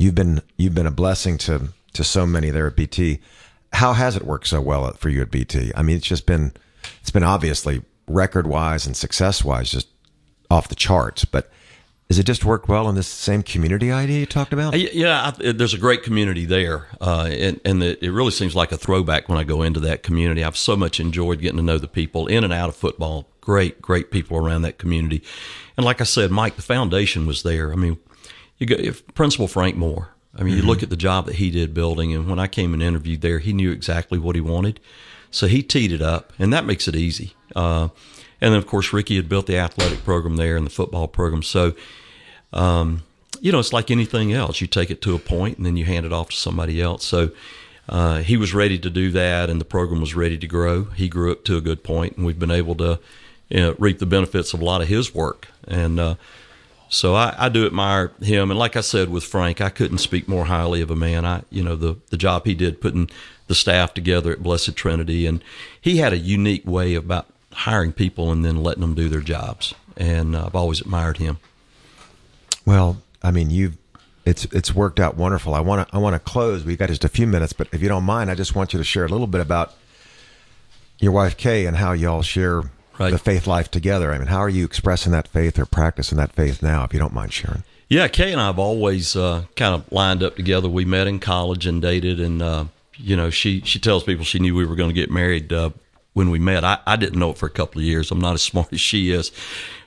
you've 0.00 0.16
been 0.16 0.42
you've 0.56 0.74
been 0.74 0.88
a 0.88 0.90
blessing 0.90 1.38
to 1.38 1.68
to 1.92 2.02
so 2.02 2.26
many 2.26 2.50
there 2.50 2.66
at 2.66 2.74
BT. 2.74 3.20
How 3.72 3.92
has 3.92 4.16
it 4.16 4.24
worked 4.24 4.48
so 4.48 4.60
well 4.60 4.92
for 4.94 5.10
you 5.10 5.22
at 5.22 5.30
BT? 5.30 5.70
I 5.76 5.82
mean, 5.82 5.96
it's 5.96 6.08
just 6.08 6.26
been 6.26 6.54
it's 7.00 7.12
been 7.12 7.22
obviously 7.22 7.82
record 8.08 8.48
wise 8.48 8.84
and 8.84 8.96
success 8.96 9.44
wise 9.44 9.70
just 9.70 9.86
off 10.50 10.66
the 10.66 10.74
charts. 10.74 11.24
But 11.24 11.52
has 12.12 12.18
it 12.18 12.24
just 12.24 12.44
work 12.44 12.68
well 12.68 12.90
in 12.90 12.94
this 12.94 13.06
same 13.06 13.42
community 13.42 13.90
idea 13.90 14.20
you 14.20 14.26
talked 14.26 14.52
about? 14.52 14.78
Yeah, 14.78 15.32
I, 15.38 15.52
there's 15.52 15.72
a 15.72 15.78
great 15.78 16.02
community 16.02 16.44
there, 16.44 16.88
uh, 17.00 17.30
and, 17.32 17.58
and 17.64 17.82
it, 17.82 18.02
it 18.02 18.12
really 18.12 18.32
seems 18.32 18.54
like 18.54 18.70
a 18.70 18.76
throwback 18.76 19.30
when 19.30 19.38
I 19.38 19.44
go 19.44 19.62
into 19.62 19.80
that 19.80 20.02
community. 20.02 20.44
I've 20.44 20.58
so 20.58 20.76
much 20.76 21.00
enjoyed 21.00 21.40
getting 21.40 21.56
to 21.56 21.62
know 21.62 21.78
the 21.78 21.88
people 21.88 22.26
in 22.26 22.44
and 22.44 22.52
out 22.52 22.68
of 22.68 22.76
football. 22.76 23.28
Great, 23.40 23.80
great 23.80 24.10
people 24.10 24.36
around 24.36 24.60
that 24.60 24.76
community, 24.76 25.22
and 25.78 25.86
like 25.86 26.02
I 26.02 26.04
said, 26.04 26.30
Mike, 26.30 26.56
the 26.56 26.62
foundation 26.62 27.26
was 27.26 27.44
there. 27.44 27.72
I 27.72 27.76
mean, 27.76 27.96
you 28.58 28.66
go 28.66 28.76
if 28.78 29.06
Principal 29.14 29.48
Frank 29.48 29.76
Moore. 29.76 30.10
I 30.36 30.42
mean, 30.42 30.54
you 30.54 30.62
look 30.62 30.82
at 30.82 30.90
the 30.90 30.96
job 30.96 31.24
that 31.26 31.36
he 31.36 31.50
did 31.50 31.72
building, 31.72 32.14
and 32.14 32.28
when 32.28 32.38
I 32.38 32.46
came 32.46 32.74
and 32.74 32.82
interviewed 32.82 33.22
there, 33.22 33.38
he 33.38 33.54
knew 33.54 33.72
exactly 33.72 34.18
what 34.18 34.34
he 34.34 34.42
wanted, 34.42 34.80
so 35.30 35.46
he 35.46 35.62
teed 35.62 35.92
it 35.92 36.02
up, 36.02 36.34
and 36.38 36.52
that 36.52 36.66
makes 36.66 36.86
it 36.88 36.94
easy. 36.94 37.32
Uh, 37.56 37.88
and 38.38 38.52
then, 38.52 38.58
of 38.58 38.66
course, 38.66 38.92
Ricky 38.92 39.16
had 39.16 39.30
built 39.30 39.46
the 39.46 39.56
athletic 39.56 40.04
program 40.04 40.36
there 40.36 40.56
and 40.58 40.66
the 40.66 40.70
football 40.70 41.08
program, 41.08 41.42
so 41.42 41.74
um, 42.52 43.02
you 43.40 43.50
know, 43.50 43.58
it's 43.58 43.72
like 43.72 43.90
anything 43.90 44.32
else. 44.32 44.60
You 44.60 44.66
take 44.66 44.90
it 44.90 45.02
to 45.02 45.14
a 45.14 45.18
point 45.18 45.56
and 45.56 45.66
then 45.66 45.76
you 45.76 45.84
hand 45.84 46.06
it 46.06 46.12
off 46.12 46.30
to 46.30 46.36
somebody 46.36 46.80
else. 46.80 47.04
So 47.04 47.30
uh, 47.88 48.18
he 48.18 48.36
was 48.36 48.54
ready 48.54 48.78
to 48.78 48.90
do 48.90 49.10
that, 49.10 49.50
and 49.50 49.60
the 49.60 49.64
program 49.64 50.00
was 50.00 50.14
ready 50.14 50.38
to 50.38 50.46
grow. 50.46 50.84
He 50.84 51.08
grew 51.08 51.32
up 51.32 51.44
to 51.44 51.56
a 51.56 51.60
good 51.60 51.82
point, 51.82 52.16
and 52.16 52.24
we've 52.24 52.38
been 52.38 52.50
able 52.50 52.76
to 52.76 53.00
you 53.48 53.60
know, 53.60 53.74
reap 53.78 53.98
the 53.98 54.06
benefits 54.06 54.54
of 54.54 54.60
a 54.60 54.64
lot 54.64 54.80
of 54.80 54.88
his 54.88 55.14
work. 55.14 55.48
And 55.66 55.98
uh, 55.98 56.14
so 56.88 57.14
I, 57.14 57.34
I 57.36 57.48
do 57.48 57.66
admire 57.66 58.12
him. 58.20 58.50
And 58.50 58.58
like 58.58 58.76
I 58.76 58.80
said 58.80 59.10
with 59.10 59.24
Frank, 59.24 59.60
I 59.60 59.68
couldn't 59.68 59.98
speak 59.98 60.28
more 60.28 60.46
highly 60.46 60.80
of 60.80 60.90
a 60.90 60.96
man. 60.96 61.26
I, 61.26 61.42
you 61.50 61.62
know, 61.62 61.76
the 61.76 61.96
the 62.10 62.16
job 62.16 62.46
he 62.46 62.54
did 62.54 62.80
putting 62.80 63.10
the 63.48 63.54
staff 63.54 63.92
together 63.92 64.32
at 64.32 64.42
Blessed 64.42 64.76
Trinity, 64.76 65.26
and 65.26 65.42
he 65.80 65.96
had 65.98 66.12
a 66.12 66.18
unique 66.18 66.66
way 66.66 66.94
about 66.94 67.26
hiring 67.52 67.92
people 67.92 68.30
and 68.30 68.44
then 68.44 68.62
letting 68.62 68.80
them 68.80 68.94
do 68.94 69.08
their 69.08 69.20
jobs. 69.20 69.74
And 69.96 70.34
uh, 70.36 70.46
I've 70.46 70.54
always 70.54 70.80
admired 70.80 71.18
him. 71.18 71.38
Well, 72.64 72.98
I 73.22 73.30
mean, 73.30 73.50
you've 73.50 73.76
it's 74.24 74.44
it's 74.46 74.74
worked 74.74 75.00
out 75.00 75.16
wonderful. 75.16 75.54
I 75.54 75.60
want 75.60 75.88
to 75.88 75.94
I 75.94 75.98
want 75.98 76.14
to 76.14 76.20
close. 76.20 76.64
We 76.64 76.76
got 76.76 76.88
just 76.88 77.04
a 77.04 77.08
few 77.08 77.26
minutes, 77.26 77.52
but 77.52 77.68
if 77.72 77.82
you 77.82 77.88
don't 77.88 78.04
mind, 78.04 78.30
I 78.30 78.34
just 78.34 78.54
want 78.54 78.72
you 78.72 78.78
to 78.78 78.84
share 78.84 79.04
a 79.04 79.08
little 79.08 79.26
bit 79.26 79.40
about 79.40 79.74
your 81.00 81.12
wife 81.12 81.36
Kay 81.36 81.66
and 81.66 81.76
how 81.76 81.92
y'all 81.92 82.22
share 82.22 82.62
Right. 82.98 83.10
the 83.10 83.18
faith 83.18 83.46
life 83.46 83.70
together. 83.70 84.12
I 84.12 84.18
mean, 84.18 84.26
how 84.28 84.38
are 84.38 84.50
you 84.50 84.66
expressing 84.66 85.12
that 85.12 85.26
faith 85.26 85.58
or 85.58 85.64
practicing 85.64 86.18
that 86.18 86.32
faith 86.32 86.62
now? 86.62 86.84
If 86.84 86.92
you 86.92 86.98
don't 86.98 87.14
mind 87.14 87.32
sharing. 87.32 87.64
Yeah, 87.88 88.06
Kay 88.06 88.32
and 88.32 88.40
I 88.40 88.46
have 88.46 88.58
always 88.58 89.16
uh, 89.16 89.44
kind 89.56 89.74
of 89.74 89.90
lined 89.90 90.22
up 90.22 90.36
together. 90.36 90.68
We 90.68 90.84
met 90.84 91.06
in 91.06 91.18
college 91.18 91.66
and 91.66 91.80
dated, 91.80 92.20
and 92.20 92.42
uh, 92.42 92.64
you 92.96 93.16
know, 93.16 93.30
she 93.30 93.62
she 93.62 93.78
tells 93.78 94.04
people 94.04 94.24
she 94.26 94.38
knew 94.38 94.54
we 94.54 94.66
were 94.66 94.76
going 94.76 94.90
to 94.90 94.94
get 94.94 95.10
married 95.10 95.52
uh, 95.54 95.70
when 96.12 96.30
we 96.30 96.38
met. 96.38 96.64
I, 96.64 96.78
I 96.86 96.96
didn't 96.96 97.18
know 97.18 97.30
it 97.30 97.38
for 97.38 97.46
a 97.46 97.50
couple 97.50 97.80
of 97.80 97.84
years. 97.86 98.10
I'm 98.10 98.20
not 98.20 98.34
as 98.34 98.42
smart 98.50 98.72
as 98.72 98.80
she 98.80 99.10
is, 99.10 99.32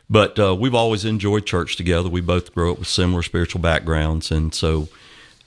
but 0.10 0.38
uh, 0.40 0.56
we've 0.56 0.76
always 0.76 1.06
enjoyed 1.06 1.46
church 1.46 1.76
together. 1.76 2.10
We 2.10 2.22
both 2.22 2.54
grew 2.54 2.72
up 2.72 2.80
with 2.80 2.88
similar 2.88 3.24
spiritual 3.24 3.62
backgrounds, 3.62 4.32
and 4.32 4.54
so 4.54 4.88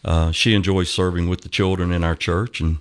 uh, 0.05 0.33
she 0.33 0.55
enjoys 0.55 0.91
serving 0.91 1.29
with 1.29 1.43
the 1.43 1.49
children 1.49 1.93
in 1.93 2.05
our 2.05 2.17
church, 2.17 2.61
and 2.61 2.79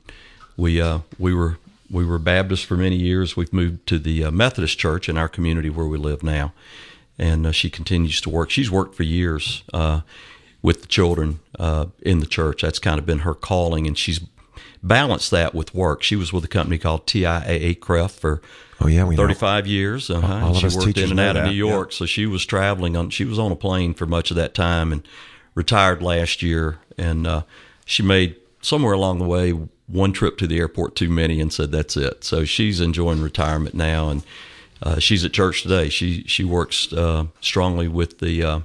we 0.56 0.82
uh, 0.82 1.00
we 1.20 1.34
were 1.34 1.58
we 1.90 2.06
were 2.06 2.20
Baptist 2.20 2.66
for 2.66 2.76
many 2.76 2.96
years. 2.96 3.38
We've 3.38 3.54
moved 3.54 3.88
to 3.88 4.00
the 4.00 4.26
uh, 4.26 4.32
Methodist 4.32 4.78
church 4.78 5.08
in 5.08 5.18
our 5.18 5.30
community 5.30 5.70
where 5.70 5.86
we 5.86 5.98
live 5.98 6.24
now, 6.24 6.54
and 7.18 7.48
uh, 7.48 7.52
she 7.52 7.70
continues 7.70 8.22
to 8.22 8.30
work. 8.30 8.50
She's 8.50 8.72
worked 8.72 8.96
for 8.96 9.04
years 9.04 9.64
uh, 9.74 10.02
with 10.62 10.82
the 10.82 10.88
children 10.88 11.40
in 12.02 12.20
the 12.20 12.26
church. 12.26 12.62
That's 12.62 12.80
kind 12.80 13.00
of 13.00 13.06
been 13.06 13.20
her 13.20 13.34
calling, 13.34 13.88
and 13.88 13.98
she's 13.98 14.20
balanced 14.84 15.32
that 15.32 15.54
with 15.54 15.74
work. 15.74 16.04
She 16.04 16.16
was 16.16 16.34
with 16.34 16.44
a 16.44 16.48
company 16.48 16.78
called 16.78 17.06
TIAA-CREF 17.06 18.12
for 18.12 18.42
Oh 18.80 18.88
yeah, 18.88 19.06
we 19.06 19.16
know. 19.16 19.24
35 19.24 19.68
years. 19.68 20.10
Uh-huh. 20.10 20.46
All 20.46 20.52
of 20.52 20.58
she 20.58 20.68
us 20.68 20.76
worked 20.76 20.98
in 20.98 21.12
and 21.12 21.20
out 21.20 21.36
of 21.36 21.44
that, 21.44 21.50
New 21.50 21.56
York, 21.56 21.92
so 21.92 22.06
she 22.06 22.26
was 22.26 22.46
traveling 22.46 22.96
on. 22.96 23.10
She 23.10 23.26
was 23.26 23.40
on 23.40 23.52
a 23.52 23.56
plane 23.56 23.94
for 23.94 24.06
much 24.06 24.30
of 24.30 24.38
that 24.38 24.54
time 24.54 24.92
and 24.92 25.08
retired 25.56 26.04
last 26.04 26.44
year. 26.44 26.78
And 26.98 27.26
uh, 27.26 27.42
she 27.86 28.04
made 28.04 28.36
somewhere 28.62 28.94
along 28.94 29.20
the 29.20 29.26
way 29.26 29.52
one 29.88 30.12
trip 30.12 30.38
to 30.38 30.48
the 30.48 30.60
airport 30.60 30.96
too 30.96 31.10
many 31.10 31.42
and 31.42 31.52
said 31.52 31.72
that's 31.72 31.98
it. 31.98 32.24
So 32.24 32.46
she's 32.46 32.80
enjoying 32.80 33.22
retirement 33.22 33.74
now, 33.74 34.10
and 34.10 34.24
uh, 34.84 35.00
she's 35.00 35.26
at 35.26 35.34
church 35.34 35.64
today. 35.64 35.90
She 35.90 36.24
she 36.24 36.44
works 36.44 36.94
uh, 36.94 37.26
strongly 37.42 37.88
with 37.88 38.20
the. 38.20 38.44
Uh, 38.44 38.60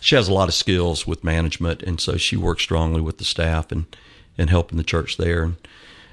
she 0.00 0.14
has 0.14 0.28
a 0.28 0.34
lot 0.34 0.48
of 0.48 0.54
skills 0.54 1.06
with 1.06 1.24
management, 1.24 1.82
and 1.82 2.00
so 2.00 2.16
she 2.16 2.36
works 2.36 2.62
strongly 2.62 3.00
with 3.00 3.18
the 3.18 3.24
staff 3.24 3.72
and 3.72 3.86
and 4.36 4.50
helping 4.50 4.78
the 4.78 4.84
church 4.84 5.16
there. 5.16 5.42
And 5.42 5.56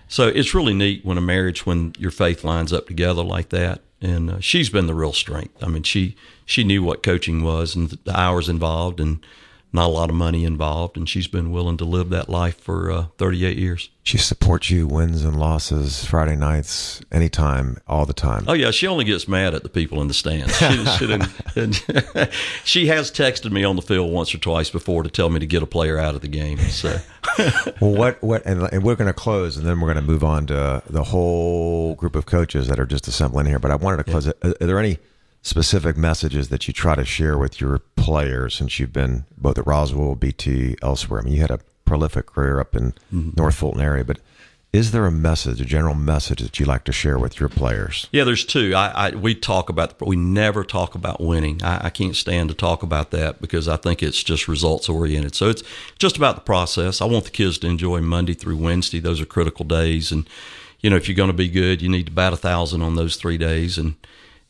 so 0.08 0.28
it's 0.28 0.54
really 0.54 0.74
neat 0.74 1.06
when 1.06 1.18
a 1.18 1.22
marriage, 1.22 1.66
when 1.66 1.94
your 1.98 2.12
faith 2.12 2.44
lines 2.44 2.72
up 2.72 2.88
together 2.88 3.24
like 3.24 3.50
that. 3.50 3.82
And 4.02 4.30
uh, 4.30 4.40
she's 4.40 4.70
been 4.70 4.88
the 4.88 4.94
real 4.94 5.14
strength. 5.14 5.64
I 5.64 5.68
mean, 5.68 5.84
she 5.84 6.16
she 6.46 6.64
knew 6.64 6.84
what 6.84 7.02
coaching 7.02 7.44
was 7.44 7.76
and 7.76 7.90
the 7.90 8.18
hours 8.20 8.50
involved, 8.50 9.00
and 9.00 9.26
not 9.76 9.88
a 9.88 9.94
lot 9.94 10.10
of 10.10 10.16
money 10.16 10.44
involved. 10.46 10.98
And 10.98 11.08
she's 11.08 11.28
been 11.28 11.52
willing 11.52 11.78
to 11.78 11.86
live 11.86 12.10
that 12.10 12.30
life 12.30 12.60
for 12.60 12.92
uh, 12.92 13.06
38 13.18 13.58
years. 13.58 13.90
She 14.04 14.18
supports 14.18 14.70
you, 14.70 14.86
wins 14.88 15.24
and 15.26 15.38
losses, 15.40 16.06
Friday 16.06 16.36
nights, 16.36 17.02
anytime, 17.12 17.78
all 17.88 18.06
the 18.06 18.14
time. 18.14 18.46
Oh 18.48 18.54
yeah, 18.54 18.70
she 18.72 18.86
only 18.86 19.04
gets 19.04 19.28
mad 19.28 19.56
at 19.56 19.64
the 19.64 19.70
people 19.70 20.00
in 20.02 20.08
the 20.08 20.14
stands. 20.14 20.56
She, 20.58 20.86
she, 20.98 21.08
didn't- 21.08 22.32
she 22.64 22.88
has 22.88 23.12
texted 23.12 23.52
me 23.52 23.64
on 23.64 23.76
the 23.76 23.82
field 23.82 24.12
once 24.12 24.34
or 24.34 24.38
twice 24.38 24.70
before 24.70 25.02
to 25.04 25.10
tell 25.10 25.30
me 25.30 25.40
to 25.40 25.48
get 25.48 25.64
a 25.64 25.66
player 25.66 25.98
out 25.98 26.14
of 26.16 26.22
the 26.22 26.28
game. 26.28 26.58
So 26.60 26.98
Well, 27.82 27.96
what 27.96 28.22
what 28.22 28.46
and, 28.46 28.62
and 28.72 28.84
we're 28.84 28.96
going 28.96 29.08
to 29.08 29.14
close, 29.14 29.58
and 29.58 29.66
then 29.66 29.80
we're 29.80 29.92
going 29.92 30.04
to 30.06 30.12
move 30.12 30.24
on 30.24 30.46
to 30.48 30.84
the 30.88 31.04
whole 31.04 31.96
group 31.96 32.16
of 32.16 32.26
coaches 32.28 32.68
that 32.68 32.80
are 32.80 32.86
just 32.86 33.08
assembling 33.08 33.48
here. 33.48 33.58
But 33.60 33.72
I 33.72 33.76
wanted 33.76 33.98
to 33.98 34.12
close. 34.12 34.28
it. 34.28 34.38
Are, 34.44 34.50
are 34.62 34.66
there 34.68 34.80
any 34.80 35.00
specific 35.46 35.96
messages 35.96 36.50
that 36.50 36.68
you 36.68 36.74
try 36.74 36.96
to 36.96 37.06
share 37.06 37.38
with 37.38 37.62
your 37.62 37.78
players 37.96 38.56
since 38.56 38.80
you've 38.80 38.92
been 38.92 39.26
both 39.38 39.60
at 39.60 39.68
Roswell, 39.68 40.16
BT, 40.16 40.76
elsewhere? 40.82 41.22
I 41.22 41.24
mean, 41.24 41.34
you 41.36 41.42
had 41.42 41.52
a 41.52 41.60
prolific 41.86 42.26
career 42.26 42.60
up 42.60 42.76
in 42.76 42.94
mm-hmm. 43.14 43.30
North 43.38 43.54
Fulton 43.54 43.80
area, 43.80 44.04
but 44.04 44.18
is 44.74 44.92
there 44.92 45.06
a 45.06 45.12
message, 45.12 45.62
a 45.62 45.66
general 45.66 45.94
message 45.94 46.42
that 46.42 46.60
you 46.60 46.66
like 46.66 46.84
to 46.86 46.92
share 46.92 47.20
with 47.20 47.40
your 47.40 47.48
players? 47.48 48.10
Yeah, 48.12 48.24
there's 48.24 48.44
two. 48.44 48.74
I, 48.76 48.88
I 48.88 49.10
we 49.12 49.36
talk 49.36 49.70
about 49.70 50.02
we 50.06 50.16
never 50.16 50.64
talk 50.64 50.96
about 50.96 51.22
winning. 51.22 51.62
I, 51.64 51.86
I 51.86 51.90
can't 51.92 52.16
stand 52.16 52.50
to 52.50 52.56
talk 52.56 52.82
about 52.82 53.12
that 53.12 53.40
because 53.40 53.68
I 53.68 53.78
think 53.78 54.02
it's 54.02 54.24
just 54.24 54.48
results 54.48 54.90
oriented. 54.90 55.36
So 55.36 55.48
it's 55.48 55.64
just 56.00 56.18
about 56.18 56.36
the 56.36 56.42
process. 56.42 57.02
I 57.02 57.06
want 57.06 57.26
the 57.26 57.32
kids 57.32 57.60
to 57.60 57.68
enjoy 57.68 58.02
Monday 58.02 58.34
through 58.34 58.58
Wednesday. 58.58 59.00
Those 59.00 59.22
are 59.22 59.26
critical 59.26 59.64
days, 59.64 60.12
and 60.12 60.28
you 60.82 60.90
know 60.90 60.96
if 60.96 61.08
you're 61.08 61.16
going 61.16 61.30
to 61.32 61.34
be 61.34 61.50
good, 61.50 61.84
you 61.84 61.88
need 61.88 62.08
to 62.08 62.12
bat 62.12 62.34
a 62.34 62.38
thousand 62.38 62.82
on 62.82 62.96
those 62.96 63.16
three 63.16 63.38
days. 63.38 63.78
And 63.78 63.96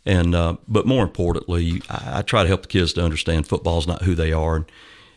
and 0.06 0.36
uh, 0.36 0.58
but 0.68 0.86
more 0.86 1.04
importantly, 1.04 1.82
I, 1.90 2.20
I 2.20 2.22
try 2.22 2.44
to 2.44 2.48
help 2.48 2.64
the 2.64 2.68
kids 2.68 2.94
to 2.94 3.04
understand 3.04 3.48
football's 3.48 3.88
not 3.88 4.04
who 4.04 4.16
they 4.16 4.32
are. 4.32 4.58
And, 4.58 4.66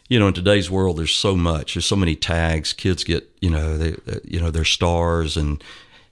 you 0.09 0.19
know, 0.19 0.29
in 0.29 0.35
today's 0.35 0.71
world, 0.71 0.97
there's 0.97 1.15
so 1.15 1.37
much. 1.37 1.75
There's 1.75 1.85
so 1.87 1.97
many 1.97 2.17
tags. 2.17 2.73
Kids 2.73 3.05
get, 3.05 3.31
you 3.41 3.51
know, 3.51 3.77
they, 3.77 3.97
you 4.25 4.41
know, 4.41 4.51
they're 4.51 4.65
stars, 4.65 5.37
and 5.37 5.63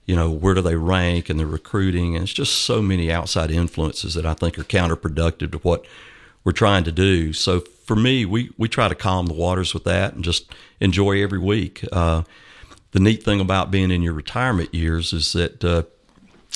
you 0.05 0.15
know, 0.15 0.29
where 0.29 0.53
do 0.53 0.61
they 0.61 0.75
rank, 0.75 1.29
and 1.29 1.39
they're 1.39 1.47
recruiting, 1.47 2.15
and 2.15 2.23
it's 2.23 2.33
just 2.33 2.61
so 2.61 2.81
many 2.81 3.11
outside 3.11 3.51
influences 3.51 4.13
that 4.13 4.25
I 4.25 4.35
think 4.35 4.57
are 4.57 4.63
counterproductive 4.63 5.51
to 5.51 5.57
what 5.57 5.85
we're 6.43 6.51
trying 6.51 6.83
to 6.85 6.91
do. 6.91 7.33
So 7.33 7.59
for 7.59 7.95
me, 7.95 8.25
we 8.25 8.51
we 8.57 8.69
try 8.69 8.87
to 8.87 8.95
calm 8.95 9.25
the 9.25 9.33
waters 9.33 9.73
with 9.73 9.83
that 9.85 10.13
and 10.13 10.23
just 10.23 10.53
enjoy 10.79 11.23
every 11.23 11.39
week. 11.39 11.83
Uh, 11.91 12.23
the 12.91 12.99
neat 12.99 13.23
thing 13.23 13.41
about 13.41 13.71
being 13.71 13.91
in 13.91 14.01
your 14.01 14.13
retirement 14.13 14.73
years 14.73 15.11
is 15.11 15.33
that 15.33 15.63
uh, 15.63 15.83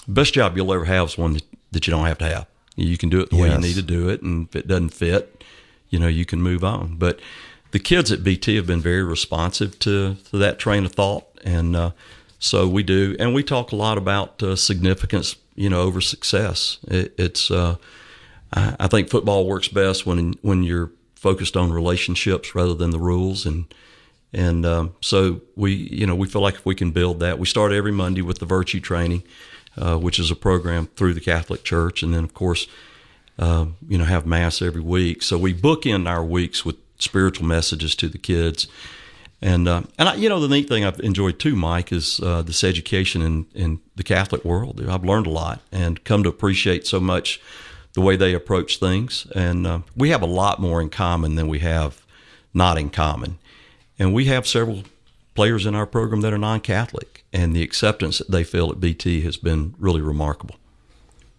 best 0.07 0.33
job 0.33 0.55
you'll 0.55 0.73
ever 0.73 0.85
have 0.85 1.07
is 1.07 1.17
one 1.17 1.33
that, 1.33 1.43
that 1.71 1.87
you 1.87 1.91
don't 1.91 2.05
have 2.05 2.17
to 2.19 2.25
have. 2.25 2.47
You 2.75 2.97
can 2.97 3.09
do 3.09 3.19
it 3.19 3.29
the 3.29 3.37
way 3.37 3.49
you 3.49 3.57
need 3.57 3.75
to 3.75 3.81
do 3.81 4.09
it, 4.09 4.21
and 4.21 4.47
if 4.47 4.55
it 4.55 4.67
doesn't 4.67 4.89
fit, 4.93 5.43
you 5.89 5.99
know, 5.99 6.07
you 6.07 6.25
can 6.25 6.41
move 6.41 6.63
on. 6.63 6.95
But 6.97 7.19
the 7.71 7.79
kids 7.79 8.11
at 8.11 8.23
BT 8.23 8.55
have 8.55 8.67
been 8.67 8.81
very 8.81 9.03
responsive 9.03 9.77
to, 9.79 10.15
to 10.15 10.37
that 10.37 10.57
train 10.57 10.85
of 10.85 10.93
thought, 10.93 11.25
and 11.43 11.75
uh, 11.75 11.91
so 12.39 12.67
we 12.67 12.83
do, 12.83 13.15
and 13.19 13.33
we 13.33 13.43
talk 13.43 13.71
a 13.71 13.75
lot 13.75 13.97
about 13.97 14.41
uh, 14.41 14.55
significance, 14.55 15.35
you 15.55 15.69
know, 15.69 15.81
over 15.81 16.01
success. 16.01 16.79
It, 16.87 17.13
it's, 17.17 17.51
uh, 17.51 17.75
I, 18.53 18.75
I 18.79 18.87
think 18.87 19.09
football 19.09 19.45
works 19.45 19.67
best 19.67 20.05
when 20.05 20.33
when 20.41 20.63
you're 20.63 20.91
focused 21.15 21.55
on 21.55 21.71
relationships 21.71 22.55
rather 22.55 22.73
than 22.73 22.91
the 22.91 22.99
rules, 22.99 23.45
and 23.45 23.65
and 24.33 24.65
um, 24.65 24.95
so 25.01 25.41
we, 25.55 25.73
you 25.73 26.07
know, 26.07 26.15
we 26.15 26.27
feel 26.27 26.41
like 26.41 26.55
if 26.55 26.65
we 26.65 26.75
can 26.75 26.91
build 26.91 27.19
that, 27.19 27.37
we 27.37 27.45
start 27.45 27.71
every 27.71 27.91
Monday 27.91 28.21
with 28.21 28.39
the 28.39 28.45
virtue 28.45 28.79
training, 28.79 29.23
uh, 29.77 29.97
which 29.97 30.19
is 30.19 30.31
a 30.31 30.35
program 30.35 30.87
through 30.95 31.13
the 31.13 31.21
Catholic 31.21 31.63
Church, 31.63 32.03
and 32.03 32.13
then 32.13 32.23
of 32.23 32.33
course, 32.33 32.67
um, 33.39 33.77
you 33.87 33.97
know, 33.97 34.05
have 34.05 34.25
mass 34.25 34.61
every 34.61 34.81
week. 34.81 35.23
So 35.23 35.37
we 35.37 35.53
bookend 35.53 36.07
our 36.07 36.23
weeks 36.23 36.65
with 36.65 36.75
spiritual 36.99 37.47
messages 37.47 37.95
to 37.95 38.07
the 38.07 38.17
kids. 38.17 38.67
And 39.41 39.67
uh, 39.67 39.83
and 39.97 40.09
I, 40.09 40.15
you 40.15 40.29
know 40.29 40.39
the 40.39 40.47
neat 40.47 40.67
thing 40.67 40.85
I've 40.85 40.99
enjoyed 40.99 41.39
too, 41.39 41.55
Mike, 41.55 41.91
is 41.91 42.19
uh, 42.19 42.43
this 42.43 42.63
education 42.63 43.21
in, 43.23 43.47
in 43.55 43.79
the 43.95 44.03
Catholic 44.03 44.45
world. 44.45 44.79
I've 44.87 45.03
learned 45.03 45.25
a 45.25 45.31
lot 45.31 45.61
and 45.71 46.03
come 46.03 46.21
to 46.23 46.29
appreciate 46.29 46.85
so 46.85 46.99
much 46.99 47.41
the 47.93 48.01
way 48.01 48.15
they 48.15 48.33
approach 48.33 48.77
things. 48.77 49.25
And 49.33 49.65
uh, 49.65 49.79
we 49.95 50.09
have 50.09 50.21
a 50.21 50.27
lot 50.27 50.59
more 50.59 50.79
in 50.79 50.89
common 50.89 51.35
than 51.35 51.47
we 51.47 51.59
have 51.59 52.05
not 52.53 52.77
in 52.77 52.89
common. 52.89 53.39
And 53.97 54.13
we 54.13 54.25
have 54.25 54.47
several 54.47 54.83
players 55.35 55.65
in 55.65 55.75
our 55.75 55.85
program 55.85 56.21
that 56.21 56.33
are 56.33 56.37
non-Catholic, 56.37 57.20
and 57.33 57.55
the 57.55 57.63
acceptance 57.63 58.17
that 58.17 58.31
they 58.31 58.43
feel 58.43 58.69
at 58.71 58.79
BT 58.79 59.21
has 59.21 59.37
been 59.37 59.75
really 59.77 60.01
remarkable. 60.01 60.55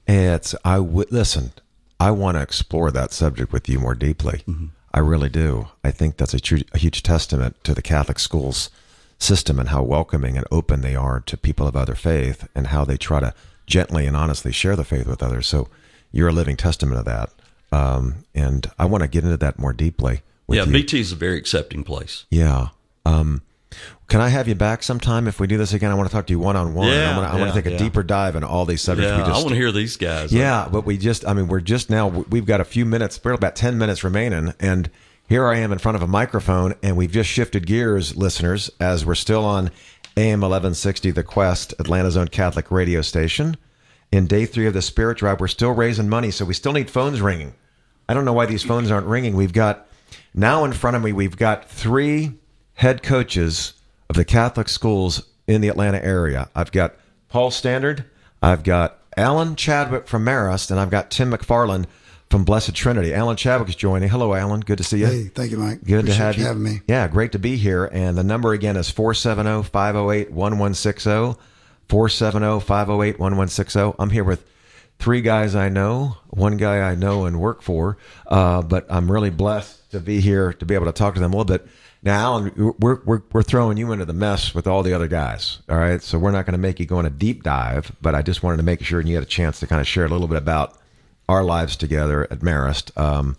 It's 0.07 0.55
I 0.65 0.79
would 0.79 1.13
listen. 1.13 1.53
I 2.01 2.11
want 2.11 2.37
to 2.37 2.43
explore 2.43 2.91
that 2.91 3.13
subject 3.13 3.53
with 3.53 3.69
you 3.69 3.79
more 3.79 3.95
deeply. 3.95 4.43
I 4.93 4.99
really 4.99 5.29
do. 5.29 5.69
I 5.85 5.91
think 5.91 6.17
that's 6.17 6.35
a, 6.35 6.41
tru- 6.41 6.63
a 6.73 6.79
huge 6.79 7.03
testament 7.03 7.63
to 7.65 7.75
the 7.75 7.83
Catholic 7.83 8.19
schools 8.19 8.71
system 9.19 9.59
and 9.59 9.69
how 9.69 9.83
welcoming 9.83 10.37
and 10.37 10.47
open 10.51 10.81
they 10.81 10.97
are 10.97 11.21
to 11.21 11.37
people 11.37 11.67
of 11.67 11.77
other 11.77 11.95
faith 11.95 12.49
and 12.55 12.69
how 12.69 12.85
they 12.85 12.97
try 12.97 13.21
to 13.21 13.33
gently 13.67 14.07
and 14.07 14.17
honestly 14.17 14.51
share 14.53 14.75
the 14.75 14.85
faith 14.85 15.07
with 15.07 15.23
others. 15.23 15.47
So 15.47 15.69
you're 16.11 16.29
a 16.29 16.33
living 16.33 16.57
testament 16.57 16.99
of 16.99 17.05
that. 17.05 17.31
Um, 17.71 18.25
and 18.35 18.71
I 18.79 18.85
want 18.85 19.03
to 19.03 19.09
get 19.09 19.25
into 19.25 19.37
that 19.37 19.59
more 19.59 19.73
deeply. 19.73 20.23
With 20.47 20.59
yeah, 20.59 20.65
you. 20.65 20.73
BT 20.73 21.01
is 21.01 21.13
a 21.13 21.17
very 21.17 21.39
accepting 21.39 21.85
place. 21.85 22.27
Yeah. 22.31 22.69
Um, 23.07 23.43
can 24.09 24.21
I 24.21 24.29
have 24.29 24.47
you 24.49 24.55
back 24.55 24.83
sometime 24.83 25.27
if 25.27 25.41
we 25.41 25.47
do 25.47 25.57
this 25.57 25.73
again? 25.73 25.91
I 25.91 25.95
want 25.95 26.09
to 26.09 26.15
talk 26.15 26.27
to 26.27 26.33
you 26.33 26.39
one 26.39 26.57
on 26.57 26.75
one. 26.75 26.89
I 26.89 27.17
want 27.17 27.29
to, 27.29 27.35
I 27.35 27.41
want 27.41 27.55
to 27.55 27.63
take 27.63 27.67
a 27.67 27.73
yeah. 27.73 27.79
deeper 27.79 28.03
dive 28.03 28.37
into 28.37 28.47
all 28.47 28.67
these 28.67 28.83
subjects. 28.83 29.11
Yeah, 29.11 29.19
we 29.19 29.23
just, 29.25 29.41
I 29.41 29.43
want 29.43 29.49
to 29.51 29.55
hear 29.57 29.73
these 29.73 29.97
guys. 29.97 30.33
yeah, 30.33 30.69
but 30.71 30.85
we 30.85 30.99
just, 30.99 31.27
I 31.27 31.33
mean, 31.33 31.49
we're 31.49 31.61
just 31.61 31.89
now, 31.89 32.09
we've 32.09 32.45
got 32.45 32.61
a 32.61 32.65
few 32.65 32.85
minutes, 32.85 33.19
we're 33.25 33.33
about 33.33 33.57
10 33.57 33.79
minutes 33.79 34.05
remaining. 34.05 34.53
And 34.61 34.91
here 35.29 35.47
I 35.47 35.57
am 35.59 35.73
in 35.73 35.79
front 35.79 35.97
of 35.97 36.03
a 36.03 36.07
microphone, 36.07 36.75
and 36.83 36.97
we've 36.97 37.11
just 37.11 37.31
shifted 37.31 37.67
gears, 37.67 38.17
listeners, 38.17 38.71
as 38.79 39.07
we're 39.07 39.15
still 39.15 39.45
on 39.45 39.71
AM 40.17 40.41
1160, 40.41 41.11
The 41.13 41.23
Quest, 41.23 41.73
Atlanta's 41.79 42.17
own 42.17 42.29
Catholic 42.29 42.71
radio 42.71 43.01
station. 43.01 43.57
In 44.11 44.27
day 44.27 44.45
three 44.45 44.67
of 44.67 44.75
the 44.75 44.83
Spirit 44.83 45.17
Drive, 45.19 45.41
we're 45.41 45.49
still 45.49 45.73
raising 45.73 46.11
money, 46.11 46.31
so 46.31 46.45
we 46.45 46.53
still 46.53 46.73
need 46.73 46.91
phones 46.91 47.23
ringing. 47.23 47.55
I 48.11 48.13
don't 48.13 48.27
know 48.27 48.35
why 48.35 48.45
these 48.45 48.63
phones 48.63 48.91
aren't 48.91 49.07
ringing. 49.07 49.37
We've 49.37 49.55
got, 49.55 49.87
now 50.35 50.65
in 50.65 50.75
front 50.75 50.97
of 50.97 51.03
me, 51.03 51.13
we've 51.13 51.39
got 51.39 51.71
three 51.71 52.35
head 52.83 53.01
coaches 53.01 53.75
of 54.11 54.17
the 54.17 54.25
Catholic 54.25 54.69
schools 54.69 55.29
in 55.47 55.61
the 55.61 55.69
Atlanta 55.69 56.05
area. 56.05 56.51
I've 56.53 56.73
got 56.73 56.97
Paul 57.29 57.53
Standard, 57.53 58.05
I've 58.43 58.65
got 58.65 58.99
Alan 59.17 59.55
Chadwick 59.55 60.09
from 60.09 60.25
Marist, 60.25 60.69
and 60.69 60.81
I've 60.81 60.91
got 60.91 61.09
Tim 61.09 61.31
McFarlin 61.31 61.87
from 62.29 62.45
Blessed 62.45 62.75
Trinity. 62.75 63.15
Alan 63.15 63.37
Chadwick 63.37 63.69
is 63.69 63.77
joining. 63.77 64.09
Hello, 64.09 64.35
Alan. 64.35 64.59
Good 64.61 64.79
to 64.79 64.85
see 64.85 64.99
you. 64.99 65.07
Hey, 65.07 65.25
thank 65.29 65.53
you, 65.53 65.59
Mike. 65.59 65.85
Good 65.85 66.01
Appreciate 66.01 66.17
to 66.17 66.23
have 66.25 66.39
you 66.39 66.45
having 66.45 66.63
me. 66.65 66.81
Yeah, 66.89 67.07
great 67.07 67.31
to 67.33 67.39
be 67.39 67.57
here. 67.57 67.85
And 67.85 68.19
the 68.19 68.25
number 68.25 68.53
again 68.53 68.77
is 68.77 68.91
470 68.91 69.69
508 69.69 70.33
1160. 70.33 71.41
470 71.89 72.61
508 72.67 73.21
1160. 73.21 73.93
I'm 74.01 74.11
here 74.11 74.25
with 74.25 74.45
three 74.99 75.21
guys 75.21 75.55
I 75.55 75.69
know, 75.69 76.17
one 76.31 76.57
guy 76.57 76.81
I 76.81 76.97
know 76.97 77.27
and 77.27 77.39
work 77.39 77.63
for, 77.63 77.97
uh, 78.27 78.63
but 78.63 78.87
I'm 78.91 79.11
really 79.11 79.31
blessed 79.31 79.93
to 79.93 80.01
be 80.01 80.21
here 80.21 80.53
to 80.55 80.67
be 80.67 80.75
able 80.75 80.87
to 80.87 80.93
talk 80.93 81.15
to 81.15 81.21
them 81.21 81.33
a 81.33 81.37
little 81.37 81.45
bit. 81.45 81.69
Now, 82.05 82.21
Alan, 82.21 82.75
we're, 82.81 83.01
we're, 83.05 83.23
we're 83.33 83.43
throwing 83.45 83.77
you 83.77 83.93
into 83.93 84.05
the 84.05 84.13
mess 84.13 84.55
with 84.55 84.67
all 84.67 84.83
the 84.83 84.93
other 84.93 85.07
guys. 85.07 85.61
All 85.69 85.77
right. 85.79 86.03
So 86.03 86.19
we're 86.19 86.33
not 86.33 86.47
going 86.47 86.55
to 86.55 86.59
make 86.59 86.81
you 86.81 86.87
go 86.87 86.97
on 86.97 87.07
a 87.07 87.11
deep 87.11 87.45
dive, 87.45 87.93
but 88.03 88.15
I 88.15 88.23
just 88.23 88.43
wanted 88.43 88.57
to 88.57 88.65
make 88.65 88.83
sure 88.83 88.99
and 88.99 89.09
you 89.09 89.15
had 89.15 89.23
a 89.23 89.27
chance 89.27 89.61
to 89.61 89.67
kind 89.69 89.81
of 89.81 89.87
share 89.87 90.05
a 90.05 90.09
little 90.09 90.27
bit 90.27 90.39
about 90.39 90.77
our 91.29 91.45
lives 91.45 91.77
together 91.77 92.25
at 92.31 92.41
Marist. 92.41 92.97
Um, 93.01 93.37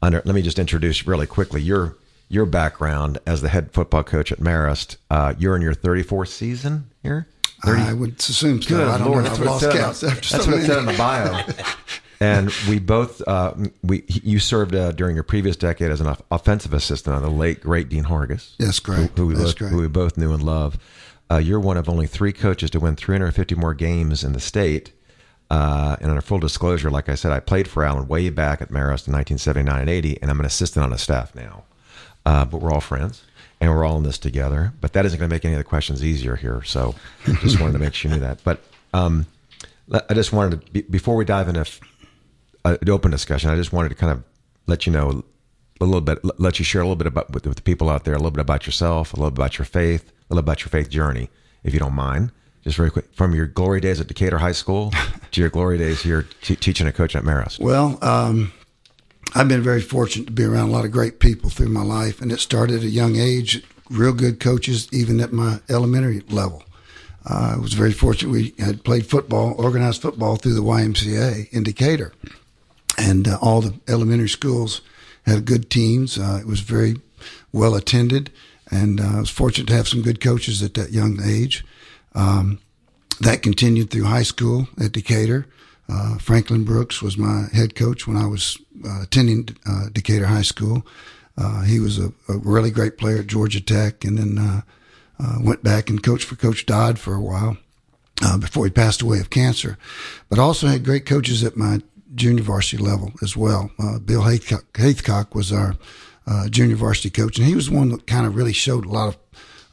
under, 0.00 0.22
let 0.24 0.34
me 0.34 0.40
just 0.42 0.58
introduce 0.58 1.06
really 1.06 1.26
quickly 1.26 1.60
your 1.60 1.96
your 2.28 2.44
background 2.46 3.18
as 3.24 3.40
the 3.40 3.48
head 3.48 3.70
football 3.72 4.02
coach 4.02 4.32
at 4.32 4.38
Marist. 4.38 4.96
Uh, 5.10 5.34
you're 5.38 5.54
in 5.54 5.62
your 5.62 5.74
34th 5.74 6.28
season 6.28 6.90
here. 7.02 7.28
30 7.64 7.82
I 7.82 7.92
would 7.92 8.18
assume 8.18 8.60
so. 8.60 8.68
Good 8.68 8.88
I 8.88 8.98
don't 8.98 9.08
Lord, 9.10 9.24
know. 9.24 9.30
I've 9.30 9.38
lost 9.40 9.70
count 9.70 9.96
that's 10.00 10.32
what 10.32 10.56
it 10.56 10.66
said 10.66 10.78
in 10.78 10.86
the 10.86 10.94
bio. 10.96 11.42
and 12.20 12.52
we 12.68 12.78
both, 12.78 13.26
uh, 13.26 13.54
we 13.82 14.04
you 14.08 14.38
served 14.38 14.74
uh, 14.74 14.92
during 14.92 15.14
your 15.14 15.22
previous 15.22 15.56
decade 15.56 15.90
as 15.90 16.00
an 16.00 16.16
offensive 16.30 16.72
assistant 16.72 17.16
on 17.16 17.22
the 17.22 17.30
late 17.30 17.60
great 17.60 17.88
Dean 17.88 18.04
Hargis. 18.04 18.54
Yes, 18.58 18.78
great. 18.80 19.10
Who, 19.10 19.22
who 19.22 19.26
we 19.28 19.34
That's 19.34 19.50
both, 19.50 19.56
correct. 19.58 19.74
who 19.74 19.80
we 19.80 19.88
both 19.88 20.16
knew 20.16 20.32
and 20.32 20.42
love. 20.42 20.78
Uh, 21.30 21.38
you're 21.38 21.60
one 21.60 21.76
of 21.76 21.88
only 21.88 22.06
three 22.06 22.32
coaches 22.32 22.70
to 22.70 22.80
win 22.80 22.96
350 22.96 23.54
more 23.56 23.74
games 23.74 24.22
in 24.22 24.32
the 24.32 24.40
state. 24.40 24.92
Uh, 25.50 25.96
and 26.00 26.10
under 26.10 26.20
full 26.22 26.38
disclosure, 26.38 26.90
like 26.90 27.08
I 27.08 27.14
said, 27.14 27.30
I 27.32 27.40
played 27.40 27.68
for 27.68 27.84
Alan 27.84 28.08
way 28.08 28.30
back 28.30 28.60
at 28.60 28.68
Marist 28.68 29.06
in 29.06 29.12
1979 29.14 29.80
and 29.80 29.90
80, 29.90 30.20
and 30.22 30.30
I'm 30.30 30.40
an 30.40 30.46
assistant 30.46 30.84
on 30.84 30.90
his 30.92 31.02
staff 31.02 31.34
now. 31.34 31.64
Uh, 32.24 32.44
but 32.44 32.60
we're 32.60 32.72
all 32.72 32.80
friends, 32.80 33.22
and 33.60 33.70
we're 33.70 33.84
all 33.84 33.96
in 33.96 34.02
this 34.02 34.18
together. 34.18 34.72
But 34.80 34.92
that 34.94 35.06
isn't 35.06 35.18
going 35.18 35.28
to 35.30 35.34
make 35.34 35.44
any 35.44 35.54
of 35.54 35.58
the 35.58 35.64
questions 35.64 36.04
easier 36.04 36.34
here. 36.34 36.62
So 36.64 36.96
just 37.42 37.60
wanted 37.60 37.74
to 37.74 37.78
make 37.78 37.94
sure 37.94 38.10
you 38.10 38.16
knew 38.16 38.22
that. 38.22 38.42
But 38.42 38.60
um, 38.92 39.26
I 39.92 40.14
just 40.14 40.32
wanted 40.32 40.60
to, 40.60 40.72
be, 40.72 40.82
before 40.82 41.14
we 41.14 41.24
dive 41.24 41.48
into 41.48 41.64
an 42.72 42.90
open 42.90 43.10
discussion, 43.10 43.50
I 43.50 43.56
just 43.56 43.72
wanted 43.72 43.90
to 43.90 43.94
kind 43.94 44.12
of 44.12 44.24
let 44.66 44.86
you 44.86 44.92
know 44.92 45.24
a 45.80 45.84
little 45.84 46.00
bit, 46.00 46.18
let 46.40 46.58
you 46.58 46.64
share 46.64 46.80
a 46.80 46.84
little 46.84 46.96
bit 46.96 47.06
about 47.06 47.30
with, 47.32 47.46
with 47.46 47.56
the 47.56 47.62
people 47.62 47.88
out 47.88 48.04
there, 48.04 48.14
a 48.14 48.18
little 48.18 48.30
bit 48.30 48.40
about 48.40 48.66
yourself, 48.66 49.12
a 49.12 49.16
little 49.16 49.30
bit 49.30 49.38
about 49.38 49.58
your 49.58 49.66
faith, 49.66 50.10
a 50.10 50.34
little 50.34 50.40
about 50.40 50.60
your 50.60 50.68
faith 50.68 50.90
journey, 50.90 51.28
if 51.64 51.72
you 51.72 51.80
don't 51.80 51.94
mind. 51.94 52.32
Just 52.62 52.76
very 52.76 52.90
quick, 52.90 53.14
from 53.14 53.32
your 53.32 53.46
glory 53.46 53.80
days 53.80 54.00
at 54.00 54.08
Decatur 54.08 54.38
High 54.38 54.52
School 54.52 54.92
to 55.30 55.40
your 55.40 55.50
glory 55.50 55.78
days 55.78 56.02
here 56.02 56.26
t- 56.42 56.56
teaching 56.56 56.86
and 56.86 56.96
coaching 56.96 57.20
at 57.20 57.24
Marist. 57.24 57.60
Well, 57.60 57.98
um, 58.02 58.52
I've 59.34 59.48
been 59.48 59.62
very 59.62 59.80
fortunate 59.80 60.26
to 60.26 60.32
be 60.32 60.44
around 60.44 60.70
a 60.70 60.72
lot 60.72 60.84
of 60.84 60.90
great 60.90 61.20
people 61.20 61.50
through 61.50 61.68
my 61.68 61.82
life, 61.82 62.20
and 62.20 62.32
it 62.32 62.40
started 62.40 62.78
at 62.78 62.82
a 62.82 62.88
young 62.88 63.16
age. 63.16 63.62
Real 63.88 64.12
good 64.12 64.40
coaches, 64.40 64.88
even 64.92 65.20
at 65.20 65.32
my 65.32 65.60
elementary 65.68 66.20
level. 66.28 66.64
Uh, 67.28 67.54
I 67.54 67.58
was 67.58 67.74
very 67.74 67.92
fortunate. 67.92 68.32
We 68.32 68.54
had 68.58 68.82
played 68.82 69.06
football, 69.06 69.54
organized 69.58 70.02
football 70.02 70.36
through 70.36 70.54
the 70.54 70.62
YMCA 70.62 71.52
in 71.52 71.62
Decatur, 71.62 72.12
and 72.96 73.28
uh, 73.28 73.38
all 73.40 73.60
the 73.60 73.78
elementary 73.88 74.28
schools 74.28 74.80
had 75.24 75.44
good 75.44 75.70
teams. 75.70 76.18
Uh, 76.18 76.38
it 76.40 76.46
was 76.46 76.60
very 76.60 76.96
well 77.52 77.74
attended, 77.74 78.30
and 78.70 79.00
uh, 79.00 79.16
I 79.16 79.20
was 79.20 79.30
fortunate 79.30 79.68
to 79.68 79.74
have 79.74 79.88
some 79.88 80.02
good 80.02 80.20
coaches 80.20 80.62
at 80.62 80.74
that 80.74 80.92
young 80.92 81.20
age. 81.22 81.64
Um, 82.14 82.60
that 83.20 83.42
continued 83.42 83.90
through 83.90 84.04
high 84.04 84.22
school 84.22 84.68
at 84.78 84.92
Decatur. 84.92 85.46
Uh, 85.88 86.18
Franklin 86.18 86.64
Brooks 86.64 87.00
was 87.00 87.16
my 87.16 87.46
head 87.52 87.74
coach 87.74 88.06
when 88.06 88.16
I 88.16 88.26
was 88.26 88.58
uh, 88.84 89.02
attending 89.02 89.56
uh, 89.66 89.88
Decatur 89.92 90.26
High 90.26 90.42
School. 90.42 90.86
Uh, 91.38 91.62
he 91.62 91.80
was 91.80 91.98
a, 91.98 92.12
a 92.28 92.38
really 92.38 92.70
great 92.70 92.98
player 92.98 93.18
at 93.18 93.26
Georgia 93.26 93.60
Tech, 93.60 94.04
and 94.04 94.18
then 94.18 94.38
uh, 94.38 94.60
uh, 95.18 95.38
went 95.40 95.62
back 95.62 95.88
and 95.88 96.02
coached 96.02 96.24
for 96.24 96.36
Coach 96.36 96.66
Dodd 96.66 96.98
for 96.98 97.14
a 97.14 97.20
while 97.20 97.56
uh, 98.22 98.38
before 98.38 98.64
he 98.64 98.70
passed 98.70 99.02
away 99.02 99.20
of 99.20 99.30
cancer. 99.30 99.78
But 100.28 100.38
also 100.38 100.66
had 100.66 100.84
great 100.84 101.06
coaches 101.06 101.44
at 101.44 101.56
my 101.56 101.80
junior 102.16 102.42
varsity 102.42 102.82
level 102.82 103.12
as 103.22 103.36
well. 103.36 103.70
Uh, 103.78 103.98
Bill 103.98 104.22
Haithcock, 104.22 104.64
Haithcock 104.72 105.34
was 105.34 105.52
our 105.52 105.76
uh, 106.26 106.48
junior 106.48 106.76
varsity 106.76 107.10
coach, 107.10 107.38
and 107.38 107.46
he 107.46 107.54
was 107.54 107.70
one 107.70 107.90
that 107.90 108.06
kind 108.06 108.26
of 108.26 108.34
really 108.34 108.52
showed 108.52 108.84
a 108.84 108.88
lot 108.88 109.08
of 109.08 109.16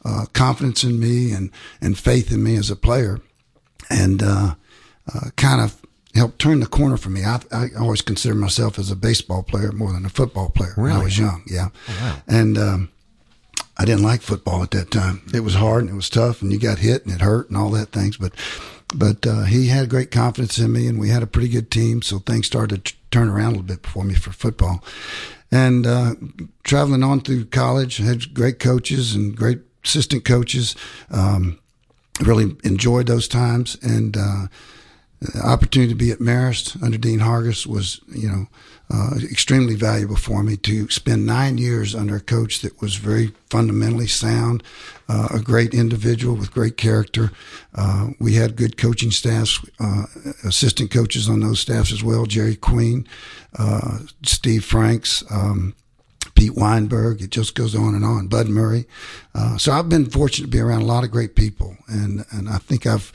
uh, 0.04 0.26
confidence 0.32 0.84
in 0.84 1.00
me 1.00 1.32
and, 1.32 1.50
and 1.80 1.98
faith 1.98 2.30
in 2.30 2.42
me 2.42 2.56
as 2.56 2.70
a 2.70 2.76
player, 2.76 3.20
and 3.90 4.22
uh, 4.22 4.54
uh, 5.12 5.30
kind 5.36 5.60
of 5.60 5.80
helped 6.14 6.38
turn 6.38 6.60
the 6.60 6.66
corner 6.66 6.96
for 6.96 7.10
me. 7.10 7.24
I, 7.24 7.40
I 7.50 7.68
always 7.78 8.02
consider 8.02 8.34
myself 8.34 8.78
as 8.78 8.90
a 8.90 8.96
baseball 8.96 9.42
player 9.42 9.72
more 9.72 9.92
than 9.92 10.06
a 10.06 10.10
football 10.10 10.50
player 10.50 10.74
when 10.76 10.92
I 10.92 11.02
was 11.02 11.18
young. 11.18 11.42
Yeah, 11.46 11.70
and 12.28 12.56
um, 12.58 12.90
I 13.76 13.84
didn't 13.84 14.04
like 14.04 14.22
football 14.22 14.62
at 14.62 14.70
that 14.72 14.90
time. 14.90 15.22
It 15.34 15.40
was 15.40 15.54
hard 15.54 15.82
and 15.82 15.90
it 15.90 15.96
was 15.96 16.10
tough, 16.10 16.42
and 16.42 16.52
you 16.52 16.58
got 16.60 16.78
hit 16.78 17.04
and 17.04 17.14
it 17.14 17.20
hurt 17.20 17.48
and 17.48 17.56
all 17.56 17.70
that 17.70 17.88
things. 17.90 18.16
But 18.16 18.32
but 18.98 19.26
uh, 19.26 19.44
he 19.44 19.68
had 19.68 19.88
great 19.88 20.10
confidence 20.10 20.58
in 20.58 20.72
me, 20.72 20.86
and 20.86 20.98
we 20.98 21.08
had 21.08 21.22
a 21.22 21.26
pretty 21.26 21.48
good 21.48 21.70
team. 21.70 22.02
So 22.02 22.18
things 22.18 22.46
started 22.46 22.84
to 22.84 22.94
turn 23.10 23.28
around 23.28 23.48
a 23.48 23.58
little 23.58 23.62
bit 23.62 23.86
for 23.86 24.04
me 24.04 24.14
for 24.14 24.32
football. 24.32 24.82
And 25.50 25.86
uh, 25.86 26.14
traveling 26.62 27.02
on 27.02 27.20
through 27.20 27.46
college, 27.46 27.98
had 27.98 28.34
great 28.34 28.58
coaches 28.58 29.14
and 29.14 29.36
great 29.36 29.60
assistant 29.84 30.24
coaches. 30.24 30.74
Um, 31.10 31.58
really 32.20 32.56
enjoyed 32.64 33.06
those 33.06 33.28
times, 33.28 33.76
and 33.82 34.16
uh, 34.16 34.46
the 35.20 35.40
opportunity 35.42 35.92
to 35.92 35.98
be 35.98 36.10
at 36.10 36.18
Marist 36.18 36.82
under 36.82 36.98
Dean 36.98 37.20
Hargis 37.20 37.66
was, 37.66 38.00
you 38.08 38.28
know, 38.28 38.46
uh, 38.92 39.12
extremely 39.30 39.74
valuable 39.74 40.16
for 40.16 40.42
me 40.42 40.56
to 40.58 40.88
spend 40.90 41.24
nine 41.24 41.58
years 41.58 41.94
under 41.94 42.16
a 42.16 42.20
coach 42.20 42.60
that 42.60 42.80
was 42.80 42.96
very 42.96 43.32
fundamentally 43.48 44.06
sound, 44.06 44.62
uh, 45.08 45.28
a 45.32 45.40
great 45.40 45.72
individual 45.72 46.36
with 46.36 46.52
great 46.52 46.76
character. 46.76 47.30
Uh, 47.74 48.08
we 48.20 48.34
had 48.34 48.56
good 48.56 48.76
coaching 48.76 49.10
staffs, 49.10 49.64
uh, 49.80 50.04
assistant 50.44 50.90
coaches 50.90 51.28
on 51.28 51.40
those 51.40 51.60
staffs 51.60 51.92
as 51.92 52.04
well. 52.04 52.26
Jerry 52.26 52.56
Queen, 52.56 53.06
uh, 53.58 54.00
Steve 54.22 54.64
Franks. 54.64 55.24
Um, 55.30 55.74
Pete 56.34 56.56
Weinberg. 56.56 57.22
It 57.22 57.30
just 57.30 57.54
goes 57.54 57.76
on 57.76 57.94
and 57.94 58.04
on. 58.04 58.26
Bud 58.26 58.48
Murray. 58.48 58.86
Uh, 59.36 59.56
so 59.56 59.70
I've 59.70 59.88
been 59.88 60.06
fortunate 60.06 60.46
to 60.46 60.50
be 60.50 60.58
around 60.58 60.82
a 60.82 60.86
lot 60.86 61.04
of 61.04 61.12
great 61.12 61.36
people, 61.36 61.76
and 61.86 62.24
and 62.32 62.48
I 62.48 62.58
think 62.58 62.86
I've 62.86 63.12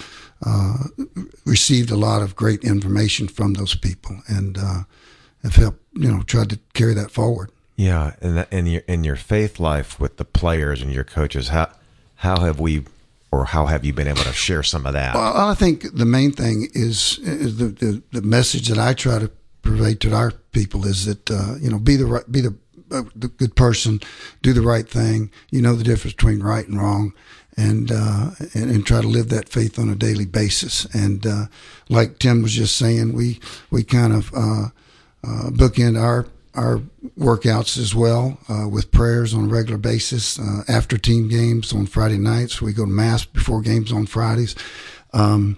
received 1.46 1.92
a 1.92 1.98
lot 1.98 2.22
of 2.22 2.38
great 2.38 2.64
information 2.64 3.28
from 3.28 3.56
those 3.56 3.76
people, 3.76 4.22
and 4.30 4.58
have 5.44 5.56
helped 5.56 5.80
you 5.94 6.12
know 6.12 6.22
tried 6.24 6.50
to 6.50 6.60
carry 6.74 6.94
that 6.94 7.12
forward. 7.12 7.52
Yeah, 7.76 8.16
and 8.22 8.38
that, 8.38 8.52
in 8.52 8.66
your 8.66 8.82
in 8.88 9.04
your 9.04 9.16
faith 9.16 9.60
life 9.60 10.00
with 10.00 10.18
the 10.18 10.26
players 10.26 10.82
and 10.82 10.92
your 10.92 11.04
coaches, 11.04 11.50
how 11.50 11.70
how 12.16 12.42
have 12.42 12.60
we 12.60 12.84
or 13.32 13.46
how 13.46 13.68
have 13.68 13.86
you 13.86 13.94
been 13.94 14.08
able 14.08 14.24
to 14.24 14.34
share 14.34 14.64
some 14.64 14.86
of 14.86 14.94
that? 14.94 15.16
Well, 15.16 15.38
I 15.38 15.54
think 15.54 15.96
the 15.96 16.06
main 16.06 16.32
thing 16.32 16.68
is, 16.74 17.20
is 17.20 17.58
the, 17.58 17.66
the 17.66 18.02
the 18.12 18.22
message 18.22 18.68
that 18.68 18.78
I 18.78 18.94
try 18.94 19.20
to 19.20 19.32
purvey 19.62 19.96
to 19.96 20.14
our 20.14 20.32
people 20.52 20.86
is 20.86 21.06
that 21.06 21.30
uh, 21.30 21.56
you 21.60 21.70
know 21.70 21.80
be 21.80 21.96
the 21.96 22.06
right, 22.06 22.32
be 22.32 22.42
the, 22.42 22.56
uh, 22.92 23.04
the 23.16 23.28
good 23.28 23.56
person, 23.56 24.00
do 24.42 24.54
the 24.54 24.62
right 24.62 24.88
thing. 24.88 25.32
You 25.52 25.62
know 25.62 25.76
the 25.76 25.84
difference 25.84 26.16
between 26.16 26.42
right 26.42 26.68
and 26.68 26.82
wrong, 26.82 27.14
and 27.56 27.92
uh, 27.92 28.32
and, 28.54 28.72
and 28.72 28.86
try 28.86 29.02
to 29.02 29.08
live 29.08 29.30
that 29.30 29.50
faith 29.50 29.78
on 29.78 29.90
a 29.90 29.96
daily 29.96 30.26
basis. 30.26 30.86
And 30.94 31.26
uh, 31.26 31.46
like 31.88 32.20
Tim 32.20 32.42
was 32.42 32.54
just 32.54 32.76
saying, 32.76 33.14
we 33.14 33.40
we 33.70 33.84
kind 33.84 34.14
of 34.14 34.34
uh, 35.24 35.50
bookend 35.50 36.00
our 36.00 36.26
our 36.56 36.82
workouts 37.18 37.78
as 37.78 37.94
well 37.94 38.38
uh, 38.50 38.68
with 38.68 38.92
prayers 38.92 39.34
on 39.34 39.46
a 39.46 39.48
regular 39.48 39.78
basis 39.78 40.40
uh, 40.40 40.64
after 40.68 40.98
team 40.98 41.30
games 41.30 41.72
on 41.72 41.86
Friday 41.86 42.18
nights. 42.18 42.62
We 42.62 42.74
go 42.74 42.86
to 42.86 42.92
mass 42.92 43.24
before 43.24 43.62
games 43.62 43.92
on 43.92 44.08
Fridays. 44.08 44.56
Um, 45.14 45.58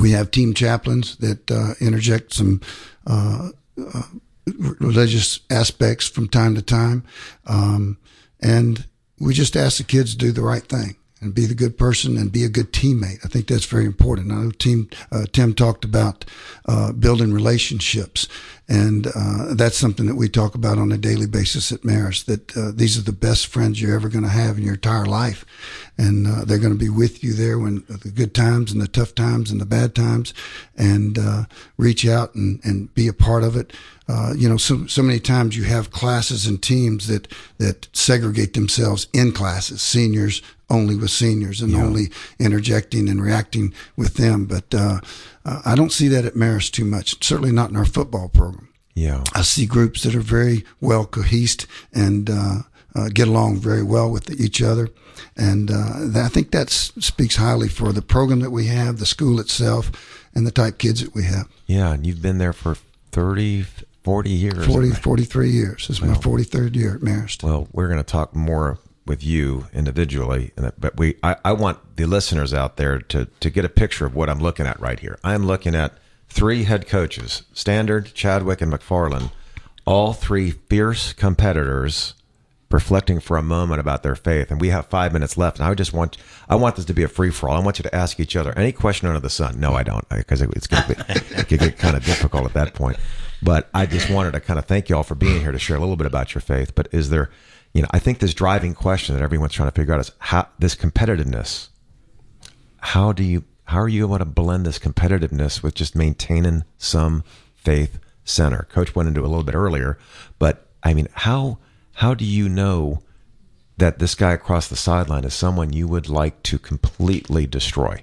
we 0.00 0.12
have 0.12 0.30
team 0.30 0.54
chaplains 0.54 1.16
that 1.16 1.50
uh, 1.50 1.74
interject 1.80 2.32
some 2.32 2.60
uh, 3.06 3.50
uh, 3.94 4.02
religious 4.46 5.40
aspects 5.50 6.08
from 6.08 6.28
time 6.28 6.54
to 6.54 6.62
time, 6.62 7.04
um, 7.46 7.98
and 8.40 8.86
we 9.18 9.34
just 9.34 9.56
ask 9.56 9.78
the 9.78 9.84
kids 9.84 10.12
to 10.12 10.18
do 10.18 10.32
the 10.32 10.42
right 10.42 10.64
thing 10.64 10.96
and 11.22 11.34
be 11.34 11.46
the 11.46 11.54
good 11.54 11.78
person 11.78 12.18
and 12.18 12.32
be 12.32 12.44
a 12.44 12.48
good 12.48 12.72
teammate. 12.72 13.24
I 13.24 13.28
think 13.28 13.46
that's 13.46 13.64
very 13.64 13.86
important. 13.86 14.32
I 14.32 14.34
know 14.34 14.50
Tim, 14.50 14.90
uh, 15.10 15.24
Tim 15.32 15.54
talked 15.54 15.84
about 15.84 16.24
uh, 16.66 16.92
building 16.92 17.32
relationships, 17.32 18.28
and 18.68 19.06
uh, 19.06 19.54
that's 19.54 19.76
something 19.76 20.06
that 20.06 20.16
we 20.16 20.28
talk 20.28 20.54
about 20.54 20.78
on 20.78 20.92
a 20.92 20.98
daily 20.98 21.26
basis 21.26 21.72
at 21.72 21.82
Marist. 21.82 22.26
That 22.26 22.56
uh, 22.56 22.72
these 22.74 22.98
are 22.98 23.02
the 23.02 23.12
best 23.12 23.46
friends 23.46 23.80
you're 23.80 23.94
ever 23.94 24.08
going 24.08 24.24
to 24.24 24.30
have 24.30 24.58
in 24.58 24.64
your 24.64 24.74
entire 24.74 25.06
life, 25.06 25.44
and 25.98 26.26
uh, 26.26 26.44
they're 26.44 26.58
going 26.58 26.72
to 26.72 26.78
be 26.78 26.88
with 26.88 27.22
you 27.22 27.32
there 27.34 27.58
when 27.58 27.84
the 27.88 28.10
good 28.10 28.34
times 28.34 28.72
and 28.72 28.80
the 28.80 28.88
tough 28.88 29.14
times 29.14 29.50
and 29.50 29.60
the 29.60 29.66
bad 29.66 29.94
times, 29.94 30.32
and 30.76 31.18
uh, 31.18 31.44
reach 31.76 32.06
out 32.06 32.34
and, 32.34 32.60
and 32.64 32.92
be 32.94 33.08
a 33.08 33.12
part 33.12 33.44
of 33.44 33.56
it. 33.56 33.72
Uh, 34.08 34.32
you 34.36 34.48
know, 34.48 34.56
so 34.56 34.86
so 34.86 35.02
many 35.02 35.20
times 35.20 35.56
you 35.56 35.64
have 35.64 35.90
classes 35.90 36.46
and 36.46 36.62
teams 36.62 37.06
that 37.06 37.28
that 37.58 37.88
segregate 37.92 38.54
themselves 38.54 39.06
in 39.12 39.32
classes, 39.32 39.82
seniors 39.82 40.42
only 40.68 40.96
with 40.96 41.10
seniors 41.10 41.60
and 41.60 41.76
only 41.76 42.10
interjecting 42.38 43.08
and 43.08 43.22
reacting 43.22 43.74
with 43.94 44.14
them. 44.14 44.46
But 44.46 44.74
uh, 44.74 45.00
uh, 45.44 45.62
I 45.66 45.74
don't 45.74 45.92
see 45.92 46.08
that 46.08 46.24
at 46.24 46.34
Marist 46.34 46.72
too 46.72 46.86
much. 46.86 47.22
Certainly 47.22 47.52
not 47.52 47.70
in 47.70 47.76
our 47.76 47.84
football 47.84 48.28
program. 48.30 48.72
Yeah. 48.94 49.22
I 49.34 49.42
see 49.42 49.66
groups 49.66 50.02
that 50.02 50.14
are 50.14 50.20
very 50.20 50.64
well 50.80 51.06
cohesed 51.06 51.66
and 51.92 52.28
uh, 52.28 52.58
uh, 52.94 53.08
get 53.12 53.28
along 53.28 53.56
very 53.58 53.82
well 53.82 54.10
with 54.10 54.30
each 54.40 54.62
other. 54.62 54.88
And 55.36 55.70
uh, 55.70 56.20
I 56.20 56.28
think 56.28 56.50
that 56.50 56.70
speaks 56.70 57.36
highly 57.36 57.68
for 57.68 57.92
the 57.92 58.02
program 58.02 58.40
that 58.40 58.50
we 58.50 58.66
have, 58.66 58.98
the 58.98 59.06
school 59.06 59.40
itself, 59.40 59.90
and 60.34 60.46
the 60.46 60.50
type 60.50 60.78
kids 60.78 61.02
that 61.02 61.14
we 61.14 61.24
have. 61.24 61.48
Yeah, 61.66 61.92
and 61.92 62.06
you've 62.06 62.22
been 62.22 62.38
there 62.38 62.52
for 62.52 62.76
30, 63.12 63.64
40 64.02 64.30
years. 64.30 64.66
40, 64.66 64.90
43 64.90 65.50
years. 65.50 65.88
This 65.88 65.98
is 65.98 66.02
my 66.02 66.14
43rd 66.14 66.76
year 66.76 66.94
at 66.94 67.00
Marist. 67.00 67.42
Well, 67.42 67.68
we're 67.72 67.88
going 67.88 67.98
to 67.98 68.04
talk 68.04 68.34
more 68.34 68.78
with 69.06 69.24
you 69.24 69.66
individually, 69.72 70.52
but 70.78 70.96
we 70.96 71.16
I, 71.24 71.36
I 71.44 71.52
want 71.52 71.96
the 71.96 72.06
listeners 72.06 72.54
out 72.54 72.76
there 72.76 73.00
to 73.00 73.26
to 73.40 73.50
get 73.50 73.64
a 73.64 73.68
picture 73.68 74.06
of 74.06 74.14
what 74.14 74.30
I'm 74.30 74.38
looking 74.38 74.66
at 74.66 74.78
right 74.80 74.98
here. 74.98 75.18
I'm 75.24 75.44
looking 75.44 75.74
at 75.74 75.98
three 76.28 76.64
head 76.64 76.86
coaches: 76.86 77.42
Standard, 77.52 78.14
Chadwick, 78.14 78.60
and 78.60 78.72
McFarlin. 78.72 79.32
All 79.84 80.12
three 80.12 80.52
fierce 80.52 81.12
competitors 81.12 82.14
reflecting 82.72 83.20
for 83.20 83.36
a 83.36 83.42
moment 83.42 83.80
about 83.80 84.02
their 84.02 84.14
faith. 84.14 84.50
And 84.50 84.60
we 84.60 84.68
have 84.68 84.86
five 84.86 85.12
minutes 85.12 85.36
left. 85.36 85.58
And 85.58 85.66
I 85.66 85.74
just 85.74 85.92
want 85.92 86.16
I 86.48 86.56
want 86.56 86.76
this 86.76 86.84
to 86.86 86.94
be 86.94 87.02
a 87.02 87.08
free 87.08 87.30
for 87.30 87.48
all. 87.48 87.56
I 87.56 87.60
want 87.60 87.78
you 87.78 87.82
to 87.82 87.94
ask 87.94 88.20
each 88.20 88.36
other 88.36 88.52
any 88.56 88.72
question 88.72 89.08
under 89.08 89.20
the 89.20 89.30
sun. 89.30 89.60
No, 89.60 89.74
I 89.74 89.82
don't, 89.82 90.08
because 90.08 90.42
it's 90.42 90.66
going 90.66 90.82
to 90.84 91.44
get 91.48 91.78
kind 91.78 91.96
of 91.96 92.04
difficult 92.04 92.44
at 92.44 92.54
that 92.54 92.74
point. 92.74 92.98
But 93.42 93.68
I 93.74 93.86
just 93.86 94.08
wanted 94.08 94.32
to 94.32 94.40
kind 94.40 94.58
of 94.58 94.66
thank 94.66 94.88
you 94.88 94.96
all 94.96 95.02
for 95.02 95.16
being 95.16 95.40
here 95.40 95.52
to 95.52 95.58
share 95.58 95.76
a 95.76 95.80
little 95.80 95.96
bit 95.96 96.06
about 96.06 96.34
your 96.34 96.42
faith. 96.42 96.74
But 96.74 96.88
is 96.92 97.10
there, 97.10 97.30
you 97.72 97.82
know, 97.82 97.88
I 97.90 97.98
think 97.98 98.20
this 98.20 98.34
driving 98.34 98.74
question 98.74 99.16
that 99.16 99.22
everyone's 99.22 99.52
trying 99.52 99.68
to 99.68 99.74
figure 99.74 99.94
out 99.94 100.00
is 100.00 100.12
how 100.18 100.48
this 100.58 100.76
competitiveness. 100.76 101.68
How 102.78 103.12
do 103.12 103.22
you 103.24 103.44
how 103.64 103.78
are 103.80 103.88
you 103.88 104.06
going 104.06 104.18
to 104.18 104.24
blend 104.24 104.66
this 104.66 104.78
competitiveness 104.78 105.62
with 105.62 105.74
just 105.74 105.96
maintaining 105.96 106.64
some 106.78 107.24
faith 107.54 107.98
center? 108.24 108.66
Coach 108.70 108.94
went 108.94 109.08
into 109.08 109.22
a 109.22 109.28
little 109.28 109.44
bit 109.44 109.54
earlier, 109.54 109.98
but 110.38 110.68
I 110.82 110.94
mean, 110.94 111.08
how 111.12 111.58
how 112.02 112.14
do 112.14 112.24
you 112.24 112.48
know 112.48 113.00
that 113.76 114.00
this 114.00 114.16
guy 114.16 114.32
across 114.32 114.66
the 114.66 114.74
sideline 114.74 115.22
is 115.22 115.32
someone 115.32 115.72
you 115.72 115.86
would 115.86 116.08
like 116.08 116.42
to 116.42 116.58
completely 116.58 117.46
destroy? 117.46 118.02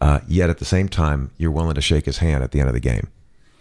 Uh, 0.00 0.20
yet 0.28 0.50
at 0.50 0.58
the 0.58 0.64
same 0.64 0.88
time, 0.88 1.32
you're 1.36 1.50
willing 1.50 1.74
to 1.74 1.80
shake 1.80 2.04
his 2.04 2.18
hand 2.18 2.44
at 2.44 2.52
the 2.52 2.60
end 2.60 2.68
of 2.68 2.74
the 2.74 2.80
game. 2.80 3.08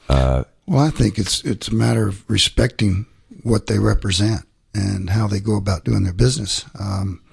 Uh, 0.07 0.43
Well, 0.67 0.85
I 0.85 0.91
think 0.91 1.17
it's 1.17 1.43
it's 1.43 1.69
a 1.69 1.73
matter 1.73 2.07
of 2.07 2.23
respecting 2.29 3.07
what 3.41 3.65
they 3.65 3.79
represent 3.79 4.45
and 4.75 5.09
how 5.09 5.27
they 5.27 5.39
go 5.39 5.57
about 5.57 5.85
doing 5.85 6.03
their 6.03 6.13
business. 6.13 6.65
Um, 6.79 7.23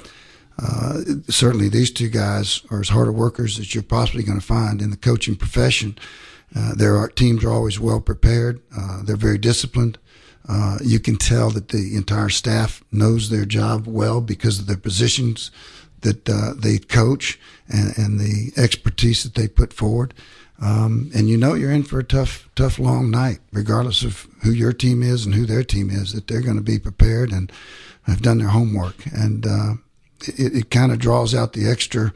uh, 0.59 1.01
certainly, 1.29 1.69
these 1.69 1.91
two 1.91 2.09
guys 2.09 2.63
are 2.71 2.81
as 2.81 2.89
hard 2.89 3.09
a 3.09 3.13
workers 3.13 3.59
as 3.59 3.75
you're 3.75 3.83
possibly 3.83 4.23
going 4.23 4.41
to 4.41 4.47
find 4.47 4.81
in 4.81 4.91
the 4.91 4.97
coaching 4.97 5.37
profession. 5.37 5.99
Uh, 6.57 6.75
their 6.75 7.07
teams 7.09 7.45
are 7.45 7.53
always 7.53 7.79
well 7.79 8.01
prepared. 8.01 8.63
Uh, 8.75 9.03
they're 9.05 9.27
very 9.29 9.39
disciplined. 9.39 9.99
Uh, 10.49 10.79
you 10.83 10.99
can 10.99 11.17
tell 11.17 11.51
that 11.51 11.69
the 11.69 11.97
entire 11.97 12.29
staff 12.29 12.83
knows 12.91 13.31
their 13.31 13.45
job 13.45 13.87
well 13.87 14.21
because 14.21 14.59
of 14.59 14.67
their 14.67 14.77
positions 14.77 15.51
that 16.01 16.29
uh, 16.29 16.55
they 16.57 16.79
coach 16.79 17.39
and, 17.69 17.97
and 17.97 18.19
the 18.19 18.53
expertise 18.57 19.23
that 19.23 19.35
they 19.35 19.47
put 19.47 19.73
forward. 19.73 20.15
Um, 20.61 21.11
and 21.15 21.29
you 21.29 21.37
know 21.37 21.55
you're 21.55 21.73
in 21.73 21.85
for 21.85 21.99
a 21.99 22.05
tough, 22.05 22.49
tough, 22.55 22.79
long 22.79 23.11
night, 23.11 23.39
regardless 23.53 24.03
of 24.03 24.27
who 24.43 24.51
your 24.51 24.73
team 24.73 25.03
is 25.03 25.25
and 25.25 25.35
who 25.35 25.47
their 25.47 25.65
team 25.65 25.89
is. 25.89 26.13
That 26.13 26.27
they're 26.27 26.43
going 26.43 26.57
to 26.57 26.63
be 26.63 26.79
prepared 26.79 27.33
and 27.33 27.51
have 28.03 28.21
done 28.21 28.39
their 28.39 28.49
homework, 28.49 29.07
and 29.07 29.47
uh, 29.47 29.75
it, 30.21 30.55
it 30.55 30.71
kind 30.71 30.93
of 30.93 30.99
draws 30.99 31.35
out 31.35 31.55
the 31.55 31.69
extra 31.69 32.13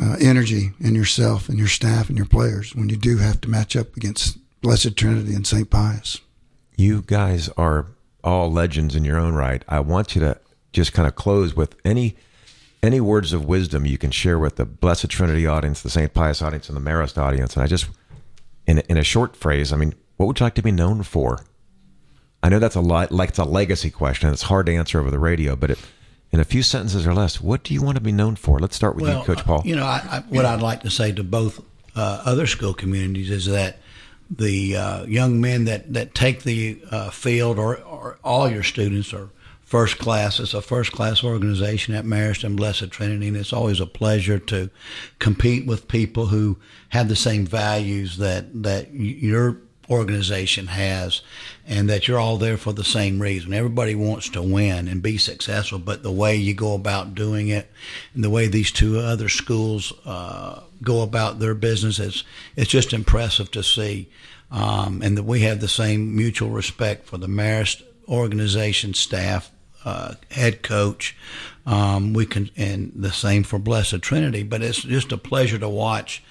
uh, 0.00 0.16
energy 0.20 0.70
in 0.80 0.94
yourself 0.94 1.48
and 1.48 1.58
your 1.58 1.68
staff 1.68 2.08
and 2.08 2.16
your 2.16 2.26
players 2.26 2.74
when 2.74 2.88
you 2.88 2.96
do 2.96 3.18
have 3.18 3.40
to 3.40 3.50
match 3.50 3.76
up 3.76 3.96
against 3.96 4.38
Blessed 4.60 4.96
Trinity 4.96 5.34
and 5.34 5.46
St. 5.46 5.68
Pius. 5.68 6.20
You 6.82 7.02
guys 7.02 7.48
are 7.50 7.86
all 8.24 8.50
legends 8.50 8.94
in 8.94 9.04
your 9.04 9.18
own 9.18 9.34
right. 9.34 9.64
I 9.68 9.80
want 9.80 10.14
you 10.14 10.20
to 10.22 10.38
just 10.72 10.92
kind 10.92 11.06
of 11.06 11.14
close 11.14 11.54
with 11.54 11.76
any 11.84 12.16
any 12.82 13.00
words 13.00 13.32
of 13.32 13.44
wisdom 13.44 13.86
you 13.86 13.96
can 13.96 14.10
share 14.10 14.40
with 14.40 14.56
the 14.56 14.64
Blessed 14.64 15.08
Trinity 15.08 15.46
audience, 15.46 15.82
the 15.82 15.90
St. 15.90 16.12
Pius 16.12 16.42
audience, 16.42 16.68
and 16.68 16.76
the 16.76 16.80
Marist 16.80 17.16
audience. 17.16 17.54
And 17.54 17.62
I 17.62 17.68
just, 17.68 17.88
in 18.66 18.80
in 18.80 18.96
a 18.96 19.04
short 19.04 19.36
phrase, 19.36 19.72
I 19.72 19.76
mean, 19.76 19.94
what 20.16 20.26
would 20.26 20.40
you 20.40 20.44
like 20.46 20.56
to 20.56 20.62
be 20.62 20.72
known 20.72 21.02
for? 21.04 21.44
I 22.42 22.48
know 22.48 22.58
that's 22.58 22.74
a 22.74 22.80
lot, 22.80 23.12
like 23.12 23.28
it's 23.28 23.38
a 23.38 23.44
legacy 23.44 23.90
question. 23.90 24.30
It's 24.30 24.42
hard 24.42 24.66
to 24.66 24.74
answer 24.74 24.98
over 24.98 25.12
the 25.12 25.20
radio, 25.20 25.54
but 25.54 25.70
it, 25.70 25.78
in 26.32 26.40
a 26.40 26.44
few 26.44 26.64
sentences 26.64 27.06
or 27.06 27.14
less, 27.14 27.40
what 27.40 27.62
do 27.62 27.72
you 27.72 27.82
want 27.82 27.96
to 27.96 28.02
be 28.02 28.10
known 28.10 28.34
for? 28.34 28.58
Let's 28.58 28.74
start 28.74 28.96
with 28.96 29.06
you, 29.06 29.22
Coach 29.22 29.44
Paul. 29.44 29.62
You 29.64 29.76
know, 29.76 29.84
I, 29.84 30.02
I, 30.10 30.24
what 30.28 30.44
I'd 30.44 30.60
like 30.60 30.80
to 30.82 30.90
say 30.90 31.12
to 31.12 31.22
both 31.22 31.60
uh, 31.94 32.22
other 32.24 32.48
school 32.48 32.74
communities 32.74 33.30
is 33.30 33.46
that 33.46 33.78
the 34.36 34.76
uh, 34.76 35.04
young 35.04 35.40
men 35.40 35.64
that, 35.64 35.92
that 35.92 36.14
take 36.14 36.42
the 36.42 36.80
uh, 36.90 37.10
field, 37.10 37.58
or, 37.58 37.76
or 37.82 38.18
all 38.24 38.48
your 38.48 38.62
students, 38.62 39.12
are 39.12 39.28
first 39.60 39.98
class. 39.98 40.38
It's 40.38 40.54
a 40.54 40.62
first 40.62 40.92
class 40.92 41.24
organization 41.24 41.94
at 41.94 42.04
Marist 42.04 42.44
and 42.44 42.56
Blessed 42.56 42.90
Trinity, 42.90 43.28
and 43.28 43.36
it's 43.36 43.52
always 43.52 43.80
a 43.80 43.86
pleasure 43.86 44.38
to 44.38 44.70
compete 45.18 45.66
with 45.66 45.88
people 45.88 46.26
who 46.26 46.58
have 46.90 47.08
the 47.08 47.16
same 47.16 47.46
values 47.46 48.18
that 48.18 48.62
that 48.62 48.92
your 48.92 49.58
organization 49.90 50.68
has 50.68 51.22
and 51.66 51.88
that 51.88 52.06
you're 52.06 52.18
all 52.18 52.38
there 52.38 52.56
for 52.56 52.72
the 52.72 52.84
same 52.84 53.20
reason. 53.20 53.52
Everybody 53.52 53.94
wants 53.94 54.28
to 54.30 54.42
win 54.42 54.88
and 54.88 55.02
be 55.02 55.18
successful, 55.18 55.78
but 55.78 56.02
the 56.02 56.12
way 56.12 56.36
you 56.36 56.54
go 56.54 56.74
about 56.74 57.14
doing 57.14 57.48
it 57.48 57.70
and 58.14 58.22
the 58.22 58.30
way 58.30 58.46
these 58.46 58.72
two 58.72 58.98
other 58.98 59.28
schools 59.28 59.92
uh, 60.04 60.62
go 60.82 61.02
about 61.02 61.38
their 61.38 61.54
business 61.54 61.98
is 61.98 62.24
it's 62.56 62.70
just 62.70 62.92
impressive 62.92 63.50
to 63.52 63.62
see. 63.62 64.08
Um, 64.50 65.00
and 65.02 65.16
that 65.16 65.22
we 65.22 65.40
have 65.40 65.60
the 65.60 65.68
same 65.68 66.14
mutual 66.14 66.50
respect 66.50 67.06
for 67.06 67.16
the 67.16 67.26
Marist 67.26 67.82
organization 68.06 68.92
staff, 68.92 69.50
uh, 69.84 70.14
head 70.30 70.62
coach. 70.62 71.16
Um, 71.64 72.12
we 72.12 72.26
can, 72.26 72.50
and 72.56 72.92
the 72.94 73.12
same 73.12 73.44
for 73.44 73.58
Blessed 73.58 74.02
Trinity. 74.02 74.42
But 74.42 74.62
it's 74.62 74.82
just 74.82 75.10
a 75.10 75.16
pleasure 75.16 75.58
to 75.58 75.68
watch 75.70 76.22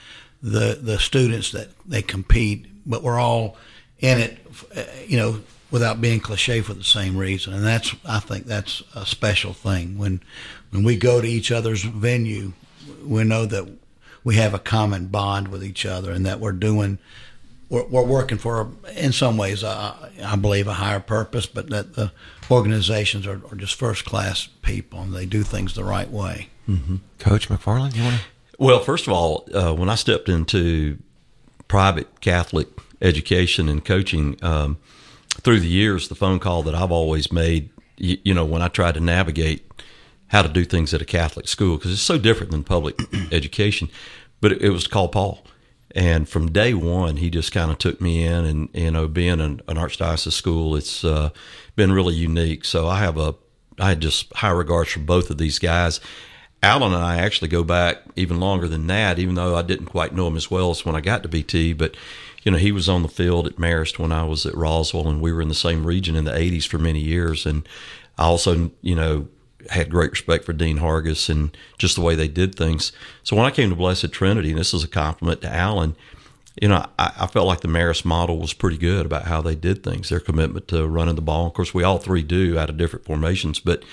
the 0.42 0.78
the 0.82 1.00
students 1.00 1.52
that 1.52 1.70
they 1.88 2.02
compete, 2.02 2.68
but 2.86 3.04
we're 3.04 3.20
all 3.20 3.58
in 4.00 4.20
it, 4.20 4.40
uh, 4.76 4.84
you 5.08 5.18
know, 5.18 5.42
without 5.70 6.02
being 6.02 6.20
cliche 6.20 6.62
for 6.62 6.74
the 6.74 6.84
same 6.84 7.16
reason. 7.16 7.54
And 7.54 7.66
that's, 7.66 7.96
I 8.06 8.20
think, 8.20 8.46
that's 8.46 8.84
a 8.96 9.06
special 9.06 9.54
thing 9.54 9.98
when 9.98 10.22
when 10.72 10.84
we 10.84 10.96
go 10.98 11.22
to 11.22 11.28
each 11.28 11.52
other's 11.52 11.84
venue, 11.84 12.54
we 13.04 13.24
know 13.24 13.46
that 13.46 13.68
we 14.24 14.36
have 14.36 14.54
a 14.54 14.60
common 14.60 15.08
bond 15.08 15.48
with 15.50 15.64
each 15.64 15.86
other, 15.86 16.12
and 16.12 16.26
that 16.26 16.40
we're 16.40 16.52
doing. 16.52 17.00
We're, 17.70 17.88
we're 17.88 18.06
working 18.06 18.38
for, 18.38 18.70
in 18.98 19.14
some 19.14 19.38
ways, 19.38 19.64
uh, 19.64 20.10
I 20.26 20.36
believe, 20.36 20.68
a 20.68 20.74
higher 20.74 21.00
purpose, 21.00 21.46
but 21.46 21.70
that 21.70 21.96
the 21.96 22.12
organizations 22.52 23.26
are, 23.26 23.42
are 23.50 23.56
just 23.56 23.76
first 23.76 24.04
class 24.04 24.48
people 24.62 25.00
and 25.02 25.14
they 25.14 25.26
do 25.26 25.42
things 25.42 25.74
the 25.74 25.86
right 25.86 26.10
way. 26.10 26.50
Coach 27.18 27.48
McFarlin, 27.48 27.96
you 27.96 28.04
want 28.04 28.18
to? 28.18 28.22
Well, 28.60 28.80
first 28.82 29.08
of 29.08 29.14
all, 29.14 29.48
uh, 29.54 29.74
when 29.74 29.90
I 29.90 29.96
stepped 29.96 30.30
into 30.30 30.98
private 31.68 32.20
Catholic 32.22 32.68
education 33.02 33.70
and 33.70 33.84
coaching 33.84 34.38
um, 34.44 34.78
through 35.42 35.62
the 35.62 35.68
years, 35.68 36.10
the 36.10 36.16
phone 36.16 36.40
call 36.40 36.64
that 36.64 36.76
I've 36.76 36.92
always 36.92 37.32
made, 37.32 37.70
you, 37.98 38.18
you 38.24 38.34
know, 38.34 38.46
when 38.46 38.62
I 38.62 38.68
tried 38.68 38.96
to 38.96 39.00
navigate 39.00 39.66
how 40.32 40.42
to 40.42 40.50
do 40.50 40.64
things 40.64 40.94
at 40.94 41.02
a 41.02 41.06
Catholic 41.06 41.48
school, 41.48 41.78
because 41.78 41.92
it's 41.92 42.02
so 42.02 42.18
different 42.18 42.52
than 42.52 42.64
public 42.64 43.00
education, 43.32 43.90
but 44.40 44.54
it, 44.54 44.62
it 44.62 44.70
was 44.70 44.88
called 44.88 45.12
Paul. 45.12 45.44
And 45.94 46.28
from 46.28 46.54
day 46.54 46.74
one, 46.74 47.18
he 47.18 47.30
just 47.30 47.52
kind 47.52 47.70
of 47.70 47.78
took 47.78 48.00
me 48.00 48.24
in, 48.24 48.46
and 48.46 48.70
you 48.74 48.92
know, 48.92 49.08
being 49.10 49.42
an, 49.42 49.62
an 49.68 49.76
archdiocese 49.76 50.32
school, 50.32 50.76
it's 50.78 51.04
uh, 51.04 51.32
been 51.76 51.92
really 51.92 52.16
unique. 52.16 52.64
So 52.64 52.88
I 52.88 53.00
have 53.00 53.18
a, 53.18 53.36
I 53.78 53.90
had 53.90 54.00
just 54.00 54.34
high 54.34 54.52
regards 54.52 54.92
for 54.92 55.00
both 55.00 55.30
of 55.30 55.38
these 55.38 55.60
guys. 55.60 56.00
Alan 56.64 56.94
and 56.94 57.04
I 57.04 57.18
actually 57.18 57.50
go 57.50 57.64
back 57.64 57.98
even 58.16 58.40
longer 58.40 58.68
than 58.68 58.88
that, 58.88 59.20
even 59.20 59.36
though 59.36 59.56
I 59.56 59.64
didn't 59.64 59.88
quite 59.88 60.14
know 60.14 60.28
him 60.28 60.38
as 60.38 60.50
well 60.50 60.70
as 60.70 60.86
when 60.86 60.96
I 60.96 61.02
got 61.02 61.24
to 61.24 61.30
BT. 61.30 61.74
But, 61.74 61.98
you 62.44 62.52
know, 62.52 62.58
he 62.58 62.72
was 62.72 62.88
on 62.88 63.02
the 63.02 63.10
field 63.10 63.48
at 63.48 63.56
Marist 63.56 64.00
when 64.00 64.12
I 64.12 64.24
was 64.24 64.46
at 64.46 64.56
Roswell, 64.56 65.10
and 65.10 65.20
we 65.20 65.34
were 65.34 65.42
in 65.42 65.50
the 65.50 65.56
same 65.56 65.86
region 65.86 66.16
in 66.16 66.24
the 66.24 66.32
80s 66.32 66.68
for 66.68 66.78
many 66.78 67.00
years. 67.00 67.46
And 67.46 67.68
I 68.18 68.26
also, 68.26 68.72
you 68.82 68.96
know, 68.96 69.28
had 69.70 69.90
great 69.90 70.12
respect 70.12 70.46
for 70.46 70.54
Dean 70.54 70.80
Hargis 70.80 71.30
and 71.30 71.56
just 71.78 71.96
the 71.96 72.02
way 72.02 72.16
they 72.16 72.28
did 72.28 72.56
things. 72.56 72.92
So 73.24 73.36
when 73.36 73.46
I 73.46 73.52
came 73.52 73.70
to 73.70 73.76
Blessed 73.76 74.12
Trinity, 74.12 74.50
and 74.50 74.60
this 74.60 74.74
is 74.74 74.84
a 74.84 74.88
compliment 74.88 75.42
to 75.42 75.54
Alan, 75.54 75.96
you 76.62 76.68
know, 76.68 76.86
I, 77.00 77.14
I 77.20 77.28
felt 77.28 77.48
like 77.48 77.62
the 77.62 77.68
Marist 77.68 78.04
model 78.06 78.38
was 78.40 78.54
pretty 78.54 78.78
good 78.78 79.06
about 79.06 79.26
how 79.26 79.42
they 79.42 79.56
did 79.56 79.84
things, 79.84 80.10
their 80.10 80.20
commitment 80.20 80.68
to 80.70 80.88
running 80.88 81.16
the 81.16 81.22
ball. 81.22 81.48
Of 81.48 81.54
course, 81.54 81.74
we 81.74 81.84
all 81.84 81.98
three 81.98 82.24
do 82.24 82.58
out 82.58 82.70
of 82.70 82.78
different 82.78 83.06
formations, 83.06 83.60
but 83.60 83.84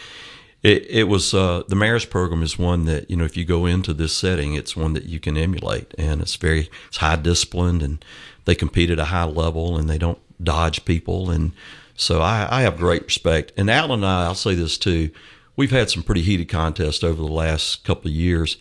It, 0.61 0.87
it 0.91 1.05
was 1.05 1.35
uh, 1.35 1.63
the 1.69 1.77
Marist 1.77 2.11
program 2.11 2.43
is 2.43 2.59
one 2.59 2.85
that 2.87 3.09
you 3.09 3.17
know 3.17 3.25
if 3.25 3.37
you 3.37 3.45
go 3.45 3.65
into 3.65 3.95
this 3.95 4.13
setting, 4.13 4.55
it's 4.55 4.77
one 4.77 4.93
that 4.95 5.05
you 5.05 5.21
can 5.21 5.37
emulate, 5.37 5.95
and 5.97 6.21
it's 6.21 6.35
very 6.35 6.69
it's 6.89 6.97
high 6.97 7.15
disciplined, 7.15 7.81
and 7.81 8.05
they 8.45 8.57
compete 8.57 8.91
at 8.91 8.99
a 8.99 9.13
high 9.15 9.31
level, 9.31 9.79
and 9.79 9.89
they 9.89 9.99
don't 9.99 10.19
dodge 10.43 10.85
people, 10.85 11.31
and 11.31 11.53
so 11.95 12.21
I, 12.21 12.49
I 12.51 12.63
have 12.63 12.77
great 12.77 13.05
respect. 13.05 13.53
And 13.57 13.71
Alan 13.71 14.03
and 14.03 14.07
I, 14.07 14.25
I'll 14.25 14.35
say 14.35 14.57
this 14.57 14.79
too, 14.79 15.11
we've 15.59 15.73
had 15.73 15.91
some 15.91 16.05
pretty 16.05 16.23
heated 16.23 16.49
contests 16.49 17.05
over 17.05 17.21
the 17.21 17.29
last 17.29 17.85
couple 17.85 18.09
of 18.09 18.15
years. 18.15 18.57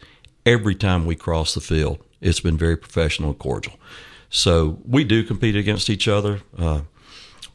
Every 0.45 0.76
time 0.76 1.06
we 1.06 1.16
cross 1.16 1.54
the 1.54 1.62
field, 1.62 2.04
it's 2.20 2.39
been 2.41 2.58
very 2.58 2.76
professional 2.76 3.30
and 3.30 3.39
cordial. 3.39 3.76
So 4.30 4.80
we 4.84 5.06
do 5.06 5.24
compete 5.24 5.56
against 5.56 5.89
each 5.89 6.08
other. 6.08 6.41
Uh, 6.58 6.82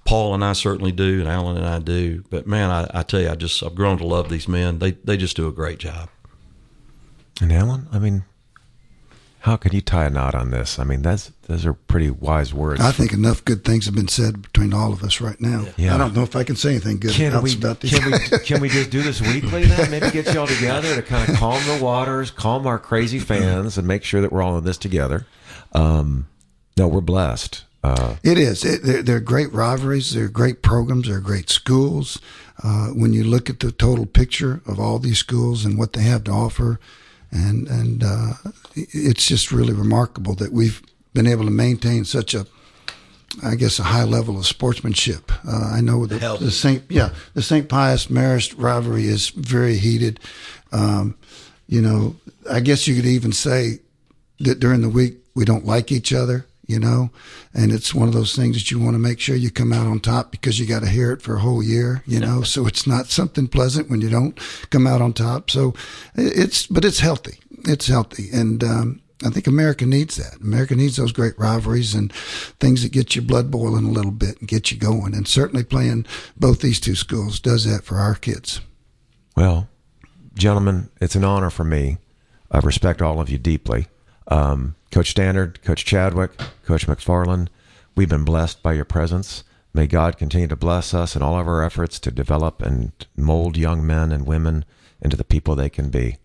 Paul 0.06 0.34
and 0.34 0.44
I 0.44 0.52
certainly 0.52 0.92
do, 0.92 1.20
and 1.20 1.28
Alan 1.28 1.56
and 1.56 1.66
I 1.66 1.80
do. 1.80 2.24
But 2.30 2.46
man, 2.46 2.70
I, 2.70 2.88
I 2.94 3.02
tell 3.02 3.20
you, 3.20 3.28
I 3.30 3.34
just 3.34 3.62
I've 3.62 3.74
grown 3.74 3.98
to 3.98 4.06
love 4.06 4.28
these 4.28 4.48
men. 4.48 4.78
They 4.78 4.92
they 4.92 5.16
just 5.16 5.36
do 5.36 5.48
a 5.48 5.52
great 5.52 5.78
job. 5.78 6.08
And 7.40 7.52
Alan, 7.52 7.88
I 7.92 7.98
mean, 7.98 8.24
how 9.42 9.56
could 9.56 9.74
you 9.74 9.80
tie 9.80 10.04
a 10.04 10.10
knot 10.10 10.34
on 10.36 10.50
this? 10.50 10.78
I 10.78 10.84
mean, 10.84 11.02
that's 11.02 11.32
those 11.48 11.66
are 11.66 11.72
pretty 11.74 12.10
wise 12.10 12.54
words. 12.54 12.80
I 12.80 12.92
think 12.92 13.12
enough 13.12 13.44
good 13.44 13.64
things 13.64 13.86
have 13.86 13.94
been 13.94 14.06
said 14.08 14.40
between 14.42 14.72
all 14.72 14.92
of 14.92 15.02
us 15.02 15.20
right 15.20 15.40
now. 15.40 15.66
Yeah. 15.76 15.94
I 15.94 15.98
don't 15.98 16.14
know 16.14 16.22
if 16.22 16.36
I 16.36 16.44
can 16.44 16.54
say 16.56 16.70
anything 16.70 16.98
good 17.00 17.12
Can 17.12 17.32
else 17.32 17.42
we, 17.42 17.56
about 17.58 17.80
these. 17.80 17.98
can 17.98 18.10
we 18.12 18.18
can 18.38 18.60
we 18.60 18.68
just 18.68 18.90
do 18.90 19.02
this 19.02 19.20
weekly 19.20 19.64
then? 19.64 19.90
Maybe 19.90 20.10
get 20.10 20.32
you 20.32 20.38
all 20.40 20.46
together 20.46 20.94
to 20.94 21.02
kind 21.02 21.28
of 21.28 21.36
calm 21.36 21.60
the 21.66 21.82
waters, 21.82 22.30
calm 22.30 22.66
our 22.66 22.78
crazy 22.78 23.18
fans, 23.18 23.76
and 23.76 23.86
make 23.86 24.04
sure 24.04 24.20
that 24.20 24.30
we're 24.32 24.42
all 24.42 24.56
in 24.58 24.64
this 24.64 24.78
together. 24.78 25.26
Um, 25.72 26.28
no, 26.76 26.86
we're 26.88 27.00
blessed. 27.00 27.64
Uh, 27.84 28.14
It 28.22 28.38
is. 28.38 28.64
It, 28.64 28.84
they're, 28.84 29.02
they're 29.02 29.20
great 29.20 29.52
rivalries. 29.52 30.14
They're 30.14 30.28
great 30.28 30.62
programs. 30.62 31.08
They're 31.08 31.18
great 31.18 31.50
schools. 31.50 32.20
Uh, 32.62 32.88
when 32.90 33.12
you 33.12 33.24
look 33.24 33.50
at 33.50 33.58
the 33.58 33.72
total 33.72 34.06
picture 34.06 34.60
of 34.66 34.78
all 34.78 35.00
these 35.00 35.18
schools 35.18 35.64
and 35.64 35.76
what 35.76 35.94
they 35.94 36.02
have 36.02 36.22
to 36.24 36.30
offer, 36.30 36.78
and 37.32 37.66
and 37.68 38.04
uh, 38.04 38.32
it's 38.74 39.26
just 39.26 39.50
really 39.50 39.72
remarkable 39.72 40.34
that 40.36 40.52
we've 40.52 40.82
been 41.14 41.26
able 41.26 41.44
to 41.44 41.50
maintain 41.50 42.04
such 42.04 42.34
a, 42.34 42.46
I 43.42 43.54
guess, 43.54 43.78
a 43.78 43.84
high 43.84 44.04
level 44.04 44.38
of 44.38 44.46
sportsmanship. 44.46 45.32
Uh, 45.46 45.72
I 45.74 45.80
know 45.80 46.06
the, 46.06 46.18
the 46.40 46.50
Saint, 46.50 46.84
yeah, 46.88 47.10
the 47.34 47.42
Saint 47.42 47.68
Pius 47.68 48.06
Marist 48.06 48.54
rivalry 48.56 49.04
is 49.06 49.30
very 49.30 49.76
heated. 49.76 50.20
Um, 50.72 51.16
you 51.66 51.82
know, 51.82 52.16
I 52.50 52.60
guess 52.60 52.86
you 52.86 52.94
could 52.94 53.06
even 53.06 53.32
say 53.32 53.80
that 54.40 54.60
during 54.60 54.82
the 54.82 54.88
week 54.88 55.18
we 55.34 55.44
don't 55.44 55.66
like 55.66 55.92
each 55.92 56.12
other, 56.12 56.46
you 56.66 56.78
know, 56.78 57.10
and 57.54 57.72
it's 57.72 57.94
one 57.94 58.08
of 58.08 58.14
those 58.14 58.34
things 58.36 58.56
that 58.56 58.70
you 58.70 58.78
want 58.78 58.94
to 58.94 58.98
make 58.98 59.20
sure 59.20 59.34
you 59.34 59.50
come 59.50 59.72
out 59.72 59.86
on 59.86 60.00
top 60.00 60.30
because 60.30 60.58
you 60.58 60.66
got 60.66 60.82
to 60.82 60.88
hear 60.88 61.12
it 61.12 61.22
for 61.22 61.36
a 61.36 61.40
whole 61.40 61.62
year, 61.62 62.02
you 62.06 62.20
know. 62.20 62.42
so 62.42 62.66
it's 62.66 62.86
not 62.86 63.06
something 63.06 63.48
pleasant 63.48 63.90
when 63.90 64.00
you 64.00 64.08
don't 64.08 64.38
come 64.70 64.86
out 64.86 65.02
on 65.02 65.12
top. 65.12 65.50
So 65.50 65.74
it's, 66.14 66.66
but 66.66 66.84
it's 66.84 67.00
healthy. 67.00 67.38
It's 67.64 67.86
healthy, 67.86 68.28
and 68.32 68.64
um, 68.64 69.02
I 69.24 69.30
think 69.30 69.46
America 69.46 69.86
needs 69.86 70.16
that. 70.16 70.40
America 70.40 70.74
needs 70.74 70.96
those 70.96 71.12
great 71.12 71.38
rivalries 71.38 71.94
and 71.94 72.12
things 72.12 72.82
that 72.82 72.92
get 72.92 73.14
your 73.14 73.24
blood 73.24 73.50
boiling 73.50 73.84
a 73.84 73.90
little 73.90 74.10
bit 74.10 74.38
and 74.40 74.48
get 74.48 74.70
you 74.70 74.76
going. 74.76 75.14
And 75.14 75.28
certainly 75.28 75.64
playing 75.64 76.06
both 76.36 76.60
these 76.60 76.80
two 76.80 76.94
schools 76.94 77.38
does 77.38 77.64
that 77.64 77.84
for 77.84 77.98
our 77.98 78.14
kids. 78.14 78.60
Well, 79.36 79.68
gentlemen, 80.34 80.90
it's 81.00 81.14
an 81.14 81.24
honor 81.24 81.50
for 81.50 81.64
me. 81.64 81.98
I 82.50 82.58
respect 82.58 83.00
all 83.00 83.20
of 83.20 83.30
you 83.30 83.38
deeply. 83.38 83.86
Um, 84.28 84.74
Coach 84.92 85.10
Standard, 85.10 85.62
Coach 85.62 85.86
Chadwick, 85.86 86.36
Coach 86.66 86.86
McFarlin, 86.86 87.48
we've 87.96 88.10
been 88.10 88.24
blessed 88.24 88.62
by 88.62 88.74
your 88.74 88.84
presence. 88.84 89.42
May 89.72 89.86
God 89.86 90.18
continue 90.18 90.48
to 90.48 90.54
bless 90.54 90.92
us 90.92 91.16
in 91.16 91.22
all 91.22 91.40
of 91.40 91.48
our 91.48 91.64
efforts 91.64 91.98
to 92.00 92.10
develop 92.10 92.60
and 92.60 92.92
mold 93.16 93.56
young 93.56 93.86
men 93.86 94.12
and 94.12 94.26
women 94.26 94.66
into 95.00 95.16
the 95.16 95.24
people 95.24 95.54
they 95.54 95.70
can 95.70 95.88
be. 95.88 96.18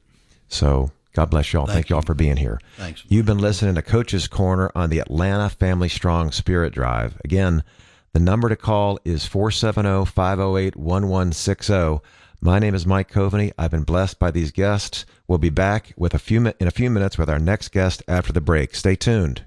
So, 0.49 0.91
God 1.13 1.30
bless 1.30 1.53
you 1.53 1.61
all. 1.61 1.65
Thank, 1.65 1.76
Thank 1.76 1.89
you 1.89 1.95
all 1.95 2.01
you. 2.01 2.07
for 2.07 2.13
being 2.13 2.36
here. 2.36 2.59
Thanks. 2.76 3.03
You've 3.07 3.26
been 3.26 3.38
listening 3.38 3.76
to 3.76 3.82
Coaches' 3.82 4.28
Corner 4.28 4.70
on 4.76 4.89
the 4.89 4.99
Atlanta 4.99 5.49
Family 5.49 5.88
Strong 5.88 6.34
Spirit 6.34 6.74
Drive. 6.74 7.20
Again, 7.24 7.63
the 8.11 8.20
number 8.20 8.49
to 8.49 8.57
call 8.57 8.99
is 9.05 9.26
470 9.26 10.11
508 10.11 10.76
1160. 10.76 11.99
My 12.39 12.59
name 12.59 12.75
is 12.75 12.85
Mike 12.85 13.11
Coveny. 13.11 13.51
I've 13.57 13.71
been 13.71 13.83
blessed 13.83 14.19
by 14.19 14.29
these 14.29 14.51
guests. 14.51 15.05
We'll 15.27 15.39
be 15.39 15.49
back 15.49 15.93
with 15.97 16.13
a 16.13 16.19
few 16.19 16.53
in 16.59 16.67
a 16.67 16.71
few 16.71 16.91
minutes 16.91 17.17
with 17.17 17.31
our 17.31 17.39
next 17.39 17.71
guest 17.71 18.03
after 18.07 18.31
the 18.31 18.41
break. 18.41 18.75
Stay 18.75 18.95
tuned. 18.95 19.46